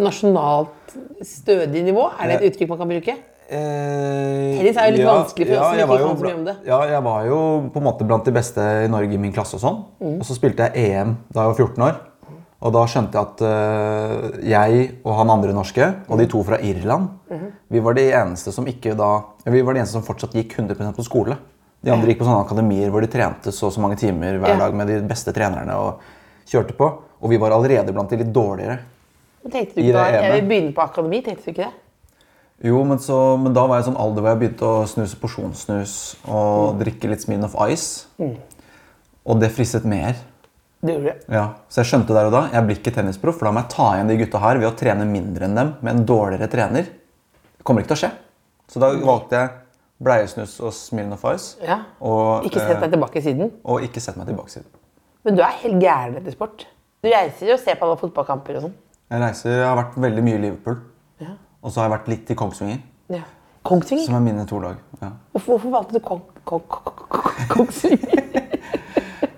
nasjonalt 0.00 0.96
stødig 1.24 1.84
nivå. 1.88 2.10
Er 2.20 2.32
det 2.32 2.36
et 2.40 2.52
uttrykk 2.52 2.72
man 2.72 2.80
kan 2.80 2.92
bruke? 2.92 3.16
Eh, 3.52 4.11
Tennis 4.62 4.78
er 4.78 4.88
jo 4.88 4.94
litt 4.94 5.08
vanskelig 5.08 5.48
for 5.48 5.58
oss 5.58 5.66
som 5.66 5.80
ikke 5.82 5.98
kan 5.98 6.16
så 6.16 6.24
mye 6.28 6.36
om 6.38 6.46
det. 6.46 6.54
Ja, 6.68 6.78
jeg 6.92 7.02
var 7.02 7.26
jo 7.26 7.38
på 7.74 7.82
en 7.82 7.86
måte 7.88 8.06
blant 8.06 8.24
de 8.28 8.34
beste 8.36 8.62
i 8.84 8.88
Norge 8.92 9.16
i 9.16 9.20
min 9.20 9.34
klasse 9.34 9.58
og 9.58 9.62
sånn. 9.62 9.78
Mm. 9.98 10.16
Og 10.20 10.24
så 10.28 10.36
spilte 10.38 10.68
jeg 10.70 10.92
EM 10.92 11.16
da 11.34 11.44
jeg 11.44 11.52
var 11.52 11.60
14 11.66 11.86
år. 11.88 12.00
Og 12.62 12.70
da 12.76 12.84
skjønte 12.86 13.18
jeg 13.18 13.26
at 13.26 13.40
uh, 13.42 14.26
jeg 14.46 14.82
og 15.02 15.16
han 15.18 15.32
andre 15.34 15.54
norske, 15.56 15.88
og 16.06 16.20
de 16.20 16.28
to 16.30 16.44
fra 16.46 16.60
Irland, 16.62 17.08
Mhm. 17.32 17.48
vi 17.74 17.80
var 17.80 17.94
de 17.98 18.04
eneste 18.12 18.52
som 18.54 18.66
ikke 18.66 18.94
da 18.94 19.24
Vi 19.50 19.62
var 19.62 19.74
de 19.74 19.80
eneste 19.80 19.96
som 19.98 20.02
fortsatt 20.06 20.36
gikk 20.36 20.54
100% 20.54 20.94
på 20.94 21.02
skole. 21.02 21.36
De 21.82 21.90
andre 21.90 22.06
gikk 22.12 22.20
på 22.20 22.26
sånne 22.28 22.44
akademier 22.46 22.90
hvor 22.90 23.02
de 23.02 23.08
trente 23.10 23.50
så 23.50 23.66
og 23.66 23.72
så 23.74 23.80
mange 23.82 23.96
timer 23.98 24.38
hver 24.38 24.56
dag 24.60 24.72
med 24.72 24.86
de 24.86 25.00
beste 25.02 25.32
trenerne 25.34 25.74
og 25.74 25.98
kjørte 26.46 26.76
på. 26.78 26.86
Og 27.22 27.30
vi 27.30 27.38
var 27.42 27.50
allerede 27.50 27.90
blant 27.92 28.08
de 28.10 28.20
litt 28.20 28.32
dårligere. 28.32 28.78
Men 29.42 29.50
tenkte 29.50 29.74
du 29.74 29.80
ikke 29.82 29.92
da, 29.96 30.04
ene. 30.06 30.22
Jeg 30.22 30.36
vil 30.36 30.48
begynne 30.48 30.74
på 30.76 30.82
akademi, 30.84 31.22
tenkte 31.26 31.42
du 31.42 31.50
ikke 31.50 31.64
det? 31.64 31.72
Jo, 32.62 32.82
men, 32.86 33.00
så, 33.02 33.16
men 33.42 33.54
da 33.56 33.64
var 33.66 33.80
jeg 33.80 33.88
sånn 33.88 33.98
alder 33.98 34.22
hvor 34.22 34.30
jeg 34.30 34.40
begynte 34.42 34.66
å 34.68 34.82
snuse 34.86 35.16
porsjonssnus 35.18 35.94
og 36.30 36.76
drikke 36.78 37.10
litt 37.10 37.24
Smirnoff 37.24 37.56
Ice. 37.66 38.06
Og 39.26 39.40
det 39.42 39.50
fristet 39.54 39.86
mer. 39.88 40.14
Det 40.82 40.94
gjorde 40.94 41.12
det. 41.12 41.26
Ja, 41.30 41.44
Så 41.70 41.82
jeg 41.82 41.90
skjønte 41.92 42.14
der 42.14 42.26
og 42.26 42.34
da 42.34 42.42
jeg 42.50 42.66
blir 42.66 42.78
ikke 42.78 42.92
tennisproff, 42.94 43.36
for 43.38 43.46
da 43.48 43.52
må 43.54 43.62
jeg 43.62 43.70
ta 43.74 43.88
igjen 43.96 44.08
de 44.10 44.18
gutta 44.18 44.40
her 44.42 44.58
ved 44.58 44.68
å 44.70 44.76
trene 44.78 45.06
mindre 45.06 45.46
enn 45.46 45.58
dem 45.58 45.72
med 45.78 45.92
en 45.92 46.04
dårligere 46.06 46.50
trener. 46.50 46.88
Det 47.58 47.66
kommer 47.66 47.82
ikke 47.84 47.92
til 47.94 47.98
å 47.98 48.02
skje. 48.04 48.12
Så 48.72 48.82
da 48.82 48.92
valgte 48.98 49.38
jeg 49.38 49.52
Bleiesnus 50.02 50.56
og 50.62 50.74
Smirnoff 50.74 51.22
Ice. 51.30 51.58
Ja. 51.62 51.80
Og, 52.02 52.46
Ikke 52.48 52.62
sett 52.62 52.76
eh, 52.78 52.82
deg 52.82 52.94
tilbake 52.96 53.22
siden. 53.22 53.52
og 53.62 53.86
ikke 53.86 54.02
sett 54.02 54.18
meg 54.18 54.30
tilbake 54.30 54.54
siden. 54.54 54.70
Men 55.22 55.38
du 55.38 55.42
er 55.46 55.58
helt 55.62 55.82
gæren 55.82 56.16
etter 56.18 56.34
sport. 56.34 56.66
Du 57.02 57.10
reiser 57.10 57.54
og 57.54 57.60
ser 57.62 57.78
på 57.78 57.86
alle 57.86 57.98
fotballkamper 58.00 58.58
og 58.58 58.66
sånn. 58.66 58.74
Jeg 59.12 59.22
reiser, 59.22 59.54
jeg 59.60 59.68
har 59.68 59.78
vært 59.78 59.98
veldig 60.02 60.24
mye 60.26 60.38
i 60.38 60.42
Liverpool. 60.48 60.80
Og 61.62 61.70
så 61.72 61.80
har 61.80 61.88
jeg 61.88 61.98
vært 61.98 62.08
litt 62.08 62.30
i 62.30 62.34
Kongsvinger, 62.34 62.78
Ja. 63.10 63.22
Kongsvinger? 63.62 64.04
som 64.06 64.14
er 64.16 64.20
mine 64.20 64.44
to 64.46 64.58
lag. 64.58 64.76
Ja. 65.00 65.10
Hvorfor, 65.32 65.58
hvorfor 65.58 65.70
valgte 65.70 65.92
du 65.92 66.00
Kong, 66.00 66.22
Kong, 66.44 66.62
Kong, 66.68 67.06
Kong, 67.08 67.46
Kongsvinger? 67.48 68.28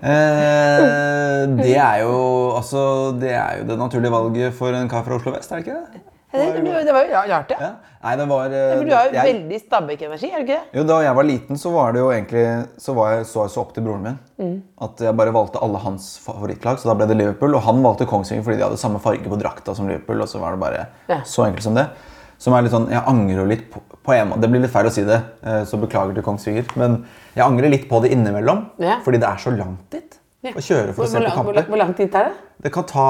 Eh, 0.05 1.45
det 1.57 1.71
er 1.81 2.01
jo 2.03 2.17
altså, 2.53 2.81
det 3.17 3.31
er 3.33 3.61
jo 3.61 3.63
det 3.71 3.77
naturlige 3.79 4.11
valget 4.13 4.53
for 4.53 4.75
en 4.77 4.89
kar 4.91 5.01
fra 5.05 5.15
Oslo 5.17 5.31
vest, 5.33 5.49
er 5.51 5.63
det 5.63 5.65
ikke 5.65 5.79
det? 5.79 6.01
Det, 6.35 6.45
det 6.85 6.93
var 6.93 7.07
jo 7.07 7.15
rart, 7.31 7.47
det. 7.49 7.57
Ja. 7.61 7.69
Nei, 8.03 8.13
det 8.19 8.25
var 8.29 8.53
eh, 8.53 8.73
For 8.75 8.85
du 8.85 8.91
har 8.93 9.07
jo 9.07 9.15
jeg- 9.15 9.29
veldig 9.31 9.59
Stabæk-energi, 9.63 10.29
er 10.29 10.37
du 10.37 10.43
ikke 10.45 10.59
det? 10.59 10.77
Jo, 10.77 10.83
Da 10.91 10.99
jeg 11.01 11.15
var 11.15 11.23
liten, 11.25 11.57
så 11.57 11.71
var 11.73 11.93
det 11.95 12.01
jo 12.03 12.09
egentlig 12.11 12.45
Så 12.77 12.93
var 12.93 13.13
jeg 13.15 13.25
så, 13.25 13.47
så 13.49 13.61
opp 13.63 13.73
til 13.73 13.83
broren 13.87 14.03
min. 14.03 14.19
Mm. 14.37 14.61
At 14.85 14.99
jeg 15.07 15.15
bare 15.17 15.33
valgte 15.33 15.61
alle 15.63 15.79
hans 15.79 16.09
favorittlag. 16.21 16.77
Så 16.77 16.85
da 16.91 16.93
ble 16.99 17.07
det 17.07 17.17
Liverpool. 17.17 17.55
Og 17.55 17.63
han 17.65 17.81
valgte 17.81 18.05
Kongsvinger 18.05 18.43
fordi 18.45 18.57
de 18.59 18.63
hadde 18.67 18.77
samme 18.77 18.99
farge 19.01 19.25
på 19.31 19.39
drakta 19.41 19.73
som 19.73 19.87
Liverpool. 19.89 20.21
Og 20.21 20.27
så 20.29 20.37
var 20.43 20.51
det 20.53 20.59
bare 20.61 20.85
Ja. 21.09 21.21
så 21.25 21.47
enkelt 21.47 21.63
som 21.63 21.73
det. 21.79 21.87
Som 22.37 22.53
er 22.53 22.61
litt 22.65 22.71
sånn, 22.73 22.89
Jeg 22.91 23.01
angrer 23.07 23.47
litt 23.47 23.69
på, 23.71 23.79
på 24.05 24.13
en 24.13 24.29
måte. 24.29 24.41
Det 24.41 24.49
blir 24.51 24.61
litt 24.61 24.71
feil 24.73 24.85
å 24.89 24.91
si 24.91 25.03
det, 25.07 25.21
eh, 25.43 25.63
så 25.65 25.79
beklager 25.81 26.13
til 26.13 26.23
Kongsvinger. 26.23 26.65
Men 26.75 27.05
jeg 27.35 27.45
angrer 27.45 27.69
litt 27.71 27.87
på 27.89 28.01
det 28.03 28.11
innimellom. 28.11 28.65
Ja. 28.79 28.99
Fordi 29.05 29.17
det 29.21 29.29
er 29.29 29.37
så 29.37 29.55
langt 29.57 29.89
dit 29.91 30.19
Ja. 30.45 30.51
å 30.51 30.61
kjøre 30.61 30.93
for 30.93 31.05
Hvor, 31.05 31.05
å 31.05 31.09
se 31.09 31.17
på 31.19 31.31
kamper. 31.33 31.53
hvor, 31.53 31.63
hvor 31.71 31.77
lang 31.77 31.93
tid 31.95 32.11
tar 32.11 32.25
det? 32.25 32.33
Det 32.61 32.71
kan 32.71 32.83
ta 32.83 33.05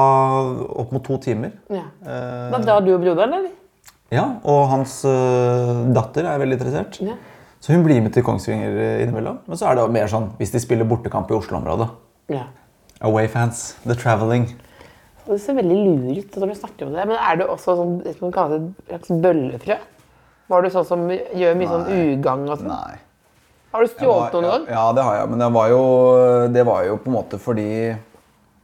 opp 0.80 0.92
mot 0.92 1.04
to 1.04 1.18
timer. 1.18 1.52
Ja. 1.70 1.82
Eh, 2.06 2.50
Da 2.50 2.58
drar 2.58 2.80
du 2.84 2.94
og 2.94 3.00
broderen, 3.02 3.34
eller? 3.34 3.50
ja, 4.10 4.24
Og 4.44 4.68
hans 4.70 5.04
uh, 5.04 5.84
datter 5.92 6.24
er 6.24 6.38
veldig 6.38 6.58
interessert. 6.60 7.00
Ja. 7.02 7.14
Så 7.60 7.72
hun 7.74 7.82
blir 7.84 8.00
med 8.00 8.12
til 8.14 8.22
Kongsvinger 8.22 9.02
innimellom. 9.02 9.38
Men 9.46 9.56
så 9.56 9.66
er 9.70 9.74
det 9.74 9.90
mer 9.92 10.06
sånn 10.06 10.30
hvis 10.38 10.52
de 10.52 10.60
spiller 10.60 10.84
bortekamp 10.86 11.28
i 11.30 11.34
Oslo-området. 11.34 11.88
Ja. 12.28 12.44
Away 13.02 13.26
fans, 13.28 13.74
the 13.84 13.94
traveling. 13.94 14.54
Det 15.26 15.40
ser 15.42 15.56
veldig 15.58 15.76
lur 15.86 16.18
ut 16.20 16.36
når 16.38 16.48
du 16.52 16.54
snakker 16.60 16.86
om 16.86 16.92
det. 16.94 17.06
Men 17.10 17.16
er 17.18 17.36
du 17.40 17.44
også 17.50 17.74
sånn, 17.78 17.96
det 18.04 18.16
som 18.18 18.32
kalles 18.34 18.68
et 18.86 18.90
slags 19.06 19.22
bøllefrø? 19.24 19.76
Var 20.48 20.62
du 20.62 20.68
sånn 20.70 20.86
som 20.86 21.06
gjør 21.10 21.56
mye 21.58 21.70
sånn 21.72 21.86
ugagn 21.90 22.48
og 22.52 22.58
sånn? 22.60 22.68
Nei. 22.70 22.98
Har 23.74 23.82
du 23.82 23.88
stjålet 23.90 24.32
noen 24.36 24.46
gang? 24.46 24.66
ja, 24.70 24.84
det 24.96 25.02
har 25.04 25.16
jeg. 25.18 25.30
Men 25.32 25.38
det 25.42 25.48
var 25.52 25.68
jo, 25.72 25.80
det 26.54 26.62
var 26.68 26.84
jo 26.86 26.96
på 27.02 27.10
en 27.10 27.16
måte 27.18 27.38
fordi 27.42 27.70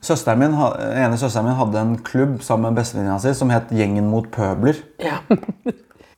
Søsteren 0.03 0.41
min, 0.43 0.55
ene 0.59 1.15
søsteren 1.19 1.47
min 1.47 1.55
hadde 1.55 1.79
en 1.79 1.93
klubb 2.03 2.41
sammen 2.43 2.73
med 2.73 2.81
bestevenninna 2.81 3.21
si 3.23 3.31
som 3.39 3.51
het 3.55 3.69
Gjengen 3.71 4.09
mot 4.11 4.25
pøbler. 4.35 4.81
Ja. 4.99 5.21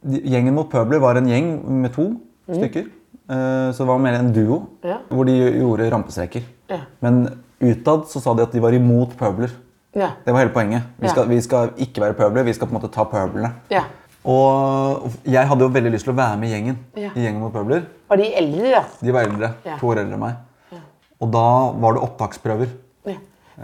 Gjengen 0.04 0.54
mot 0.57 0.70
pøbler 0.72 1.00
var 1.02 1.18
en 1.20 1.28
gjeng 1.28 1.50
med 1.83 1.92
to 1.92 2.07
stykker. 2.48 2.87
Eh, 3.28 3.68
Så 3.72 3.85
det 3.85 3.88
var 3.88 3.98
mer 4.00 4.16
en 4.20 4.33
duo 4.33 4.59
Mm. 4.85 4.88
Ja. 4.88 4.98
hvor 5.09 5.24
de 5.28 5.35
gjorde 5.61 5.90
rampestreker. 5.92 6.42
Ja. 6.68 6.78
Men 7.00 7.26
utad 7.61 8.04
så 8.09 8.20
sa 8.20 8.35
de 8.37 8.42
at 8.44 8.52
de 8.52 8.61
var 8.61 8.72
imot 8.72 9.16
pøbler. 9.20 9.52
Ja. 9.94 10.09
Det 10.24 10.33
var 10.35 10.40
hele 10.42 10.52
poenget. 10.54 10.83
Vi 10.98 11.09
skal, 11.12 11.28
vi 11.30 11.40
skal 11.44 11.70
ikke 11.78 12.02
være 12.02 12.16
pøbler, 12.18 12.42
vi 12.48 12.52
skal 12.57 12.66
på 12.68 12.74
en 12.74 12.80
måte 12.80 12.90
ta 12.94 13.04
pøblene. 13.11 13.52
ja. 13.70 13.85
Og 14.24 15.11
jeg 15.28 15.44
hadde 15.50 15.61
jo 15.66 15.68
veldig 15.68 15.90
lyst 15.92 16.07
til 16.07 16.14
å 16.14 16.16
være 16.16 16.38
med 16.40 16.48
i 16.48 16.52
gjengen. 16.54 16.76
Ja. 16.96 17.11
I 17.12 17.26
gjengen 17.26 17.42
mot 17.42 17.52
pøbler. 17.52 17.83
Var 18.09 18.16
de 18.22 18.28
eldre, 18.40 18.70
da? 18.72 18.80
De 19.04 19.12
var 19.12 19.26
eldre. 19.28 19.50
Ja. 19.68 19.74
To 19.83 19.90
år 19.92 19.98
eldre 20.00 20.16
enn 20.16 20.22
meg. 20.22 20.78
Og 21.20 21.28
da 21.35 21.42
var 21.83 21.92
det 21.98 22.00
opptaksprøver. 22.07 22.70
Ja. 23.11 23.18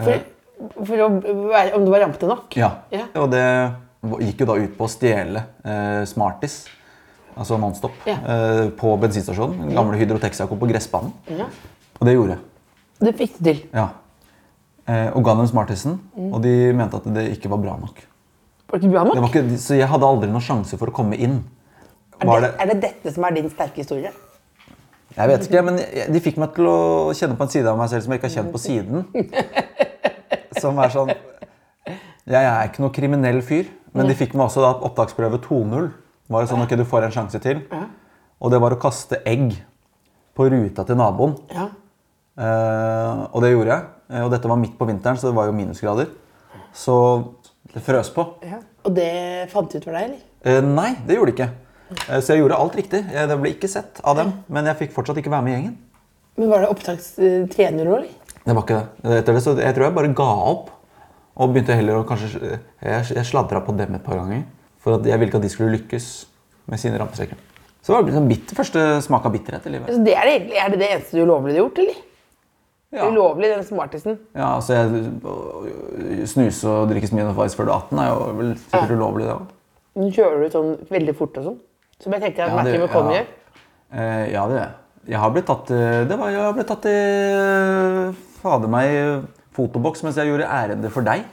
For, 0.04 0.20
for 0.84 1.00
å 1.06 1.08
være, 1.48 1.72
om 1.78 1.86
du 1.86 1.90
var 1.94 2.04
rampete 2.04 2.28
nok? 2.28 2.52
Ja. 2.60 2.68
Ja. 2.92 3.06
Og 3.22 3.30
det 3.32 3.40
gikk 4.26 4.44
jo 4.44 4.50
da 4.52 4.58
ut 4.60 4.76
på 4.76 4.84
å 4.84 4.92
stjele 4.92 5.46
eh, 5.64 6.02
Smarties, 6.12 6.58
altså 7.40 7.56
Nonstop, 7.60 7.96
Ja. 8.04 8.18
eh, 8.20 8.68
på 8.76 8.92
bensinstasjonen. 9.00 9.64
Den 9.64 9.74
gamle 9.80 9.96
Hydro 9.96 10.20
Texaco 10.20 10.60
på 10.60 10.68
gressbanen. 10.68 11.16
Ja. 11.40 11.48
Og 11.98 12.04
det 12.04 12.18
gjorde 12.18 12.36
jeg. 12.36 12.44
Du 13.00 13.10
fikk 13.16 13.40
det 13.40 13.48
til. 13.48 13.64
Ja. 13.80 13.88
Eh, 14.90 15.10
og 15.14 15.22
ga 15.26 15.36
dem 15.38 15.46
Smartisen, 15.46 15.98
Mm. 16.16 16.32
og 16.34 16.42
de 16.42 16.52
mente 16.74 16.98
at 16.98 17.04
det 17.14 17.26
ikke 17.36 17.50
var 17.52 17.60
bra 17.62 17.76
nok. 17.78 18.00
Var 18.70 18.80
ikke 18.80 18.90
bra 18.90 19.04
nok? 19.04 19.28
Ikke, 19.28 19.58
så 19.58 19.76
jeg 19.78 19.86
hadde 19.90 20.06
aldri 20.08 20.30
noen 20.30 20.42
sjanse 20.42 20.78
for 20.80 20.90
å 20.90 20.94
komme 20.94 21.18
inn. 21.18 21.44
er, 22.20 22.26
det, 22.26 22.40
det, 22.42 22.50
er 22.60 22.66
det 22.72 22.80
dette 22.82 23.12
som 23.14 23.24
er 23.24 23.36
din 23.36 23.50
sterke 23.52 23.82
historie? 23.84 24.10
jeg 25.16 25.28
vet 25.28 25.46
ikke, 25.46 25.62
men 25.66 25.76
de 26.14 26.20
fikk 26.22 26.36
meg 26.38 26.52
til 26.54 26.66
å 26.70 27.10
kjenne 27.16 27.36
på 27.36 27.42
en 27.46 27.52
side 27.52 27.66
av 27.70 27.78
meg 27.78 27.88
selv 27.90 28.04
som 28.04 28.12
jeg 28.12 28.20
ikke 28.20 28.28
har 28.30 28.36
kjent 28.36 28.52
på 28.54 28.62
siden. 28.62 29.06
Som 30.60 30.78
er 30.82 30.90
sånn 30.90 31.12
Jeg 32.26 32.42
er 32.44 32.66
ikke 32.68 32.82
noe 32.82 32.92
kriminell 32.92 33.38
fyr, 33.46 33.68
men 33.94 34.08
de 34.10 34.16
fikk 34.18 34.34
meg 34.34 34.48
også 34.48 34.62
da 34.64 34.72
opptaksprøve 34.86 35.38
2-0. 35.44 35.86
Var 36.30 36.46
sånn, 36.50 36.62
ok, 36.66 36.74
du 36.78 36.84
får 36.86 37.06
en 37.06 37.14
sjanse 37.14 37.38
til. 37.42 37.62
Og 38.40 38.50
det 38.52 38.60
var 38.62 38.74
å 38.74 38.78
kaste 38.82 39.20
egg 39.26 39.54
på 40.36 40.46
ruta 40.50 40.84
til 40.86 40.98
naboen. 40.98 41.36
Ja. 41.54 41.68
Eh, 42.38 43.22
og 43.30 43.42
det 43.42 43.52
gjorde 43.54 43.76
jeg. 43.76 43.88
Eh, 44.10 44.22
Og 44.24 44.30
dette 44.32 44.48
var 44.50 44.58
midt 44.60 44.76
på 44.78 44.86
vinteren, 44.88 45.16
så 45.18 45.30
det 45.30 45.36
var 45.36 45.46
jo 45.50 45.54
minusgrader. 45.56 46.10
Så 46.74 46.94
det 47.72 47.82
frøs 47.86 48.10
på. 48.14 48.26
Og 48.84 48.94
det 48.96 49.50
fant 49.52 49.70
du 49.70 49.78
ut 49.78 49.84
for 49.84 49.92
deg, 49.94 50.10
eller? 50.10 50.20
Eh, 50.44 50.60
nei, 50.64 50.94
det 51.06 51.16
gjorde 51.18 51.32
det 51.32 51.36
ikke. 51.38 51.50
Eh, 52.08 52.20
så 52.20 52.34
jeg 52.34 52.42
gjorde 52.42 52.58
alt 52.58 52.76
riktig. 52.78 53.04
Jeg, 53.12 53.28
det 53.30 53.38
ble 53.40 53.52
ikke 53.54 53.70
sett 53.70 54.00
av 54.04 54.16
dem, 54.18 54.32
men 54.48 54.68
jeg 54.70 54.78
fikk 54.84 54.94
fortsatt 54.96 55.20
ikke 55.22 55.32
være 55.32 55.46
med 55.46 55.52
i 55.52 55.56
gjengen. 55.58 55.76
Men 56.40 56.50
Var 56.50 56.62
det 56.64 56.70
opptakstrener 56.72 57.90
òg, 57.90 57.96
eller? 58.00 58.36
Det 58.40 58.54
var 58.56 58.64
ikke 58.64 58.78
det. 58.80 59.16
Etter 59.20 59.36
det 59.36 59.42
så 59.44 59.54
jeg 59.60 59.76
tror 59.76 59.86
jeg 59.86 59.96
bare 59.98 60.12
ga 60.16 60.28
opp. 60.54 60.70
Og 61.40 61.52
begynte 61.54 61.72
heller 61.76 62.00
å 62.00 62.04
kanskje 62.04 62.40
Jeg, 62.82 63.04
jeg 63.14 63.24
sladra 63.24 63.60
på 63.64 63.72
dem 63.78 63.94
et 63.96 64.04
par 64.04 64.18
ganger. 64.18 64.42
For 64.82 64.96
at 64.98 65.06
jeg 65.06 65.20
ville 65.20 65.30
ikke 65.30 65.38
at 65.40 65.44
de 65.46 65.52
skulle 65.52 65.74
lykkes 65.76 66.06
med 66.70 66.80
sine 66.80 66.98
rampestreker. 67.00 67.38
Så 67.80 67.92
det 67.92 67.96
var 67.96 68.06
liksom 68.08 68.28
bitter, 68.28 68.56
første 68.58 68.82
smak 69.04 69.24
av 69.28 69.32
bitterhet 69.32 69.66
i 69.68 69.72
livet. 69.74 69.92
Så 69.94 70.02
det 70.04 70.14
er, 70.16 70.28
det, 70.48 70.56
er 70.60 70.72
det 70.72 70.80
det 70.82 70.88
eneste 70.94 71.16
du 71.20 71.24
lovlig 71.28 71.54
har 71.54 71.62
gjort, 71.62 71.78
eller? 71.84 72.00
Ja, 72.90 73.06
Ulovlig, 73.06 73.52
den 73.52 73.62
smartisen. 73.62 74.16
ja 74.34 74.48
altså 74.56 74.74
jeg, 74.74 76.26
snuse 76.26 76.66
og 76.66 76.88
drikke 76.90 77.06
Smirnoff 77.06 77.38
før 77.54 77.68
du 77.68 77.70
er 77.70 77.76
18 77.76 78.00
er 78.02 78.08
jo 78.10 78.30
vel 78.40 78.48
sikkert 78.58 78.94
ulovlig, 78.96 79.26
det 79.28 79.36
òg. 79.36 79.52
Kjører 80.16 80.42
du 80.42 80.54
sånn 80.54 80.72
veldig 80.90 81.14
fort 81.18 81.38
og 81.38 81.46
sånn. 81.46 81.58
Som 82.02 82.16
jeg 82.16 82.24
tenkte 82.24 82.46
at 82.48 82.56
Matthew 82.56 82.86
McConney 82.86 83.20
gjør. 83.20 83.28
Eh, 83.90 84.24
ja, 84.32 84.46
det 84.48 84.56
gjør 84.56 84.64
jeg. 84.64 84.74
Jeg 85.10 85.20
har 85.22 85.30
blitt 85.34 85.46
tatt 85.48 85.70
eh, 85.74 86.00
Det 86.06 86.16
var, 86.20 86.30
jeg 86.30 86.42
har 86.44 86.56
blitt 86.56 86.68
tatt 86.68 86.84
i 86.90 86.96
eh, 86.96 88.18
Fader 88.42 88.70
meg 88.70 88.96
fotoboks 89.56 90.04
mens 90.04 90.18
jeg 90.20 90.30
gjorde 90.30 90.48
ærende 90.50 90.90
for 90.92 91.06
deg. 91.06 91.24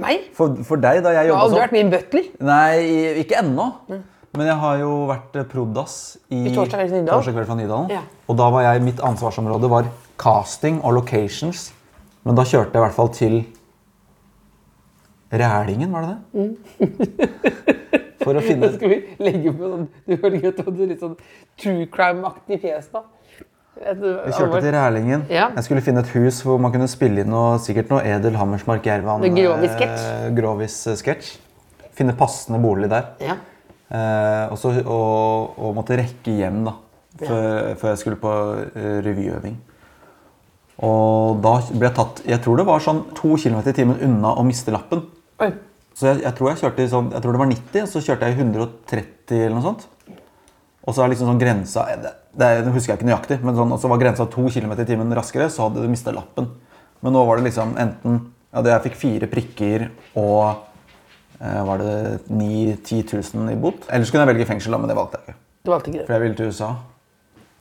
Meg? 0.00 0.30
For, 0.36 0.54
for 0.66 0.80
deg, 0.82 1.02
da 1.04 1.12
jeg 1.16 1.30
Du 1.30 1.34
har 1.34 1.50
vært 1.54 1.74
min 1.74 1.90
butler. 1.90 2.30
Nei, 2.38 3.18
ikke 3.24 3.40
ennå. 3.42 3.66
Men 3.90 4.46
jeg 4.46 4.58
har 4.62 4.76
jo 4.78 4.90
vært 5.10 5.34
prodas 5.50 5.96
i, 6.30 6.44
I. 6.46 6.54
Torsdag 6.54 7.32
kveld 7.34 7.48
fra 7.48 7.56
Nydalen. 7.58 7.90
Ja. 7.90 8.04
Og 8.30 8.38
da 8.38 8.46
var 8.54 8.62
jeg, 8.68 8.84
mitt 8.86 9.02
ansvarsområde 9.02 9.70
var 9.72 9.88
casting 10.20 10.80
og 10.84 10.98
locations. 10.98 11.70
Men 12.26 12.36
da 12.36 12.44
kjørte 12.44 12.74
jeg 12.76 12.82
i 12.82 12.84
hvert 12.84 12.96
fall 12.98 13.12
til 13.16 13.40
Rælingen, 15.32 15.92
var 15.94 16.00
det 16.02 16.10
det? 16.10 16.18
Mm. 16.34 16.56
For 18.20 18.36
å 18.36 18.42
finne 18.44 18.68
Skal 18.74 18.90
vi 18.90 18.98
legge 19.22 19.52
på 19.54 19.68
sånn 19.70 19.86
Du 20.08 20.16
hører 20.16 20.42
godt 20.42 20.58
at 20.64 20.80
litt 20.80 21.04
sånn 21.04 21.14
true 21.60 21.86
crime-aktig 21.92 22.58
fjes, 22.64 22.90
da. 22.92 23.04
Vi 23.80 24.32
kjørte 24.34 24.58
til 24.60 24.74
Rælingen. 24.74 25.22
Ja. 25.32 25.46
Jeg 25.54 25.64
skulle 25.64 25.84
finne 25.86 26.02
et 26.04 26.10
hus 26.12 26.42
hvor 26.44 26.58
man 26.60 26.74
kunne 26.74 26.88
spille 26.90 27.22
inn 27.22 27.30
noe, 27.32 27.54
sikkert 27.62 27.88
noe 27.94 28.02
Edel 28.04 28.36
Hammersmark-Jervan 28.36 29.24
Grovis-sketsj. 29.30 30.02
eh, 30.10 30.26
Grovis-sketsj. 30.36 31.30
Finne 31.96 32.12
passende 32.18 32.60
bolig 32.60 32.90
der. 32.92 33.14
Ja. 33.24 33.38
Eh, 33.88 34.52
og, 34.52 34.58
så, 34.60 34.74
og, 34.82 35.56
og 35.56 35.72
måtte 35.78 35.96
rekke 36.02 36.34
hjem 36.42 36.60
da, 36.66 36.74
før, 37.22 37.72
før 37.80 37.94
jeg 37.94 38.02
skulle 38.02 38.20
på 38.20 38.34
eh, 38.74 38.98
revyøving. 39.06 39.56
Og 40.86 41.40
da 41.44 41.50
ble 41.74 41.84
jeg 41.90 41.96
tatt 41.98 42.20
Jeg 42.24 42.40
tror 42.44 42.56
det 42.56 42.64
var 42.64 42.80
sånn 42.80 43.02
to 43.18 43.34
kilometer 43.36 43.74
i 43.74 43.76
timen 43.76 43.98
unna 44.06 44.30
å 44.40 44.44
miste 44.48 44.72
lappen. 44.72 45.02
Oi. 45.44 45.50
Så 45.92 46.06
jeg, 46.08 46.22
jeg 46.24 46.32
tror 46.38 46.48
jeg 46.52 46.60
kjørte 46.62 46.86
sånn, 46.88 47.10
jeg 47.12 47.20
tror 47.24 47.36
det 47.36 47.40
var 47.42 47.50
90, 47.50 47.88
så 47.90 48.00
kjørte 48.06 48.28
jeg 48.30 48.38
130 48.40 49.42
eller 49.44 49.56
noe 49.58 49.66
sånt. 49.66 49.86
Og 50.88 50.94
så 50.96 51.02
er 51.04 51.10
liksom 51.12 51.28
sånn 51.28 51.40
grensa 51.42 51.84
eh, 51.92 51.98
det, 52.00 52.12
det, 52.40 52.46
er- 52.48 52.70
husker 52.72 52.94
jeg 52.94 53.00
ikke 53.02 53.10
nøyaktig, 53.10 53.38
men 53.44 53.58
sånn, 53.58 53.74
så 53.82 53.90
var 53.92 54.00
grensa 54.00 54.24
to 54.32 54.46
kilometer 54.48 54.86
i 54.86 54.88
timen 54.88 55.12
raskere, 55.18 55.50
så 55.52 55.66
hadde 55.66 55.82
du 55.84 55.90
mista 55.92 56.14
lappen. 56.16 56.48
Men 57.04 57.12
nå 57.16 57.26
var 57.28 57.36
det 57.40 57.50
liksom 57.50 57.74
enten 57.80 58.16
ja, 58.50 58.62
det 58.64 58.72
Jeg 58.72 58.84
fikk 58.88 58.96
fire 59.02 59.28
prikker 59.30 59.84
og 60.18 60.64
eh, 61.40 61.60
var 61.68 61.82
det 61.84 61.92
9000-10 62.32 63.36
000 63.36 63.52
i 63.52 63.58
bot. 63.60 63.84
Ellers 63.92 64.10
kunne 64.14 64.24
jeg 64.24 64.32
velge 64.32 64.48
fengsel, 64.48 64.72
da, 64.74 64.80
men 64.80 64.90
det 64.90 64.96
valgte 64.98 65.20
jeg 65.20 65.28
ikke. 65.28 65.36
Du 65.60 65.70
valgte 65.74 65.92
ikke 65.92 66.00
det. 66.00 66.06
For 66.08 66.16
jeg 66.16 66.24
ville 66.24 66.38
til 66.40 66.50
USA. 66.54 66.70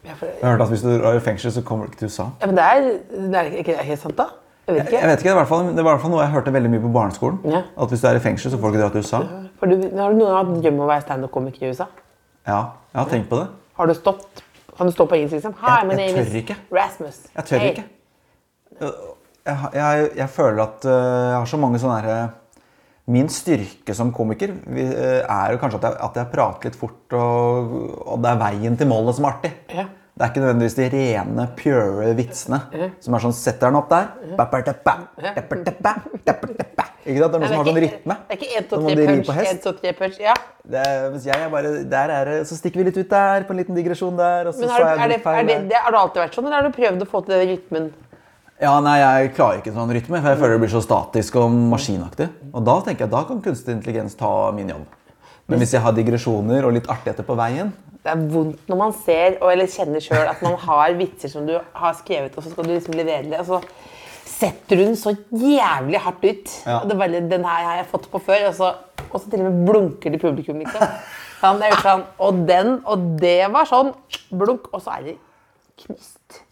Jeg 0.03 0.13
har 0.41 0.51
hørt 0.51 0.61
at 0.61 0.67
hvis 0.71 0.81
du 0.81 0.89
er 0.89 1.13
i 1.17 1.19
fengsel, 1.19 1.51
så 1.51 1.61
kommer 1.61 1.85
du 1.85 1.91
ikke 1.91 1.99
til 1.99 2.07
USA. 2.07 2.23
ja, 2.41 2.45
men 2.47 2.55
det 2.57 2.63
er, 2.63 2.85
det 3.11 3.35
er 3.35 3.49
ikke 3.63 3.77
helt 3.83 3.99
sant, 3.99 4.17
da? 4.17 4.25
Jeg 4.67 4.75
vet 4.75 4.85
ikke. 4.85 4.99
jeg 4.99 5.09
vet 5.09 5.19
ikke, 5.23 5.29
det, 5.33 5.41
er 5.41 5.45
fall, 5.49 5.65
det 5.75 5.83
var 5.83 5.91
i 5.91 5.93
hvert 5.95 6.01
fall 6.01 6.11
noe 6.13 6.21
jeg 6.21 6.31
hørte 6.31 6.53
veldig 6.53 6.69
mye 6.69 6.81
på 6.83 6.91
barneskolen. 6.93 7.39
Ja. 7.49 7.61
At 7.81 7.89
hvis 7.89 8.01
du 8.01 8.07
er 8.07 8.15
i 8.19 8.19
fengsel, 8.23 8.51
så 8.51 8.57
får 8.61 8.67
du 8.69 8.73
ikke 8.77 8.83
dra 8.83 8.89
til 8.93 8.99
USA. 9.03 9.21
For 9.59 9.65
du, 9.71 9.75
har 9.97 10.13
du 10.13 10.19
noen 10.19 10.29
gang 10.29 10.37
hatt 10.53 10.63
drøm 10.63 10.77
om 10.77 10.85
å 10.85 10.89
være 10.91 11.01
standup-komiker 11.07 11.65
i 11.65 11.71
USA? 11.73 11.87
Ja, 12.47 12.59
jeg 12.93 12.99
har 13.01 13.09
tenkt 13.09 13.29
på 13.29 13.39
det. 13.41 13.47
Har 13.79 13.87
du 13.89 13.93
stått 13.97 14.43
Kan 14.79 14.87
du 14.87 14.93
stå 14.95 15.05
på 15.11 15.15
engelsk, 15.17 15.33
liksom? 15.35 15.53
Hi, 15.59 15.79
Jeg- 15.89 16.15
jeg 16.15 16.25
tør 16.27 16.35
ikke. 16.39 16.55
Rasmus. 16.71 17.17
Jeg 17.35 17.45
tør 17.45 17.57
Hey. 17.59 17.69
ikke. 17.69 17.83
Jeg, 19.73 20.09
jeg, 20.15 20.29
føler 20.29 20.61
at 20.63 20.85
øh, 20.85 20.91
jeg 21.29 21.37
har 21.37 21.45
så 21.45 21.57
mange 21.57 21.79
sånne 21.79 21.97
her, 22.01 22.23
øh, 22.23 22.29
Min 23.09 23.29
styrke 23.33 23.95
som 23.97 24.11
komiker 24.13 24.51
eh, 24.69 25.21
er 25.25 25.53
jo 25.55 25.61
kanskje 25.61 25.79
at 25.81 25.87
jeg, 25.87 25.95
at 26.05 26.19
jeg 26.21 26.29
prater 26.33 26.69
litt 26.69 26.77
fort, 26.77 27.15
og, 27.17 27.71
og 28.05 28.19
det 28.21 28.35
er 28.35 28.43
veien 28.43 28.77
til 28.77 28.89
målet 28.91 29.17
som 29.17 29.25
er 29.25 29.33
artig. 29.37 29.53
Ja. 29.73 29.87
Det 30.19 30.25
er 30.25 30.31
ikke 30.33 30.41
nødvendigvis 30.43 30.73
de 30.75 30.85
rene, 30.91 31.43
pure 31.55 32.09
vitsene 32.17 32.57
som 32.99 33.13
er 33.15 33.21
sånn 33.23 33.35
Setter 33.37 33.69
den 33.71 33.77
opp 33.79 33.87
der. 33.93 34.09
Ikke 37.07 37.23
sant? 37.23 37.31
Det 37.31 37.37
er 37.37 37.39
noe 37.39 37.47
som 37.47 37.61
har 37.61 37.69
sånn 37.69 37.79
rytme. 37.79 38.17
Det 38.27 38.35
er 38.35 38.39
ikke 38.39 38.49
1, 38.59 38.67
2, 38.69 38.79
3 38.83 39.05
punch, 39.07 39.29
1, 39.45 39.61
2, 39.63 39.73
3 39.79 39.93
punch. 40.01 40.17
Ja. 40.21 40.35
Det 40.69 40.81
er, 40.83 41.05
mens 41.13 41.23
jeg 41.25 41.39
er 41.39 41.49
bare 41.49 41.69
Der 41.89 42.11
er 42.13 42.27
det 42.29 42.33
Så 42.49 42.57
stikker 42.59 42.81
vi 42.81 42.89
litt 42.89 42.99
ut 42.99 43.09
der, 43.09 43.45
på 43.47 43.55
en 43.55 43.61
liten 43.61 43.77
digresjon 43.79 44.19
der, 44.19 44.49
og 44.51 44.53
så 44.53 44.65
Men 44.67 44.69
har, 44.75 44.83
du- 44.83 44.89
jeg 44.89 44.99
er 44.99 45.13
det, 45.15 45.21
er 45.23 45.47
det, 45.47 45.57
det, 45.71 45.79
har 45.85 45.95
det 45.95 46.01
alltid 46.03 46.21
vært 46.25 46.35
sånn, 46.37 46.45
eller 46.49 46.59
har 46.59 46.67
du 46.67 46.75
prøvd 46.77 47.05
å 47.05 47.09
få 47.09 47.23
til 47.25 47.35
den 47.37 47.49
rytmen? 47.55 47.89
Ja, 48.59 48.73
nei, 48.83 48.97
jeg 48.99 49.33
klarer 49.37 49.61
ikke 49.61 49.71
sånn 49.71 49.91
rytme, 49.95 50.19
for 50.19 50.33
jeg 50.33 50.39
føler 50.41 50.57
det 50.57 50.63
blir 50.65 50.71
så 50.73 50.81
statisk 50.83 51.37
og 51.39 51.53
maskinaktig. 51.71 52.25
Og 52.51 52.65
da 52.67 52.73
tenker 52.83 53.05
jeg, 53.05 53.11
da 53.13 53.21
kan 53.29 53.39
kunstig 53.43 53.71
intelligens 53.77 54.17
ta 54.19 54.31
min 54.55 54.73
jobb. 54.73 54.97
Men 55.49 55.61
hvis 55.63 55.71
jeg 55.77 55.81
har 55.85 55.95
digresjoner 55.95 56.67
og 56.67 56.75
litt 56.75 56.89
artigheter 56.91 57.25
på 57.25 57.33
veien 57.39 57.71
Det 58.03 58.11
er 58.11 58.19
vondt 58.29 58.67
når 58.69 58.77
man 58.77 58.91
ser 58.93 59.39
eller 59.41 59.71
kjenner 59.71 60.03
sjøl 60.03 60.27
at 60.29 60.43
man 60.45 60.59
har 60.61 60.93
vitser 60.99 61.31
som 61.31 61.47
du 61.47 61.55
har 61.55 61.95
skrevet, 61.97 62.35
og 62.35 62.45
så 62.45 62.51
skal 62.51 62.67
du 62.67 62.73
liksom 62.73 62.99
levere 62.99 63.25
det. 63.31 63.39
Og 63.41 63.47
så 63.47 63.61
setter 64.29 64.75
du 64.75 64.83
den 64.83 64.99
så 64.99 65.15
jævlig 65.31 66.03
hardt 66.03 66.27
ut. 66.27 66.53
Ja. 66.67 66.81
Det 66.83 66.95
er 66.95 67.01
bare, 67.01 67.23
den 67.31 67.47
her 67.47 67.65
har 67.69 67.79
jeg 67.79 67.89
fått 67.93 68.11
på 68.11 68.21
før, 68.27 68.49
og 68.51 68.59
så, 68.59 68.73
og 69.07 69.15
så 69.15 69.23
til 69.25 69.39
og 69.39 69.49
med 69.49 69.63
blunker 69.71 70.13
til 70.13 70.21
publikum, 70.21 70.59
liksom. 70.63 70.99
Sånn, 71.39 71.63
det 71.63 71.71
er 71.71 71.81
sånn, 71.83 72.05
og 72.19 72.43
den, 72.47 72.75
og 72.83 73.09
det 73.23 73.39
var 73.55 73.67
sånn 73.67 73.93
blunk, 74.35 74.67
og 74.75 74.83
så 74.83 74.99
er 74.99 75.09
det 75.09 75.17
knust. 75.85 76.43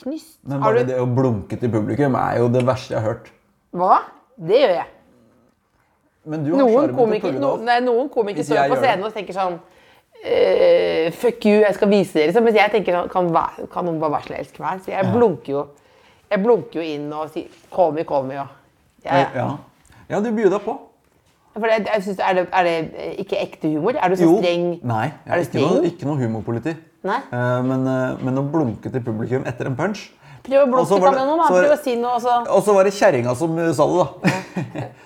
Knust. 0.00 0.38
Men 0.48 0.62
bare 0.64 0.84
du 0.84 0.92
det 0.92 1.00
å 1.02 1.06
blunke 1.06 1.58
til 1.60 1.70
publikum 1.72 2.14
er 2.16 2.38
jo 2.40 2.48
det 2.52 2.62
verste 2.66 2.94
jeg 2.94 3.02
har 3.02 3.08
hørt. 3.14 3.28
Hva? 3.76 3.98
Det 4.40 4.60
gjør 4.62 4.72
jeg. 4.78 4.86
Men 6.30 6.44
du 6.44 6.50
har 6.54 6.62
Noen 6.62 6.94
komikere, 6.96 7.38
no, 7.40 7.54
noen 7.84 8.08
komikere 8.12 8.44
står 8.44 8.68
på 8.72 8.76
scenen 8.80 9.06
og 9.08 9.14
tenker 9.16 9.36
sånn 9.36 9.54
eh, 10.24 11.08
Fuck 11.16 11.46
you, 11.48 11.60
jeg 11.64 11.74
skal 11.78 11.88
vise 11.92 12.18
dere. 12.18 12.42
Mens 12.44 12.58
jeg 12.60 12.72
tenker 12.74 12.96
sånn 12.98 13.08
Kan, 13.12 13.30
kan 13.72 13.88
noen 13.88 14.00
bare 14.02 14.18
være 14.18 14.28
så 14.28 14.36
elsk 14.40 14.60
meg? 14.62 14.82
Så 14.84 14.92
jeg 14.92 15.08
blunker 15.14 15.54
jo 15.54 15.62
Jeg 16.30 16.42
blunker 16.44 16.80
jo 16.82 16.86
inn 16.96 17.08
og 17.16 17.32
sier 17.32 17.48
Call 17.72 17.94
me, 17.96 18.04
call 18.08 18.28
me. 18.28 18.36
Og. 18.42 18.52
ja, 19.06 19.22
Ja. 19.34 19.48
ja, 20.10 20.20
du 20.20 20.30
bjuda 20.36 20.60
på. 20.64 20.76
For 21.56 21.66
det, 21.66 21.88
synes, 22.04 22.20
er, 22.22 22.36
det, 22.38 22.44
er 22.54 22.68
det 22.68 23.14
ikke 23.24 23.40
ekte 23.40 23.68
humor? 23.72 23.96
Er 23.98 24.12
du 24.12 24.16
så 24.20 24.28
streng? 24.38 24.68
Nei, 24.86 25.06
jeg 25.26 25.32
Er 25.32 25.40
er 25.40 25.48
streng? 25.48 25.64
ikke, 25.64 25.80
noe, 25.80 25.88
ikke 25.90 26.06
noe 26.08 26.20
humorpoliti. 26.20 26.76
Nei? 27.02 27.20
Eh, 27.32 27.60
men, 27.64 27.86
eh, 27.88 28.16
men 28.24 28.34
å 28.36 28.42
blunke 28.52 28.90
til 28.92 29.00
publikum 29.04 29.46
etter 29.48 29.66
en 29.70 29.76
punch 29.78 30.10
Prøv 30.44 30.62
å 30.62 30.66
blunke 30.68 30.88
sammen 30.88 31.14
med 31.14 31.26
noen. 31.28 31.38
var 31.38 31.48
Prøv 31.48 31.72
å 31.72 31.78
si 31.82 31.94
noe, 32.00 32.14
og 32.16 32.20
så 32.24 32.34
Og 32.56 32.62
så 32.64 32.74
var 32.76 32.84
det 32.88 32.92
kjerringa 32.96 33.34
som 33.36 33.56
sa 33.74 33.84
det, 33.86 33.96
da. 34.00 34.06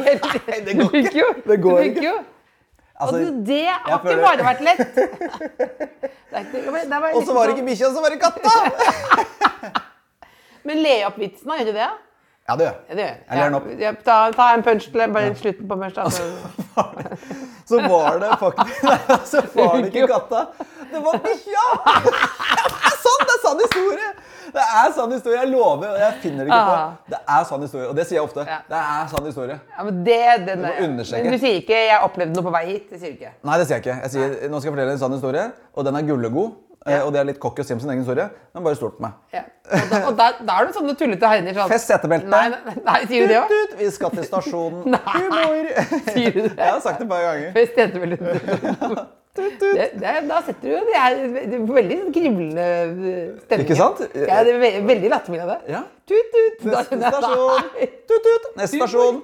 Det 0.00 0.74
går 0.76 0.94
ikke. 1.00 1.24
Det 1.46 1.56
går 1.62 1.80
ikke. 1.90 2.12
Altså, 3.00 3.16
Og 3.16 3.46
det 3.46 3.66
har 3.68 3.98
ikke 3.98 4.08
føler- 4.08 4.24
bare 4.24 4.42
vært 4.44 4.60
lett. 4.64 4.80
Og 7.16 7.22
så 7.24 7.32
var 7.34 7.46
det 7.46 7.50
sånn- 7.50 7.56
ikke 7.56 7.66
bikkja, 7.68 7.88
så 7.94 8.00
var 8.04 8.10
det 8.10 8.20
katta! 8.20 8.54
Men 10.68 10.82
le 10.84 10.94
opp 11.08 11.16
vitsen. 11.18 11.48
Gjør 11.56 11.64
du 11.70 11.72
det? 11.72 11.88
Ja, 12.50 12.56
det 12.58 12.64
gjør 12.66 12.74
Ja, 12.90 12.94
det 12.94 13.02
gjør 13.04 13.10
jeg. 13.10 13.18
Jeg 13.30 13.38
ler 13.38 13.56
opp. 13.60 13.66
Ja, 13.80 13.92
ta, 14.04 14.16
ta 14.34 14.48
en 14.56 14.62
punch 14.66 14.88
til 14.90 15.12
bare 15.14 15.34
slutten 15.38 15.68
på 15.70 15.76
punch. 15.78 15.94
Da. 15.94 16.08
Så 17.70 17.78
var 17.92 18.18
det 18.18 18.30
faktisk 18.40 18.82
Nei, 18.88 19.18
så 19.30 19.42
var 19.54 19.76
det 19.78 19.92
ikke 19.92 20.06
katta. 20.10 20.40
Det 20.90 21.02
var 21.04 21.20
bikkja! 21.22 21.64
Det 22.50 22.90
er 22.90 22.98
sånn! 23.04 23.22
Det 23.28 23.34
er 23.36 23.40
sann 23.44 23.60
historie! 23.62 24.08
Det 24.50 24.62
er 24.66 24.88
sann 24.96 25.12
historie, 25.14 25.36
Jeg 25.38 25.48
lover. 25.52 25.92
Jeg 26.00 26.14
finner 26.24 26.44
det 26.48 26.50
ikke 26.50 26.56
Ah. 26.58 26.70
på. 26.70 27.10
Det 27.12 27.18
er 27.36 27.44
sann 27.46 27.62
historie. 27.62 27.86
Og 27.88 27.94
det 27.96 28.06
sier 28.08 28.18
jeg 28.18 28.24
ofte. 28.26 28.44
Det 28.72 28.78
er 28.80 29.04
sann 29.12 29.28
historie. 29.28 29.58
Ja, 29.76 29.84
men 29.86 30.00
det, 30.06 30.18
den, 30.48 30.64
er- 30.66 30.80
understreke. 30.88 31.22
Men 31.28 31.36
du 31.36 31.38
sier 31.44 31.60
ikke 31.60 31.78
'jeg 31.86 32.00
opplevde 32.02 32.34
noe 32.34 32.42
på 32.48 32.52
vei 32.56 32.64
hit'. 32.72 32.88
Det 32.90 32.98
sier 33.00 33.12
du 33.14 33.20
ikke. 33.20 33.30
Nei, 33.46 33.58
det 33.58 33.66
sier 33.68 33.76
jeg 33.78 33.84
ikke. 33.86 33.96
Jeg 34.02 34.10
sier, 34.10 34.48
nå 34.50 34.58
skal 34.60 34.70
jeg 34.70 34.74
fortelle 34.76 34.92
en 34.96 34.98
sann 35.04 35.12
historie, 35.14 35.44
og 35.76 35.84
den 35.86 35.96
er 36.00 36.02
gullegod. 36.10 36.50
Eh, 36.86 37.02
Og 37.04 37.12
det 37.12 37.20
er 37.20 37.28
litt 37.28 37.40
cocky 37.42 37.64
å 37.64 37.66
si 37.66 37.74
om 37.76 37.82
sin 37.82 37.92
egen 37.92 38.02
historie, 38.04 38.26
men 38.54 38.66
bare 38.66 38.78
stol 38.78 38.94
på 38.96 39.04
meg. 39.04 39.18
Ja. 39.36 39.44
Og, 39.70 39.86
da, 39.90 40.00
og 40.08 40.18
da, 40.18 40.30
da 40.40 40.58
er 40.58 40.70
det 40.70 40.76
sånne 40.78 40.96
tullete 40.98 41.30
hegner. 41.30 41.54
Sånn. 41.60 41.70
Fest 41.70 41.92
setebeltet. 41.92 42.32
Nei, 42.32 42.48
nei, 42.54 42.76
nei, 42.88 42.98
sier 43.06 43.26
du 43.26 43.34
det 43.34 43.40
òg? 43.42 43.78
Vi 43.78 43.92
skal 43.94 44.16
til 44.16 44.26
stasjonen. 44.26 44.98
Humor! 45.14 45.72
Sier 46.10 46.34
du 46.34 46.42
det? 46.48 46.56
Jeg 46.56 46.66
har 46.66 46.84
sagt 46.84 47.02
det 47.02 47.08
et 47.08 47.14
par 47.14 47.24
ganger. 47.28 47.56
Fest 47.56 47.80
vel 48.00 49.08
det. 49.36 49.86
Det, 50.00 50.14
da 50.28 50.40
setter 50.42 50.68
du 50.68 50.88
Det 50.90 50.96
er 50.98 51.18
veldig 51.70 51.98
kriblende 52.10 52.12
krivlende 52.14 52.64
stemning. 53.44 53.66
Ikke 53.66 53.76
sant? 53.78 54.00
Ja, 54.14 54.40
det 54.46 54.54
er 54.56 54.62
ve 54.62 54.70
veldig 54.88 55.10
lattermild 55.12 55.44
av 55.44 55.52
deg. 55.54 55.68
Ja. 55.76 55.82
Tut, 56.10 56.32
tut. 56.34 56.64
Neste 56.66 56.98
stasjon. 56.98 57.68
Tut, 58.10 58.24
tut. 58.26 58.48
Neste 58.58 58.80
stasjon. 58.80 59.20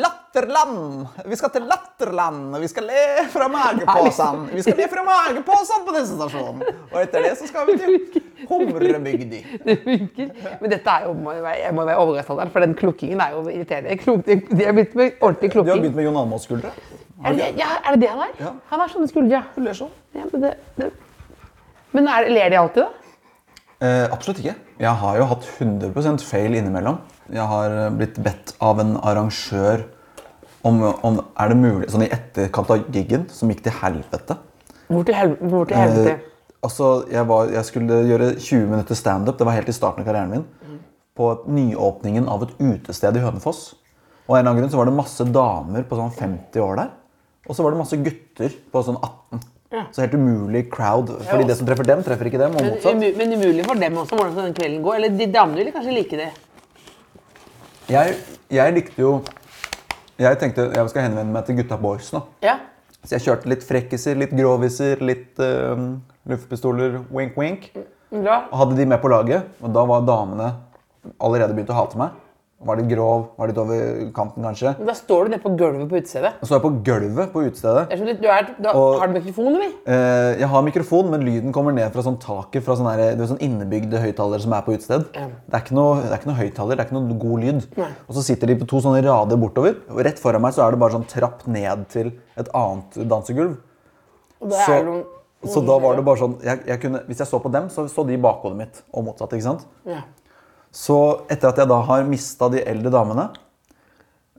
Latterland. 0.00 1.06
Vi 1.28 1.36
skal 1.40 1.52
til 1.54 1.66
Latterland. 1.68 2.56
Vi 2.62 2.68
skal 2.72 2.88
le 2.88 3.04
fra 3.32 3.48
mageposen. 3.52 4.46
Vi 4.54 4.64
skal 4.64 4.80
le 4.80 4.88
fra 4.92 5.04
mageposen 5.06 5.84
på 5.86 5.94
neste 5.96 6.16
stasjon. 6.16 6.64
Og 6.90 6.96
etter 7.02 7.24
det 7.28 7.34
så 7.40 7.48
skal 7.50 7.68
vi 7.68 7.76
til 7.80 8.24
Humrebygdi. 8.50 9.42
Det 9.66 9.76
funker. 9.84 10.32
Men 10.62 10.72
dette 10.72 10.96
er 10.96 11.06
jo, 11.08 11.12
må 11.16 11.36
jeg 11.36 11.74
må 11.76 11.84
være 11.88 12.00
overgangsalderen, 12.00 12.52
for 12.54 12.64
den 12.64 12.74
klukkingen 12.80 13.20
er 13.24 13.36
jo 13.36 13.44
irriterende. 13.52 13.96
Klok, 14.00 14.24
de 14.26 14.40
de 14.50 14.64
har 14.64 14.76
begynt 14.76 14.96
med 14.96 15.20
ordentlig 15.20 15.52
Du 15.52 15.58
har 15.60 15.64
klukking. 15.64 15.84
begynt 15.84 16.00
med 16.00 16.08
Jon 16.08 16.20
Almaas-skuldre. 16.24 16.72
Er 17.20 17.36
det, 17.36 17.50
ja, 17.60 17.68
er 17.84 17.96
det 17.96 18.00
det 18.00 18.10
han 18.10 18.22
er? 18.24 18.32
Ja. 18.40 18.50
Han 18.70 18.80
har 18.80 18.92
sånne 18.92 19.08
skuldre. 19.10 19.42
Hun 19.54 19.66
ler 19.66 19.76
sånn. 19.76 19.92
Ja, 20.16 20.24
men 20.32 20.44
det, 20.46 20.54
det. 20.78 20.88
Men 21.92 22.08
er, 22.08 22.28
ler 22.32 22.52
de 22.52 22.58
alltid, 22.60 22.86
da? 22.86 23.00
Eh, 23.80 24.06
absolutt 24.12 24.40
ikke. 24.42 24.54
Jeg 24.80 24.92
har 25.02 25.16
jo 25.20 25.26
hatt 25.28 25.46
100% 25.48 26.24
feil 26.24 26.56
innimellom. 26.56 27.00
Jeg 27.32 27.46
har 27.48 27.76
eh, 27.76 27.88
blitt 27.96 28.20
bedt 28.24 28.54
av 28.64 28.80
en 28.82 28.94
arrangør 29.00 29.86
om, 30.68 30.80
om 31.04 31.20
er 31.20 31.52
det 31.52 31.56
mulig, 31.56 31.88
sånn 31.92 32.04
i 32.04 32.10
etterkant 32.12 32.72
av 32.72 32.88
giggen, 32.92 33.26
som 33.32 33.52
gikk 33.52 33.62
til 33.64 33.76
helvete. 33.80 34.36
Hvor 34.90 35.06
til 35.08 35.16
helvete? 35.16 35.50
Hvor 35.52 35.68
til 35.68 35.80
helvete? 35.80 36.14
Eh, 36.16 36.54
altså, 36.68 36.90
jeg, 37.12 37.26
var, 37.32 37.52
jeg 37.56 37.68
skulle 37.68 38.00
gjøre 38.10 38.30
20 38.36 38.68
minutter 38.74 38.98
standup. 38.98 39.38
Det 39.40 39.48
var 39.48 39.56
helt 39.56 39.72
i 39.72 39.76
starten 39.76 40.04
av 40.04 40.08
karrieren 40.08 40.34
min. 40.36 40.80
På 41.16 41.34
nyåpningen 41.48 42.28
av 42.32 42.44
et 42.46 42.56
utested 42.60 43.16
i 43.16 43.24
Hønefoss. 43.24 43.62
Og 44.28 44.34
av 44.34 44.38
en 44.38 44.42
eller 44.42 44.52
annen 44.52 44.62
grunn 44.62 44.72
så 44.72 44.80
var 44.80 44.88
det 44.88 44.96
masse 44.96 45.24
damer 45.34 45.88
på 45.88 45.98
sånn 45.98 46.12
50 46.16 46.64
år 46.64 46.82
der. 46.84 46.92
Og 47.50 47.56
så 47.58 47.64
var 47.66 47.74
det 47.74 47.80
masse 47.80 47.98
gutter 47.98 48.52
på 48.70 48.82
sånn 48.86 48.98
18. 49.02 49.40
Så 49.94 50.02
helt 50.02 50.14
umulig 50.18 50.64
crowd. 50.70 51.10
Fordi 51.26 51.46
det 51.46 51.56
som 51.58 51.66
treffer 51.66 51.86
dem, 51.86 52.02
treffer 52.06 52.30
ikke 52.30 52.38
dem. 52.38 52.54
og 52.58 52.66
motsatt. 52.66 52.94
Men, 52.98 53.16
men 53.18 53.34
umulig 53.38 53.66
for 53.66 53.78
dem 53.78 53.98
også 54.02 54.18
hvordan 54.18 54.38
den 54.48 54.54
kvelden 54.54 54.80
gå. 54.86 54.94
Eller 54.94 55.14
de 55.18 55.26
damene 55.34 55.62
ville 55.62 55.74
kanskje 55.74 55.94
like 55.94 56.18
det. 56.18 56.30
Jeg, 57.90 58.14
jeg 58.54 58.74
likte 58.76 59.02
jo 59.02 59.16
Jeg 60.20 60.38
tenkte 60.38 60.68
jeg 60.76 60.90
skal 60.92 61.08
henvende 61.08 61.34
meg 61.34 61.46
til 61.48 61.56
gutta 61.58 61.78
boys 61.80 62.10
nå. 62.14 62.20
Ja. 62.44 62.58
Så 63.00 63.16
jeg 63.16 63.24
kjørte 63.24 63.50
litt 63.50 63.62
frekkiser, 63.64 64.18
litt 64.20 64.34
groviser, 64.36 65.00
litt 65.02 65.40
eh, 65.40 65.84
luftpistoler, 66.28 66.98
wink 67.10 67.38
wink. 67.40 67.70
Og 68.12 68.58
hadde 68.60 68.76
de 68.76 68.86
med 68.90 69.00
på 69.00 69.08
laget, 69.08 69.46
og 69.62 69.72
da 69.72 69.86
var 69.88 70.04
damene 70.04 70.50
allerede 71.16 71.56
begynt 71.56 71.72
å 71.72 71.78
hate 71.78 71.98
meg. 71.98 72.18
Var 72.60 72.76
litt 72.76 72.90
grov, 72.90 73.22
var 73.40 73.48
litt 73.48 73.56
over 73.56 74.10
kanten 74.12 74.44
kanskje. 74.44 74.74
Men 74.76 74.86
Da 74.90 74.92
står 74.92 75.24
du 75.24 75.30
nede 75.32 75.40
på 75.40 75.52
gulvet 75.56 75.88
på 75.88 75.96
utestedet. 75.96 76.34
Og 76.42 76.44
så 76.44 76.52
er 76.52 76.58
jeg 76.58 76.64
på 76.66 76.72
gulvet 76.84 77.30
på 77.32 77.40
utestedet. 77.46 77.84
Det 77.88 77.94
er 77.96 78.00
som 78.02 78.06
du 78.20 78.26
er, 78.28 78.48
du 78.60 78.66
har, 78.68 78.74
Og- 78.76 78.98
har 79.00 79.06
du 79.08 79.14
mikrofon, 79.14 79.46
eller? 79.56 79.70
Eh, 79.86 80.38
jeg 80.40 80.48
har 80.48 80.62
mikrofon, 80.62 81.08
men 81.10 81.20
lyden 81.24 81.52
kommer 81.56 81.72
ned 81.72 81.90
fra 81.94 82.02
sånn 82.04 82.18
taket 82.20 82.62
fra 82.62 82.74
sånne, 82.76 82.92
her, 82.98 83.14
du 83.16 83.22
vet, 83.24 83.30
sånn 83.30 83.40
innebygde 83.40 83.96
høyttalere 84.02 84.40
som 84.42 84.52
er 84.52 84.60
på 84.60 84.74
utested. 84.76 85.06
Ja. 85.16 85.28
Det 85.48 85.54
er 85.54 85.60
ikke 85.64 85.72
noe, 85.74 86.02
det 86.02 86.12
er 86.12 86.18
ikke 86.18 86.26
noe 86.26 86.36
høyttaler, 86.42 86.76
det 86.76 86.80
er 86.80 86.84
ikke 86.90 87.00
noe 87.00 87.18
god 87.18 87.40
lyd. 87.40 87.76
Nei. 87.78 87.88
Og 88.10 88.14
så 88.14 88.22
sitter 88.28 88.46
de 88.46 88.56
på 88.56 88.68
to 88.68 88.76
sånne 88.84 89.02
rader 89.08 89.36
bortover, 89.40 89.76
og 89.88 90.04
rett 90.04 90.18
foran 90.20 90.42
meg 90.42 90.52
så 90.52 90.66
er 90.66 90.70
det 90.72 90.80
bare 90.80 90.92
sånn 90.92 91.08
trapp 91.08 91.46
ned 91.48 91.88
til 91.88 92.12
et 92.36 92.48
annet 92.52 92.92
dansegulv. 93.08 93.56
Og 94.42 94.52
Så, 94.52 94.68
er 94.68 94.84
noen, 94.84 95.04
så 95.48 95.64
da 95.64 95.78
var 95.78 95.96
det 95.96 96.04
bare 96.04 96.16
sånn 96.18 96.40
jeg, 96.42 96.60
jeg 96.66 96.80
kunne, 96.80 97.00
Hvis 97.08 97.18
jeg 97.24 97.26
så 97.26 97.40
på 97.40 97.50
dem, 97.50 97.68
så 97.70 97.88
så 97.88 98.06
de 98.06 98.18
bakhodet 98.18 98.56
mitt, 98.56 98.82
og 98.92 99.04
motsatt. 99.06 99.30
ikke 99.32 99.42
sant? 99.48 99.64
ja. 99.86 100.02
Så 100.74 100.96
etter 101.30 101.50
at 101.50 101.58
jeg 101.58 101.70
da 101.70 101.80
har 101.88 102.06
mista 102.06 102.48
de 102.52 102.62
eldre 102.70 102.92
damene, 102.94 103.26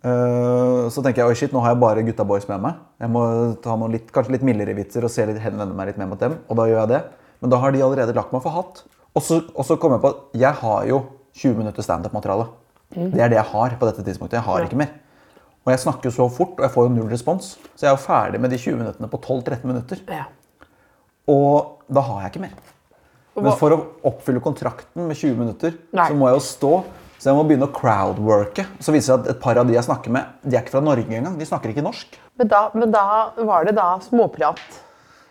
øh, 0.07 0.87
så 0.93 1.03
tenker 1.03 1.23
jeg 1.23 1.33
oi 1.33 1.37
shit, 1.39 1.51
nå 1.55 1.63
har 1.63 1.73
jeg 1.73 1.81
bare 1.83 2.05
gutta 2.07 2.25
boys 2.27 2.47
med 2.49 2.63
meg. 2.63 2.79
Jeg 3.03 3.11
må 3.11 3.25
ta 3.63 3.75
noen 3.75 3.97
litt, 3.97 4.07
kanskje 4.15 4.37
litt 4.37 4.47
mildere 4.47 4.75
vitser 4.77 5.03
og 5.07 5.11
se 5.11 5.27
litt, 5.27 5.41
henvende 5.43 5.75
meg 5.75 5.91
litt 5.91 5.99
mer 5.99 6.09
mot 6.13 6.21
dem. 6.21 6.39
Og 6.47 6.59
da 6.59 6.69
gjør 6.69 6.81
jeg 6.83 6.93
det. 6.93 7.01
Men 7.41 7.53
da 7.53 7.59
har 7.59 7.75
de 7.75 7.83
allerede 7.83 8.15
lagt 8.15 8.33
meg 8.35 8.43
for 8.45 8.55
hatt. 8.55 8.83
Og 9.11 9.25
så, 9.25 9.41
og 9.51 9.67
så 9.67 9.75
kom 9.81 9.95
jeg 9.97 10.03
på 10.03 10.13
at 10.13 10.39
jeg 10.39 10.59
har 10.61 10.87
jo 10.87 11.03
20 11.35 11.57
minutter 11.59 11.83
standup-materiale. 11.83 12.47
Det 12.91 13.23
er 13.23 13.31
det 13.31 13.39
jeg 13.39 13.47
har 13.51 13.75
på 13.79 13.87
dette 13.87 14.03
tidspunktet. 14.03 14.39
Jeg 14.39 14.47
har 14.47 14.65
ikke 14.65 14.79
mer. 14.79 14.91
Og 15.61 15.71
jeg 15.71 15.81
snakker 15.83 16.09
jo 16.09 16.15
så 16.15 16.25
fort, 16.33 16.55
og 16.57 16.65
jeg 16.65 16.73
får 16.73 16.87
jo 16.87 16.93
null 16.95 17.11
respons. 17.11 17.53
Så 17.75 17.85
jeg 17.85 17.91
er 17.91 17.95
jo 17.95 18.03
ferdig 18.03 18.39
med 18.41 18.51
de 18.51 18.57
20 18.59 18.79
minuttene 18.79 19.09
på 19.11 19.19
12-13 19.19 19.67
minutter. 19.67 20.05
ja. 20.09 20.27
Og 21.29 21.83
da 21.87 22.01
har 22.01 22.23
jeg 22.23 22.31
ikke 22.31 22.41
mer. 22.41 22.70
Men 23.35 23.53
for 23.57 23.71
å 23.71 23.79
oppfylle 24.09 24.41
kontrakten 24.43 25.07
med 25.07 25.15
20 25.15 25.37
minutter, 25.39 25.77
Nei. 25.95 26.07
så 26.09 26.17
må 26.17 26.27
jeg 26.27 26.35
jo 26.39 26.43
stå. 26.47 26.71
Så 27.21 27.29
jeg 27.29 27.37
må 27.37 27.43
begynne 27.45 27.67
å 27.69 27.71
crowdworke. 27.71 28.65
Så 28.81 28.91
viser 28.91 28.97
det 28.97 29.05
seg 29.05 29.19
at 29.21 29.27
et 29.35 29.41
par 29.43 29.59
av 29.61 29.67
de 29.69 29.75
jeg 29.75 29.85
snakker 29.85 30.09
med, 30.11 30.25
de 30.41 30.57
er 30.57 30.63
ikke 30.63 30.73
fra 30.73 30.81
Norge 30.81 31.05
engang. 31.05 31.35
De 31.37 31.45
snakker 31.45 31.69
ikke 31.71 31.83
norsk. 31.85 32.17
Men, 32.41 32.47
da, 32.49 32.61
men 32.73 32.91
da 32.91 33.03
var 33.45 33.67
det 33.67 33.75
da 33.77 33.85
småprat. 34.01 34.59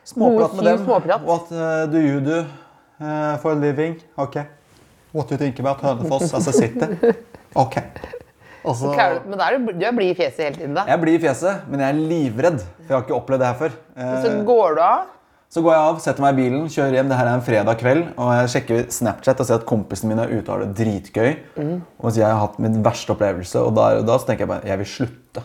Småprat 0.07 0.55
med 0.55 0.65
dem. 0.69 0.85
småprat. 0.87 1.27
What 1.27 1.51
uh, 1.53 1.87
do 1.91 1.99
you 1.99 2.21
do 2.25 2.39
uh, 3.03 3.37
for 3.43 3.53
a 3.53 3.59
living? 3.59 3.99
Ok. 4.17 4.39
What 5.13 5.27
do 5.29 5.35
you 5.35 5.39
think 5.43 5.59
about 5.59 5.83
Hønefoss 5.83 6.33
as 6.33 6.47
a 6.47 6.53
city? 6.55 6.87
Ok. 7.59 7.77
Så- 8.63 8.95
Men 9.27 9.39
da 9.39 9.49
er 9.51 9.59
du, 9.59 9.73
du 9.73 9.85
er 9.87 9.93
blid 9.97 10.13
i 10.13 10.15
fjeset 10.15 10.45
hele 10.45 10.55
tiden, 10.57 10.75
da. 10.77 10.85
Jeg 10.87 11.01
blir 11.03 11.17
i 11.17 11.23
fjeset, 11.23 11.67
men 11.69 11.81
jeg 11.81 11.89
er 11.95 12.01
livredd. 12.13 12.61
For 12.85 12.93
jeg 12.93 12.97
har 12.99 13.05
ikke 13.09 13.17
opplevd 13.19 13.41
det 13.43 13.49
her 13.51 13.59
før. 13.65 13.77
Eh, 13.97 14.17
Så 14.23 14.33
går 14.47 14.77
du 14.77 14.81
av. 14.85 15.07
Så 15.51 15.65
går 15.67 15.73
jeg 15.75 15.83
av, 15.83 15.97
setter 15.99 16.23
meg 16.23 16.37
i 16.37 16.45
bilen, 16.45 16.67
kjører 16.71 16.93
hjem. 16.95 17.09
Det 17.11 17.17
her 17.19 17.27
er 17.27 17.35
en 17.35 17.43
fredag 17.43 17.79
kveld, 17.81 18.05
og 18.23 18.29
jeg 18.37 18.51
sjekker 18.53 18.85
Snapchat 18.95 19.41
og 19.43 19.49
ser 19.49 19.57
at 19.59 19.65
kompisene 19.67 20.13
mine 20.13 20.23
er 20.29 20.37
ute 20.37 20.45
og 20.47 20.53
har 20.53 20.61
det 20.63 20.77
dritgøy. 20.79 21.31
Mm. 21.57 21.81
Og 21.99 22.13
så 22.13 22.21
jeg 22.21 22.29
har 22.29 22.39
hatt 22.39 22.61
min 22.63 22.77
verste 22.87 23.17
opplevelse, 23.17 23.65
og 23.67 23.75
da, 23.75 23.89
da 24.07 24.19
så 24.23 24.29
tenker 24.29 24.47
jeg 24.47 24.53
bare 24.53 24.71
jeg 24.71 24.79
vil 24.85 24.89
slutte. 24.93 25.43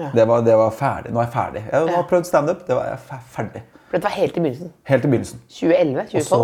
Det, 0.00 0.26
var, 0.28 0.44
det 0.44 0.56
var 0.56 0.76
ferdig. 0.76 1.12
Nå 1.12 1.22
er 1.22 1.26
jeg 1.26 1.32
ferdig. 1.34 1.62
Jeg 1.72 1.94
har 1.94 2.04
prøvd 2.08 2.28
standup. 2.28 2.66
Det 2.68 2.76
var 2.76 2.90
jeg 2.90 2.98
er 3.00 3.24
ferdig. 3.32 3.62
For 3.90 3.96
dette 3.96 4.06
var 4.06 4.14
helt 4.16 4.36
i 4.36 4.42
begynnelsen. 4.44 4.74
Helt 4.88 5.04
i 5.04 5.10
begynnelsen. 5.10 5.40
2011? 5.56 6.04
2012? 6.12 6.28
så, 6.28 6.42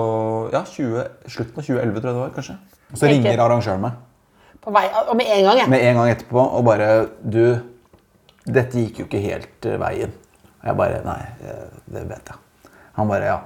ja, 0.56 0.62
20, 0.72 1.04
slutten 1.36 1.60
av 1.60 1.68
2011, 1.68 2.00
tror 2.00 2.10
jeg 2.10 2.16
det 2.16 2.22
var. 2.22 2.32
kanskje. 2.34 2.56
Og 2.86 3.00
så 3.00 3.10
ringer 3.10 3.42
arrangøren 3.42 3.82
meg 3.82 4.00
På 4.62 4.72
vei, 4.74 4.84
og 5.02 5.14
med 5.18 5.30
en 5.36 5.44
gang, 5.46 5.60
ja. 5.60 5.68
med 5.70 5.84
en 5.84 6.00
gang 6.00 6.10
etterpå 6.12 6.42
og 6.58 6.64
bare 6.66 6.88
Du, 7.20 7.42
dette 8.46 8.78
gikk 8.80 9.02
jo 9.02 9.06
ikke 9.10 9.22
helt 9.22 9.68
eh, 9.68 9.78
veien. 9.82 10.16
Og 10.62 10.68
jeg 10.70 10.80
bare 10.80 11.04
Nei, 11.06 11.20
eh, 11.44 11.78
det 11.92 12.08
vet 12.08 12.34
jeg. 12.34 12.45
Han 12.96 13.08
bare 13.08 13.24
Ja. 13.28 13.38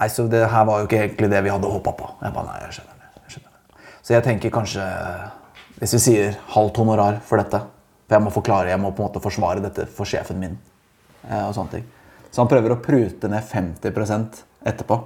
Nei, 0.00 0.08
så 0.10 0.24
det 0.28 0.40
her 0.50 0.64
var 0.66 0.80
jo 0.80 0.86
ikke 0.88 0.98
egentlig 1.04 1.30
det 1.30 1.42
vi 1.44 1.50
hadde 1.52 1.68
håpa 1.70 1.92
på. 1.94 2.08
Jeg 2.22 2.34
bare 2.34 2.46
Nei, 2.48 2.58
jeg 2.64 2.72
skjønner 2.78 2.98
det. 2.98 3.10
Jeg 3.22 3.34
skjønner 3.36 3.52
det. 3.54 3.84
Så 4.02 4.14
jeg 4.16 4.24
tenker 4.26 4.50
kanskje 4.50 4.86
Hvis 5.78 5.92
vi 5.94 5.98
sier 5.98 6.36
halvt 6.54 6.76
honorar 6.82 7.20
for 7.26 7.38
dette 7.42 7.58
For 8.08 8.16
jeg 8.16 8.22
må 8.24 8.32
forklare, 8.34 8.68
jeg 8.72 8.80
må 8.82 8.90
på 8.92 9.02
en 9.02 9.08
måte 9.08 9.22
forsvare 9.22 9.62
dette 9.62 9.86
for 9.86 10.04
sjefen 10.08 10.38
min. 10.42 10.58
eh, 11.28 11.46
Og 11.48 11.54
sånne 11.54 11.70
ting. 11.70 11.84
Så 12.32 12.40
han 12.42 12.48
prøver 12.48 12.72
å 12.74 12.80
prute 12.82 13.28
ned 13.28 13.44
50 13.44 14.44
etterpå. 14.64 14.96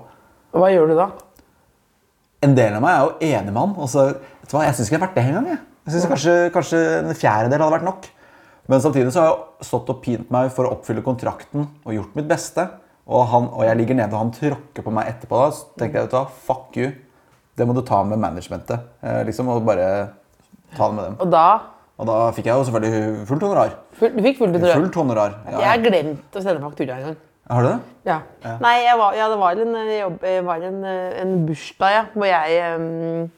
Og 0.55 0.61
Hva 0.62 0.71
gjør 0.73 0.89
du 0.89 0.95
da? 0.97 1.11
En 2.43 2.55
del 2.55 2.75
av 2.77 2.83
meg 2.85 2.93
er 2.95 3.05
jo 3.05 3.35
enig 3.35 3.53
med 3.53 3.61
han. 3.62 3.75
Og 3.83 3.89
så, 3.91 4.07
vet 4.14 4.51
du 4.51 4.57
hva, 4.57 4.64
jeg 4.69 4.77
syns 4.79 4.89
ikke 4.91 4.97
det 4.97 5.01
har 5.01 5.09
vært 5.09 5.17
det 5.19 5.25
engang. 5.27 5.47
Jeg, 5.51 5.59
jeg 5.87 5.95
synes 5.95 6.09
kanskje, 6.12 6.35
kanskje 6.55 6.81
en 7.01 7.14
fjerdedel 7.19 7.64
hadde 7.64 7.77
vært 7.77 7.87
nok. 7.89 8.09
Men 8.69 8.83
samtidig 8.83 9.12
så 9.14 9.23
har 9.23 9.29
jeg 9.33 9.69
stått 9.69 9.91
og 9.95 10.01
pint 10.03 10.31
meg 10.35 10.51
for 10.55 10.67
å 10.67 10.75
oppfylle 10.77 11.03
kontrakten 11.07 11.67
og 11.85 11.95
gjort 11.95 12.17
mitt 12.19 12.29
beste. 12.31 12.67
Og, 13.07 13.23
han, 13.31 13.45
og 13.55 13.63
jeg 13.69 13.79
ligger 13.79 13.95
nede, 14.01 14.11
og 14.13 14.19
han 14.25 14.33
tråkker 14.35 14.83
på 14.83 14.93
meg 14.95 15.13
etterpå. 15.13 15.39
da, 15.39 15.51
Så 15.55 15.79
tenkte 15.79 16.01
jeg 16.01 16.09
vet 16.09 16.15
du 16.17 16.39
fuck 16.47 16.77
you. 16.77 16.91
Det 17.57 17.67
må 17.67 17.75
du 17.77 17.81
ta 17.87 18.03
med 18.05 18.19
managementet. 18.19 18.83
Eh, 19.03 19.23
liksom, 19.29 19.49
Og 19.49 19.63
bare 19.65 19.87
ta 20.75 20.89
det 20.89 20.95
med 20.97 21.05
dem. 21.05 21.17
Og 21.21 21.31
da 21.31 21.47
Og 21.99 22.07
da 22.07 22.17
fikk 22.37 22.45
jeg 22.51 22.59
jo 22.59 22.65
selvfølgelig 22.69 23.27
fullt 23.29 23.43
honorar. 23.47 23.71
full, 23.93 24.11
Du 24.11 24.23
fikk 24.23 24.39
fullt 24.39 24.57
honorar. 24.59 24.75
Fullt 24.75 24.95
honorar. 24.95 25.39
Ja, 25.47 25.59
Jeg 25.61 25.69
har 25.69 25.79
glemt 25.87 26.37
å 26.37 26.43
sende 26.43 26.61
faktura 26.61 26.99
en 26.99 27.05
gang. 27.07 27.17
Har 27.49 27.63
du 27.63 27.69
det? 27.69 27.79
Ja. 28.05 28.19
Nei, 28.61 28.75
jeg 28.83 28.99
var, 28.99 29.15
ja, 29.15 29.29
det 29.31 29.39
var 29.39 29.53
en, 29.53 29.75
eh, 29.77 30.01
jobb, 30.01 30.21
var 30.45 30.63
en, 30.67 30.85
eh, 30.85 31.21
en 31.23 31.47
bursdag 31.47 31.91
ja, 31.95 32.05
hvor 32.13 32.27
jeg 32.27 32.75
um, 32.75 33.31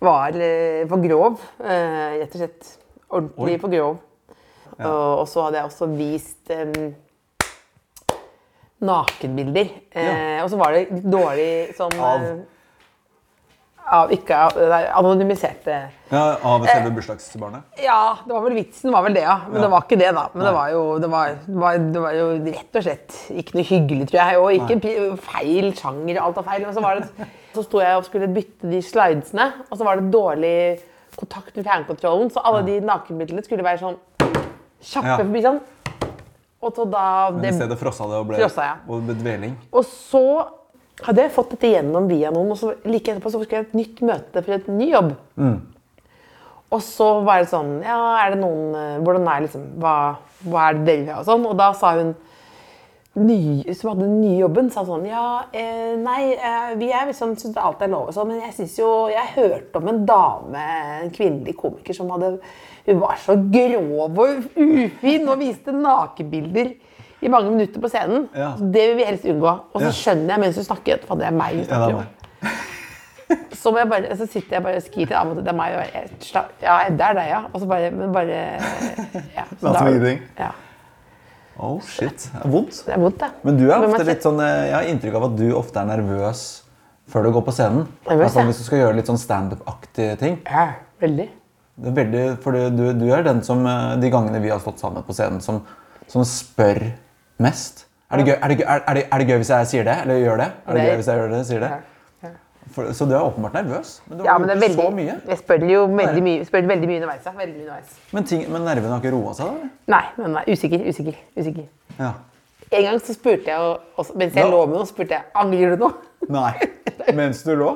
var 0.00 0.36
eh, 0.36 0.86
for 0.86 1.00
grov. 1.00 1.40
Uh, 1.58 2.20
rett 2.20 2.34
og 2.34 2.42
slett 2.42 2.78
ordentlig 3.10 3.56
Oi. 3.56 3.58
for 3.58 3.68
grov. 3.72 3.98
Og, 4.78 5.18
og 5.18 5.26
så 5.26 5.42
hadde 5.46 5.56
jeg 5.58 5.64
også 5.64 5.88
vist 5.96 6.50
em, 6.54 6.94
nakenbilder. 8.84 9.68
Eh, 9.92 10.38
og 10.44 10.50
så 10.52 10.56
var 10.60 10.72
det 10.76 11.02
dårlig 11.02 11.74
sånn 11.78 11.98
Av? 11.98 12.22
eh, 12.22 12.38
av 13.88 14.10
ikke 14.12 14.36
av 14.36 14.58
anonymiserte 15.00 15.76
Ja, 16.12 16.36
Av 16.44 16.64
selve 16.68 16.90
bursdagsbarnet? 16.92 17.62
Ja, 17.80 18.18
det 18.26 18.34
var 18.34 18.42
vel 18.44 18.58
vitsen 18.58 18.92
var 18.92 19.02
vel 19.06 19.14
det, 19.16 19.22
ja. 19.24 19.38
Men 19.46 19.56
Ja. 19.56 19.62
det 19.64 19.70
var 19.72 19.80
ikke 19.86 19.98
det, 19.98 20.10
da. 20.14 20.26
Men 20.34 20.44
det 20.44 20.52
var, 20.54 20.68
jo, 20.74 20.82
det, 21.00 21.10
var, 21.10 21.28
det, 21.46 21.56
var, 21.62 21.78
det 21.78 22.02
var 22.04 22.12
jo 22.18 22.26
rett 22.44 22.76
og 22.76 22.82
slett 22.84 23.16
ikke 23.32 23.56
noe 23.56 23.64
hyggelig, 23.64 24.08
tror 24.10 24.20
jeg. 24.20 24.38
Og 24.42 24.52
ikke 24.58 24.76
Nei. 24.82 25.16
feil 25.16 25.72
sjanger, 25.72 26.20
alt 26.20 26.36
var 26.36 26.44
feil. 26.50 26.66
Men 26.68 26.74
så 26.76 26.84
var 26.84 27.00
det 27.00 27.28
Så 27.54 27.64
sto 27.64 27.80
jeg 27.80 27.96
og 27.96 28.04
skulle 28.04 28.28
bytte 28.28 28.68
de 28.70 28.82
slidesene, 28.84 29.48
og 29.70 29.78
så 29.78 29.84
var 29.88 29.96
det 29.96 30.12
dårlig 30.12 30.80
kontakt 31.16 31.56
med 31.56 31.64
fjernkontrollen, 31.64 32.28
så 32.30 32.44
alle 32.44 32.60
de 32.66 32.80
nakenbildene 32.84 33.42
skulle 33.42 33.64
være 33.64 33.80
sånn 33.80 33.96
kjappe 34.84 35.08
Ja. 35.08 35.16
forbi 35.16 35.40
sånn. 35.42 35.60
Og 36.58 36.78
da 36.90 37.30
Men 37.30 37.42
det, 37.44 37.52
i 37.52 37.58
stedet 37.60 37.78
frossa 37.78 38.06
det 38.10 38.18
og 38.18 38.30
ble 38.30 38.38
Frossa, 38.40 38.64
ja. 38.66 38.78
og 38.90 39.04
ble 39.06 39.14
dveling? 39.18 39.54
Og 39.70 39.84
så 39.86 40.24
hadde 41.06 41.22
jeg 41.22 41.34
fått 41.34 41.52
dette 41.54 41.70
gjennom 41.70 42.08
via 42.10 42.32
noen, 42.34 42.50
og 42.50 42.58
så 42.58 42.72
like 42.88 43.12
etterpå 43.12 43.30
så 43.30 43.40
skulle 43.42 43.60
jeg 43.60 43.68
et 43.68 43.76
nytt 43.78 44.00
møte 44.08 44.42
for 44.42 44.56
et 44.56 44.70
ny 44.72 44.88
jobb. 44.90 45.12
Og 46.68 46.80
så 46.84 47.06
var 47.24 47.42
det 47.42 47.50
sånn 47.52 47.78
Ja, 47.80 47.98
er 48.20 48.34
det 48.34 48.42
noen 48.42 48.74
eh, 48.76 48.96
Hvordan 49.00 49.28
er 49.32 49.44
liksom 49.46 49.62
Hva, 49.80 49.92
hva 50.44 50.66
er 50.66 50.74
det 50.76 50.82
dere 50.84 50.98
vil 51.00 51.12
ha? 51.14 51.22
Og 51.22 51.28
sånn. 51.28 51.46
Og 51.48 51.54
da 51.56 51.68
sa 51.72 51.94
hun 51.96 52.10
ny, 53.18 53.64
som 53.72 53.88
hadde 53.90 54.04
den 54.04 54.18
nye 54.20 54.42
jobben, 54.42 54.68
sa 54.74 54.84
sånn 54.86 55.06
Ja, 55.08 55.46
eh, 55.56 55.94
nei, 55.98 56.34
eh, 56.36 56.74
vi 56.78 56.90
er 56.92 57.08
liksom, 57.08 57.32
syns 57.40 57.56
alt 57.56 57.80
er 57.82 57.92
lov 57.92 58.10
og 58.10 58.16
sånn, 58.16 58.28
men 58.30 58.42
jeg 58.44 58.54
syns 58.58 58.76
jo 58.78 58.90
Jeg 59.12 59.32
hørte 59.38 59.80
om 59.80 59.88
en 59.90 60.04
dame, 60.08 60.66
en 61.06 61.14
kvinnelig 61.14 61.56
komiker, 61.58 61.96
som 61.96 62.12
hadde 62.14 62.36
Hun 62.88 63.00
var 63.02 63.18
så 63.20 63.36
grov 63.52 64.20
og 64.24 64.44
ufin 64.56 65.28
og 65.28 65.42
viste 65.42 65.74
nakenbilder 65.76 66.70
i 67.20 67.28
mange 67.28 67.50
minutter 67.52 67.82
på 67.82 67.90
scenen. 67.92 68.28
Ja. 68.32 68.54
Det 68.58 68.84
vil 68.90 68.96
vi 69.00 69.08
helst 69.08 69.26
unngå. 69.28 69.52
Og 69.74 69.82
så 69.84 69.90
skjønner 69.92 70.34
jeg 70.36 70.44
mens 70.46 70.60
hun 70.60 70.68
snakker 70.70 71.02
at 71.02 71.10
det 71.20 71.26
er 71.28 71.36
meg 71.36 71.58
hun 71.58 71.66
snakker 71.68 71.92
er 71.92 72.00
om. 72.00 72.06
Så, 73.58 73.74
bare, 73.74 74.14
så 74.16 74.24
sitter 74.24 74.54
jeg 74.56 74.64
bare 74.64 74.78
og 74.78 74.84
skriver 74.86 75.10
til 75.10 75.16
av 75.18 75.28
og 75.28 75.34
til. 75.36 75.42
Det 75.44 75.50
er 75.52 75.56
meg 75.58 75.74
og 75.76 75.82
jeg, 75.82 76.06
Ja, 76.62 76.76
det 76.88 77.02
er 77.04 77.16
deg, 77.18 77.26
ja. 77.28 77.40
Og 77.52 77.60
så 77.60 77.66
bare, 77.68 77.90
men 77.92 78.14
bare 78.14 78.38
ja, 79.34 79.44
så 79.60 79.72
da- 79.74 80.14
Ja, 80.38 80.48
Oh, 81.58 81.80
shit. 81.82 82.28
Det 82.30 82.44
er 82.44 82.50
vondt. 82.52 82.76
det 82.86 82.94
er 82.94 83.00
vondt, 83.02 83.22
ja. 83.24 83.28
Men 83.42 83.56
du 83.58 83.64
er 83.66 83.82
ofte 83.82 84.04
litt 84.06 84.22
sånn 84.22 84.38
eh, 84.44 84.68
Jeg 84.68 84.74
har 84.76 84.90
inntrykk 84.92 85.16
av 85.18 85.24
at 85.26 85.36
du 85.40 85.46
ofte 85.58 85.82
er 85.82 85.88
nervøs 85.90 86.42
før 87.10 87.26
du 87.26 87.32
går 87.34 87.44
på 87.48 87.54
scenen. 87.56 87.88
Nervøs, 88.06 88.36
ja. 88.36 88.44
hvis 88.46 88.60
du 88.60 88.66
skal 88.68 88.82
gjøre 88.84 88.98
litt 89.00 89.08
sånn 89.10 89.18
standup-aktige 89.18 90.14
ting. 90.20 90.38
Ja, 90.46 90.68
veldig. 91.02 91.26
Det 91.78 91.92
veldig, 91.94 92.22
for 92.42 92.56
du, 92.74 92.88
du, 92.98 93.04
er 93.14 93.22
den 93.26 93.42
som 93.46 93.60
eh, 93.68 93.92
de 94.02 94.08
gangene 94.10 94.40
vi 94.42 94.50
har 94.50 94.58
stått 94.62 94.80
sammen 94.82 95.04
på 95.06 95.14
scenen, 95.14 95.38
som, 95.44 95.60
som 96.10 96.24
spør 96.26 96.80
mest. 97.44 97.84
Er 98.10 98.18
det, 98.18 98.24
gøy, 98.32 98.34
er, 98.34 98.48
det 98.50 98.64
er, 98.64 98.82
det, 98.96 99.04
er 99.12 99.22
det 99.22 99.26
gøy 99.28 99.38
hvis 99.42 99.52
jeg 99.52 99.68
sier 99.70 99.84
det? 99.86 99.94
Eller 100.02 100.18
gjør 100.24 100.40
det? 100.40 100.48
Er 100.66 100.78
det 100.78 100.84
gøy 100.88 100.94
hvis 100.98 101.10
jeg 101.12 101.20
gjør 101.20 101.32
det? 101.34 101.40
Sier 101.46 101.60
det? 101.62 101.68
Ja, 101.70 101.78
ja. 102.24 102.30
For, 102.74 102.88
så 102.96 103.06
du 103.08 103.12
er 103.14 103.20
åpenbart 103.22 103.54
nervøs. 103.60 103.92
Men 104.08 104.18
du 104.18 104.24
Ja, 104.26 104.38
men 104.40 104.48
det 104.50 104.56
er 104.56 104.62
veldig, 104.64 104.78
så 104.80 104.94
mye. 104.96 105.14
Jeg 105.28 105.38
spør 105.42 105.66
jo 105.70 105.82
veldig 106.00 106.22
mye, 106.26 106.46
spør 106.48 106.66
veldig 106.72 106.88
mye 106.90 106.98
underveis. 107.02 107.28
Ja. 107.28 107.34
Veldig 107.38 107.54
mye 107.54 107.66
underveis. 107.68 107.92
Men, 108.16 108.26
ting, 108.32 108.42
men 108.52 108.66
nervene 108.66 108.90
har 108.96 109.04
ikke 109.04 109.12
roa 109.14 109.34
seg? 109.38 109.46
da? 109.46 109.52
eller? 109.60 109.70
Nei, 109.94 110.02
men 110.24 110.34
nei, 110.38 110.44
usikker, 110.56 110.82
usikker, 110.88 111.20
usikker. 111.38 111.68
Ja. 112.00 112.10
En 112.68 112.84
gang 112.88 112.98
så 113.00 113.14
spurte 113.16 113.48
jeg, 113.52 113.76
også, 113.96 114.16
mens 114.20 114.34
jeg 114.36 114.44
Ja. 114.44 114.50
lå 114.52 114.64
med 114.66 114.76
noen, 114.80 114.88
spurte 114.90 115.14
jeg 115.16 115.24
angrer 115.44 115.76
du 115.76 115.84
nå. 115.86 115.92
Nei. 116.34 116.50
Mens 117.20 117.44
du 117.46 117.54
lå? 117.56 117.70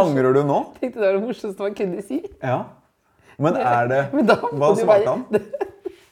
Angrer 0.00 0.32
du 0.34 0.42
nå? 0.48 0.58
jeg 0.74 0.80
tenkte 0.80 1.00
det 1.00 1.06
var 1.06 1.12
det 1.18 1.22
morsomste 1.26 1.62
man 1.62 1.74
kunne 1.74 2.02
si. 2.02 2.18
Ja. 2.42 2.58
Men 3.38 3.56
er 3.60 3.88
det 3.90 4.00
Men 4.14 4.26
da 4.26 4.36
Hva 4.52 4.72
svarte 4.78 5.08
han? 5.12 5.24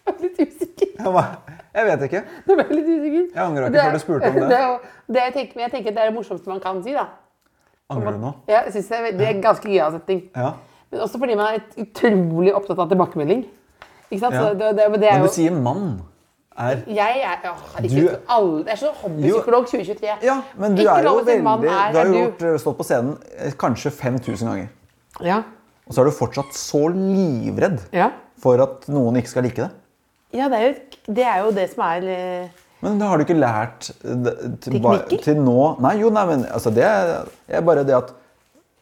Jeg 0.05 0.12
var 0.12 0.20
litt 0.20 0.39
usikker. 0.39 0.89
Jeg 1.74 1.85
vet 1.89 2.03
ikke. 2.05 2.20
Det 2.45 2.55
ble 2.59 2.64
litt 2.76 2.89
usikker. 2.91 3.22
Jeg 3.35 3.41
angrer 3.41 3.66
ikke 3.70 3.78
er- 3.80 3.87
før 3.89 3.95
du 3.95 4.03
spurte 4.03 4.28
om 4.28 4.35
det. 4.43 4.49
det, 4.51 4.59
det 5.16 5.22
jeg, 5.22 5.32
tenker, 5.32 5.55
men 5.57 5.62
jeg 5.64 5.72
tenker 5.72 5.95
det 5.97 6.03
er 6.03 6.11
det 6.11 6.14
morsomste 6.18 6.49
man 6.53 6.61
kan 6.61 6.82
si. 6.85 6.93
da. 6.93 7.07
Angrer 7.91 8.12
du 8.12 8.18
nå? 8.20 8.32
Jeg 8.49 8.72
synes 8.74 8.89
det, 8.93 8.99
er, 9.01 9.16
det 9.18 9.28
er 9.30 9.41
ganske 9.45 9.68
gøyal 9.72 9.93
setning. 9.97 10.20
Ja. 10.37 10.51
Men 10.93 11.01
også 11.07 11.18
fordi 11.22 11.35
man 11.41 11.55
er 11.57 11.64
utrolig 11.87 12.53
opptatt 12.55 12.78
av 12.85 12.93
tilbakemelding. 12.93 13.47
Ikke 14.11 14.20
sant? 14.26 14.37
Ja. 14.37 14.53
Det, 14.53 14.70
det, 14.76 14.91
men 14.93 15.01
det 15.01 15.09
er 15.09 15.16
Men 15.16 15.24
jo, 15.24 15.30
du 15.32 15.37
sier 15.39 15.57
mann. 15.57 15.89
Er 16.57 16.84
jeg 16.86 17.22
er, 17.26 17.38
åh, 17.50 17.82
ikke, 17.82 17.94
Du- 17.94 18.18
alle, 18.30 18.64
jeg 18.64 18.72
er 18.72 18.76
sånn 18.78 18.94
hobbypsykolog 19.02 19.64
2023. 19.66 20.11
Ja, 20.22 20.36
men 20.57 20.74
du 20.76 20.82
Ikke 20.82 20.92
er 21.00 21.02
jo 21.09 21.14
veldig 21.24 21.64
er, 21.66 21.92
Du 21.92 21.98
har 21.98 22.07
jo 22.07 22.12
gjort, 22.14 22.42
eh, 22.42 22.59
stått 22.62 22.76
på 22.78 22.84
scenen 22.86 23.16
eh, 23.38 23.50
kanskje 23.59 23.90
5000 23.90 24.46
ganger. 24.48 24.68
Ja. 25.20 25.42
Og 25.88 25.94
så 25.94 26.00
er 26.00 26.05
du 26.05 26.11
fortsatt 26.12 26.52
så 26.55 26.84
livredd 26.94 27.80
Ja. 27.92 28.11
for 28.38 28.61
at 28.62 28.86
noen 28.88 29.16
ikke 29.16 29.28
skal 29.28 29.42
like 29.42 29.57
det. 29.57 29.70
ja, 30.32 30.48
det 30.48 30.59
er 30.59 30.66
jo 30.68 30.74
det, 31.14 31.24
er 31.24 31.38
jo 31.44 31.50
det 31.52 31.70
som 31.74 31.82
er 31.84 32.02
eh, 32.09 32.48
Men 32.82 32.98
da 32.98 33.07
har 33.09 33.18
du 33.18 33.24
ikke 33.24 33.38
lært 33.40 33.80
til, 34.61 34.80
Teknikker? 34.80 35.22
til 35.22 35.36
nå 35.36 35.80
Nei, 35.80 35.96
jo, 36.00 36.11
nei, 36.11 36.24
men 36.26 36.44
altså, 36.46 36.72
det 36.74 36.84
er 36.84 37.61
bare 37.62 37.84
det 37.84 37.94
at 37.96 38.12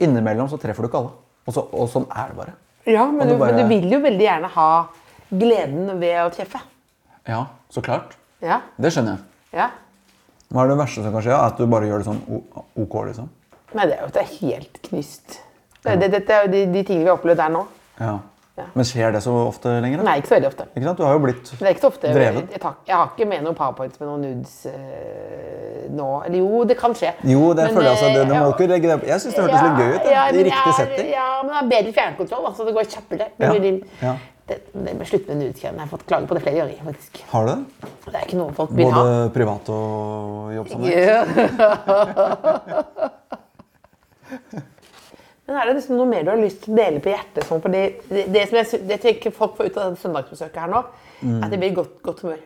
innimellom 0.01 0.49
så 0.51 0.59
treffer 0.61 0.83
du 0.83 0.89
ikke 0.89 0.99
alle. 0.99 1.11
Og, 1.47 1.55
så, 1.55 1.65
og 1.73 1.89
sånn 1.89 2.07
er 2.11 2.29
det 2.29 2.37
bare. 2.37 2.53
Ja, 2.87 3.07
men 3.11 3.29
du, 3.29 3.35
du 3.35 3.39
bare- 3.39 3.53
men 3.55 3.63
du 3.63 3.75
vil 3.75 3.91
jo 3.93 3.99
veldig 4.01 4.27
gjerne 4.27 4.49
ha 4.51 4.87
gleden 5.33 5.99
ved 6.01 6.17
å 6.21 6.31
treffe. 6.35 6.61
Ja, 7.29 7.45
så 7.71 7.83
klart. 7.85 8.17
Ja. 8.43 8.61
Det 8.81 8.91
skjønner 8.93 9.17
jeg. 9.19 9.61
ja. 9.61 9.71
Hva 10.53 10.67
er 10.67 10.69
det 10.69 10.75
verste 10.83 11.01
som 11.01 11.15
kan 11.15 11.23
skje? 11.25 11.33
At 11.33 11.57
du 11.57 11.65
bare 11.71 11.87
gjør 11.89 12.03
det 12.03 12.07
sånn 12.11 12.19
OK, 12.77 12.97
liksom? 13.09 13.31
Nei, 13.73 13.87
det 13.89 13.95
er 13.97 14.03
jo 14.03 14.09
at 14.11 14.17
det 14.19 14.23
er 14.27 14.33
helt 14.43 14.83
knust. 14.85 15.39
Det, 15.83 15.95
det, 16.03 16.11
dette 16.13 16.35
er 16.37 16.45
jo 16.45 16.51
de, 16.53 16.61
de 16.75 16.83
tingene 16.85 17.07
vi 17.07 17.09
har 17.09 17.17
opplevd 17.17 17.41
der 17.41 17.55
nå. 17.55 17.63
Ja. 18.01 18.19
Ja. 18.59 18.67
Men 18.77 18.85
skjer 18.85 19.15
det 19.15 19.23
så 19.25 19.33
ofte 19.47 19.71
lenger? 19.81 20.03
da? 20.03 20.11
Nei, 20.11 20.19
ikke 20.21 20.29
så 20.29 20.35
veldig 20.37 20.49
ofte. 20.51 20.67
Ikke 20.77 20.85
sant? 20.85 20.99
Du 21.01 21.07
har 21.07 21.15
jo 21.17 21.23
blitt 21.25 21.47
Det 21.57 21.65
er 21.65 21.73
ikke 21.73 21.81
så 21.87 21.89
ofte. 21.89 22.11
drevet. 22.13 22.51
Jeg, 22.53 22.61
tar, 22.61 22.75
jeg 22.91 22.97
har 22.99 23.15
ikke 23.15 23.29
med 23.31 23.47
noen 23.47 23.57
powerpoints 23.57 23.97
med 24.03 24.11
noen 24.11 24.27
nudes 24.27 24.53
øh, 24.69 25.87
nå. 25.97 26.09
Eller 26.27 26.37
jo, 26.43 26.61
det 26.69 26.77
kan 26.83 26.93
skje. 26.99 27.15
Jo, 27.33 27.47
det 27.57 27.65
Men, 27.65 27.75
føler 27.79 27.89
jeg 27.89 27.97
altså. 27.97 28.11
Det, 28.13 28.21
eh, 28.21 28.29
du 28.29 28.35
må 28.37 28.51
ikke 28.53 28.69
legge 28.75 28.91
det 28.93 29.09
Jeg 29.09 29.25
syns 29.25 29.39
det 29.39 29.47
hørtes 29.47 29.65
litt 29.65 29.81
gøy 29.81 29.95
ut. 29.97 30.11
Ja, 30.13 30.27
I 30.29 30.37
riktig 30.37 30.53
er- 30.69 30.77
setting. 30.83 31.09
Ja, 31.15 31.27
men 31.41 31.55
det 31.55 31.63
er 31.63 31.71
bedre 31.73 31.95
fjernkontroll. 31.97 32.45
Altså, 32.53 32.69
det 32.69 32.75
går 32.77 32.91
kjappere. 32.93 33.31
Ja, 33.41 33.53
ja. 34.05 34.15
Det, 34.49 34.57
det 34.75 34.95
med 34.99 35.07
slutt 35.07 35.29
med 35.31 35.37
nudesgreiene. 35.39 35.79
Jeg 35.79 35.87
har 35.87 35.93
fått 35.93 36.07
klage 36.11 36.27
på 36.31 36.35
det 36.37 36.43
flere 36.43 36.57
ganger. 36.63 36.79
faktisk. 36.89 37.21
Har 37.31 37.47
du 37.47 37.51
det? 37.53 37.61
Det 38.07 38.15
er 38.19 38.25
ikke 38.27 38.41
noe 38.41 38.53
folk 38.57 38.71
vil 38.77 38.91
ha. 38.91 39.03
Både 39.03 39.31
privat 39.37 39.69
og 39.73 40.53
jobbsammenheng? 40.57 40.99
Ja. 40.99 41.21
Men 45.47 45.57
er 45.59 45.67
det 45.69 45.75
liksom 45.81 45.97
noe 45.99 46.07
mer 46.09 46.23
du 46.25 46.31
har 46.31 46.39
lyst 46.41 46.63
til 46.65 46.73
å 46.73 46.79
dele 46.79 47.01
på 47.03 47.11
hjertet? 47.13 47.45
Sånn, 47.49 47.61
fordi 47.65 47.81
det, 48.09 48.23
det 48.33 48.45
som 48.49 48.57
jeg, 48.61 48.81
det 48.89 48.99
tenker 49.03 49.35
folk 49.35 49.57
får 49.59 49.69
ut 49.73 49.79
av 49.83 49.91
det 49.97 50.01
søndagsbesøket 50.03 50.61
her 50.63 50.71
nå, 50.73 50.81
er 51.27 51.45
at 51.47 51.53
de 51.53 51.59
blir 51.61 51.73
i 51.73 51.77
godt, 51.77 51.97
godt 52.07 52.23
humør. 52.25 52.41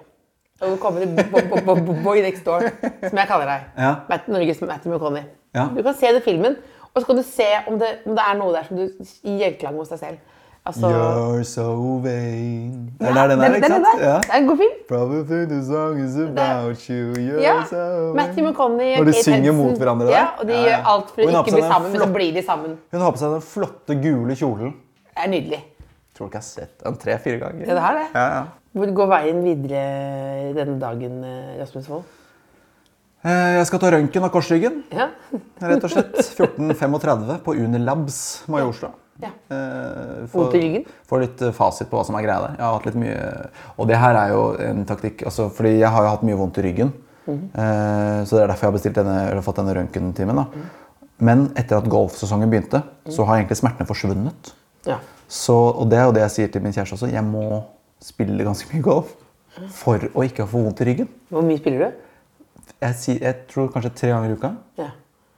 Og 0.64 0.72
du 0.72 0.76
kommer 0.80 1.04
til 1.04 1.10
bo- 1.28 1.44
bo- 1.52 1.76
bo- 1.84 1.98
boy 2.06 2.22
next 2.24 2.46
door, 2.48 2.64
som 3.04 3.18
jeg 3.20 3.28
kaller 3.28 3.50
deg. 3.50 3.66
Ja. 3.76 3.90
Matt, 4.08 4.24
Norges 4.32 4.62
Matty 4.64 4.88
McConney. 4.88 5.26
Ja. 5.56 5.66
Du 5.76 5.82
kan 5.84 5.94
se 6.00 6.08
den 6.16 6.24
filmen, 6.24 6.56
og 6.94 6.96
så 7.02 7.04
kan 7.10 7.20
du 7.20 7.24
se 7.28 7.48
om 7.68 7.76
det, 7.80 7.90
om 8.08 8.16
det 8.16 8.24
er 8.24 8.38
noe 8.40 8.54
der 8.56 8.64
som 8.70 8.80
du 8.80 8.86
gir 8.88 9.36
gjenklang 9.44 9.76
hos 9.76 9.92
deg 9.92 10.00
selv. 10.00 10.18
Altså, 10.66 10.88
You're 10.90 11.44
so 11.46 11.64
vain. 12.02 12.90
Er 13.00 13.06
Ja, 13.06 13.12
der 13.14 13.20
er, 13.22 13.36
det- 13.36 13.56
ikke 13.56 13.66
er 13.66 13.68
sant? 13.70 13.84
den 13.86 14.00
der. 14.00 14.06
Ja. 14.06 14.16
Det 14.18 14.30
er 14.34 14.38
en 14.40 14.46
god 14.48 14.56
film. 14.58 14.78
Probably 14.88 15.44
the 15.46 15.60
song 15.64 16.00
is 16.04 16.16
about 16.16 16.80
you. 16.90 17.12
You're 17.14 17.40
Ja. 17.42 17.64
so 17.70 17.76
vain. 17.76 18.16
Matthew 18.16 18.42
McConney 18.48 18.96
Når 18.98 19.04
de 19.04 19.12
Kate 19.12 19.22
synger 19.22 19.52
Hudson. 19.52 19.66
mot 19.70 19.78
hverandre 19.78 20.06
der. 20.06 20.12
Ja, 20.12 20.26
og 20.40 20.46
de 20.46 20.52
Ja, 20.52 20.64
gjør 20.66 20.86
alt 20.94 21.10
for 21.10 21.22
å 21.22 21.28
ikke 21.30 21.44
bli 21.52 21.60
den 21.60 21.70
sammen, 21.70 21.92
men 21.92 22.00
så 22.00 22.12
blir 22.12 22.32
de 22.34 22.42
sammen. 22.42 22.76
Hun 22.92 23.00
har 23.00 23.12
på 23.12 23.18
seg 23.18 23.30
den 23.30 23.40
flotte 23.40 23.94
gule 24.02 24.34
kjolen. 24.36 24.72
Det 25.14 25.24
er 25.24 25.28
nydelig. 25.30 25.60
Tror 26.16 26.26
ikke 26.26 26.32
jeg 26.32 26.42
har 26.42 26.66
sett 26.66 26.82
den 26.82 26.96
tre-fire 26.96 27.38
ganger. 27.38 27.66
Ja, 27.66 27.74
det 27.74 27.82
er 27.82 27.94
det. 28.00 28.06
Ja, 28.14 28.28
ja. 28.34 28.44
Hvor 28.76 28.92
går 28.94 29.08
veien 29.08 29.42
videre 29.44 30.54
denne 30.54 30.78
dagen, 30.80 31.24
eh, 31.24 31.60
Rasmus 31.60 31.88
Wold? 31.88 32.04
Eh, 33.24 33.56
Jeg 33.58 33.66
skal 33.66 33.78
ta 33.78 33.90
røntgen 33.90 34.22
av 34.24 34.30
korsryggen, 34.30 34.82
Ja. 34.92 35.08
rett 35.62 35.84
og 35.84 35.90
slett. 35.90 36.16
14.35 36.36 37.38
på 37.42 37.54
Unilabs 37.54 38.42
Majorstua. 38.48 38.90
Ja. 39.22 39.30
Eh, 39.50 40.26
Vondt 40.32 40.54
i 40.54 40.60
ryggen? 40.62 40.84
Få 41.08 41.18
litt 41.22 41.40
eh, 41.42 41.52
fasit 41.56 41.88
på 41.90 41.96
hva 41.98 42.04
som 42.06 42.16
er 42.18 42.24
greia 42.26 42.40
der. 42.44 42.56
Jeg 42.58 42.64
har 42.66 42.74
hatt 42.76 42.86
litt 42.90 42.98
mye 43.00 43.18
Og 43.78 43.88
det 43.88 43.96
her 44.02 44.18
er 44.20 44.32
jo 44.34 44.42
en 44.60 44.84
taktikk 44.88 45.22
altså, 45.28 45.46
Fordi 45.56 45.72
jeg 45.78 45.88
har 45.94 46.04
jo 46.04 46.10
hatt 46.12 46.24
mye 46.28 46.36
vondt 46.40 46.58
i 46.60 46.64
ryggen. 46.66 46.92
Mm. 47.26 47.40
Eh, 47.54 48.18
så 48.28 48.36
det 48.36 48.42
er 48.44 48.50
derfor 48.52 48.66
jeg 48.66 48.70
har 48.72 48.76
bestilt 48.78 48.98
denne, 49.00 49.16
eller 49.30 49.42
fått 49.46 49.56
denne 49.62 49.74
røntgentimen. 49.78 50.42
Mm. 50.52 50.66
Men 51.26 51.46
etter 51.56 51.78
at 51.80 51.88
golfsesongen 51.90 52.50
begynte, 52.52 52.82
så 53.08 53.24
har 53.24 53.38
egentlig 53.40 53.56
smertene 53.62 53.88
forsvunnet. 53.88 54.52
ja. 54.86 54.98
Så, 55.28 55.54
og 55.56 55.88
det 55.90 55.96
er 55.98 56.04
jo 56.06 56.12
det 56.14 56.20
jeg 56.22 56.30
sier 56.36 56.50
til 56.54 56.62
min 56.62 56.70
kjæreste 56.76 56.94
også. 56.94 57.08
Jeg 57.10 57.24
må 57.26 57.62
spille 57.98 58.44
ganske 58.46 58.68
mye 58.70 58.84
golf 58.84 59.08
for 59.74 59.98
å 60.14 60.22
ikke 60.22 60.44
få 60.46 60.60
vondt 60.62 60.82
i 60.84 60.86
ryggen. 60.86 61.08
Hvor 61.34 61.42
mye 61.42 61.58
spiller 61.58 61.82
du? 61.82 61.96
Jeg, 62.84 62.94
sier, 63.00 63.18
jeg 63.24 63.40
tror 63.50 63.72
kanskje 63.74 63.90
tre 63.98 64.12
ganger 64.12 64.30
i 64.30 64.36
uka. 64.38 64.52
Ja. 64.78 64.86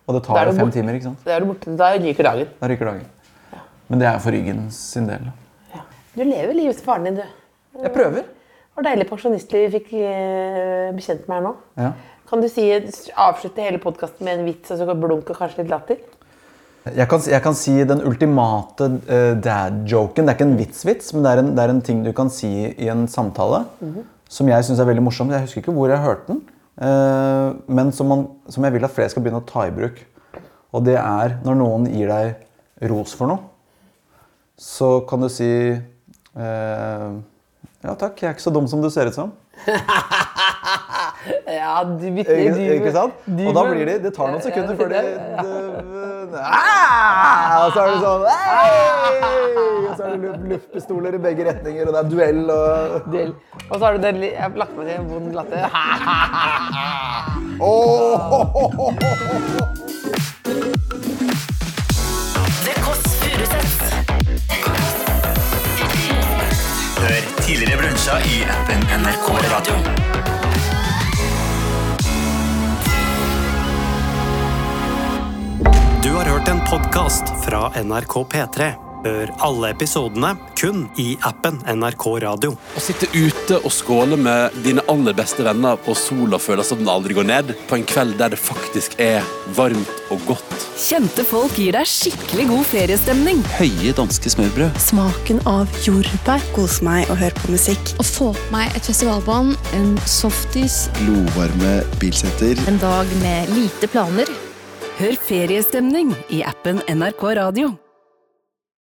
Og 0.05 0.19
det 0.19 0.23
tar 0.27 0.43
jo 0.45 0.53
fem 0.59 0.67
bort- 0.67 0.75
timer. 0.77 0.99
ikke 0.99 1.09
sant? 1.09 1.25
Da 1.25 1.39
ryker 1.97 2.29
dagen. 2.29 2.53
Da 2.61 2.69
ryker 2.69 2.91
dagen. 2.91 3.07
Men 3.89 4.03
det 4.03 4.09
er 4.11 4.19
for 4.23 4.35
ryggen 4.35 4.67
sin 4.75 5.09
del. 5.09 5.31
Ja. 5.73 5.85
Du 6.15 6.25
lever 6.25 6.53
livet 6.57 6.79
til 6.79 6.87
faren 6.87 7.09
din, 7.09 7.21
du. 7.21 7.81
Jeg 7.83 7.95
prøver. 7.95 8.27
Det 8.29 8.79
var 8.79 8.87
deilig 8.91 9.09
pensjonistliv 9.09 9.65
vi 9.65 9.79
fikk 9.79 9.89
eh, 9.99 10.91
bekjent 10.95 11.25
med 11.27 11.39
her 11.39 11.47
nå. 11.49 11.55
Ja. 11.81 11.93
Kan 12.29 12.45
du 12.45 12.49
si, 12.53 12.67
avslutte 13.17 13.65
hele 13.65 13.81
podkasten 13.83 14.27
med 14.29 14.39
en 14.39 14.47
vits 14.47 14.71
og 14.75 14.81
så 14.81 14.95
blunk 14.95 15.33
og 15.33 15.41
kanskje 15.41 15.63
litt 15.63 15.73
latter? 15.73 15.99
Jeg 16.89 17.09
kan, 17.11 17.25
jeg 17.27 17.43
kan 17.45 17.57
si 17.59 17.75
den 17.85 18.05
ultimate 18.07 18.87
uh, 19.09 19.33
dad-joken. 19.45 20.25
Det 20.25 20.33
er 20.33 20.37
ikke 20.39 20.47
en 20.47 20.61
vits-vits, 20.61 21.11
men 21.15 21.25
det 21.25 21.33
er, 21.33 21.43
en, 21.43 21.51
det 21.57 21.65
er 21.65 21.73
en 21.73 21.83
ting 21.85 22.05
du 22.05 22.13
kan 22.17 22.31
si 22.33 22.53
i 22.71 22.89
en 22.93 23.09
samtale 23.11 23.65
som 24.29 24.49
jeg 24.49 24.65
syns 24.65 24.81
er 24.81 24.89
veldig 24.89 25.05
morsom. 25.05 25.33
Jeg 25.33 25.45
husker 25.45 25.65
ikke 25.65 25.75
hvor 25.77 25.93
jeg 25.93 26.05
hørte 26.05 26.33
den, 26.33 26.47
Uh, 26.79 27.59
men 27.67 27.89
som, 27.91 28.07
man, 28.07 28.21
som 28.47 28.63
jeg 28.63 28.77
vil 28.77 28.85
at 28.87 28.93
flere 28.95 29.11
skal 29.11 29.25
begynne 29.25 29.41
å 29.43 29.47
ta 29.49 29.65
i 29.67 29.75
bruk. 29.75 29.99
Og 30.71 30.85
det 30.87 30.95
er 31.01 31.39
når 31.43 31.57
noen 31.59 31.89
gir 31.91 32.13
deg 32.13 32.87
ros 32.93 33.17
for 33.19 33.31
noe, 33.33 33.41
så 34.59 35.01
kan 35.09 35.23
du 35.23 35.29
si 35.31 35.49
eh, 35.71 37.11
Ja 37.85 37.95
takk, 37.95 38.19
jeg 38.19 38.27
er 38.27 38.35
ikke 38.35 38.43
så 38.43 38.51
dum 38.55 38.67
som 38.71 38.83
du 38.83 38.91
ser 38.91 39.07
ut 39.11 39.15
som. 39.15 39.33
Ja, 41.49 41.83
du 41.85 42.05
bytter 42.15 42.39
Ikke, 42.39 42.75
ikke 42.79 42.93
sant? 42.95 43.15
Og 43.27 43.55
da 43.57 43.63
blir 43.67 43.89
de 43.89 43.95
Det 44.05 44.13
tar 44.17 44.31
noen 44.31 44.43
sekunder 44.45 44.77
før 44.79 44.89
de, 44.93 45.01
de 46.31 46.39
ah! 46.39 47.67
Og 47.67 47.73
så 47.75 47.81
er 47.83 47.89
det 47.91 47.99
sånn 48.05 48.25
«Hei!» 48.29 48.71
Og 49.89 49.93
så 49.97 50.03
er 50.05 50.11
det 50.15 50.19
luftpistoler 50.53 51.17
i 51.19 51.21
begge 51.23 51.43
retninger, 51.49 51.89
og 51.89 51.93
det 51.97 52.01
er 52.01 52.09
duell 52.13 52.43
og 52.55 53.09
Duell. 53.09 53.33
Og 53.69 53.75
så 53.75 53.83
har 53.85 53.93
du 53.97 54.01
den 54.05 54.23
Jeg 54.29 54.37
har 54.41 54.53
lagt 54.63 54.75
meg 54.79 54.85
til 54.87 54.95
en 55.01 55.11
vond 55.11 55.29
latter. 55.35 55.63
The 60.49 61.55
tidligere 67.49 67.77
brunsja 67.81 68.13
i 68.21 68.45
appen 68.45 69.01
NRK 69.01 69.29
Radio. 69.53 69.75
Du 76.03 76.11
har 76.11 76.25
hørt 76.25 76.49
en 76.49 76.61
podkast 76.71 77.25
fra 77.45 77.73
NRK 77.85 78.15
P3. 78.33 78.88
Hør 79.05 79.31
alle 79.47 79.71
episodene 79.73 80.33
kun 80.59 80.83
i 80.99 81.13
appen 81.27 81.61
NRK 81.71 82.05
Radio. 82.25 82.55
Å 82.77 82.83
sitte 82.83 83.07
ute 83.15 83.61
og 83.63 83.71
skåle 83.73 84.19
med 84.19 84.57
dine 84.65 84.83
aller 84.91 85.15
beste 85.17 85.45
venner 85.47 85.79
og 85.89 85.97
sola 85.99 86.41
føler 86.43 86.67
som 86.67 86.81
den 86.83 86.91
aldri 86.91 87.15
går 87.17 87.29
ned, 87.29 87.55
på 87.71 87.79
en 87.79 87.87
kveld 87.89 88.19
der 88.19 88.35
det 88.35 88.41
faktisk 88.43 88.99
er 89.03 89.23
varmt 89.57 90.03
og 90.11 90.27
godt. 90.29 90.67
Kjente 90.79 91.25
folk 91.27 91.57
gir 91.59 91.79
deg 91.79 91.89
skikkelig 91.89 92.49
god 92.51 92.69
feriestemning. 92.73 93.43
Høye 93.59 93.95
danske 93.97 94.35
smørbrød. 94.35 94.83
Smaken 94.83 95.43
av 95.51 95.71
jordbær. 95.87 96.43
Kose 96.59 96.85
meg 96.87 97.07
og 97.09 97.21
høre 97.23 97.39
på 97.39 97.55
musikk. 97.55 97.95
Å 98.03 98.07
få 98.07 98.33
på 98.35 98.53
meg 98.55 98.75
et 98.75 98.87
festivalbånd, 98.91 99.57
en 99.79 99.91
softis, 100.11 100.87
Glovarme 101.01 101.79
bilsetter. 102.03 102.59
en 102.67 102.79
dag 102.83 103.19
med 103.23 103.55
lite 103.55 103.91
planer. 103.91 104.31
Hør 104.99 105.21
feriestemning 105.29 106.17
i 106.35 106.43
appen 106.43 106.83
NRK 106.91 107.31
Radio. 107.39 107.77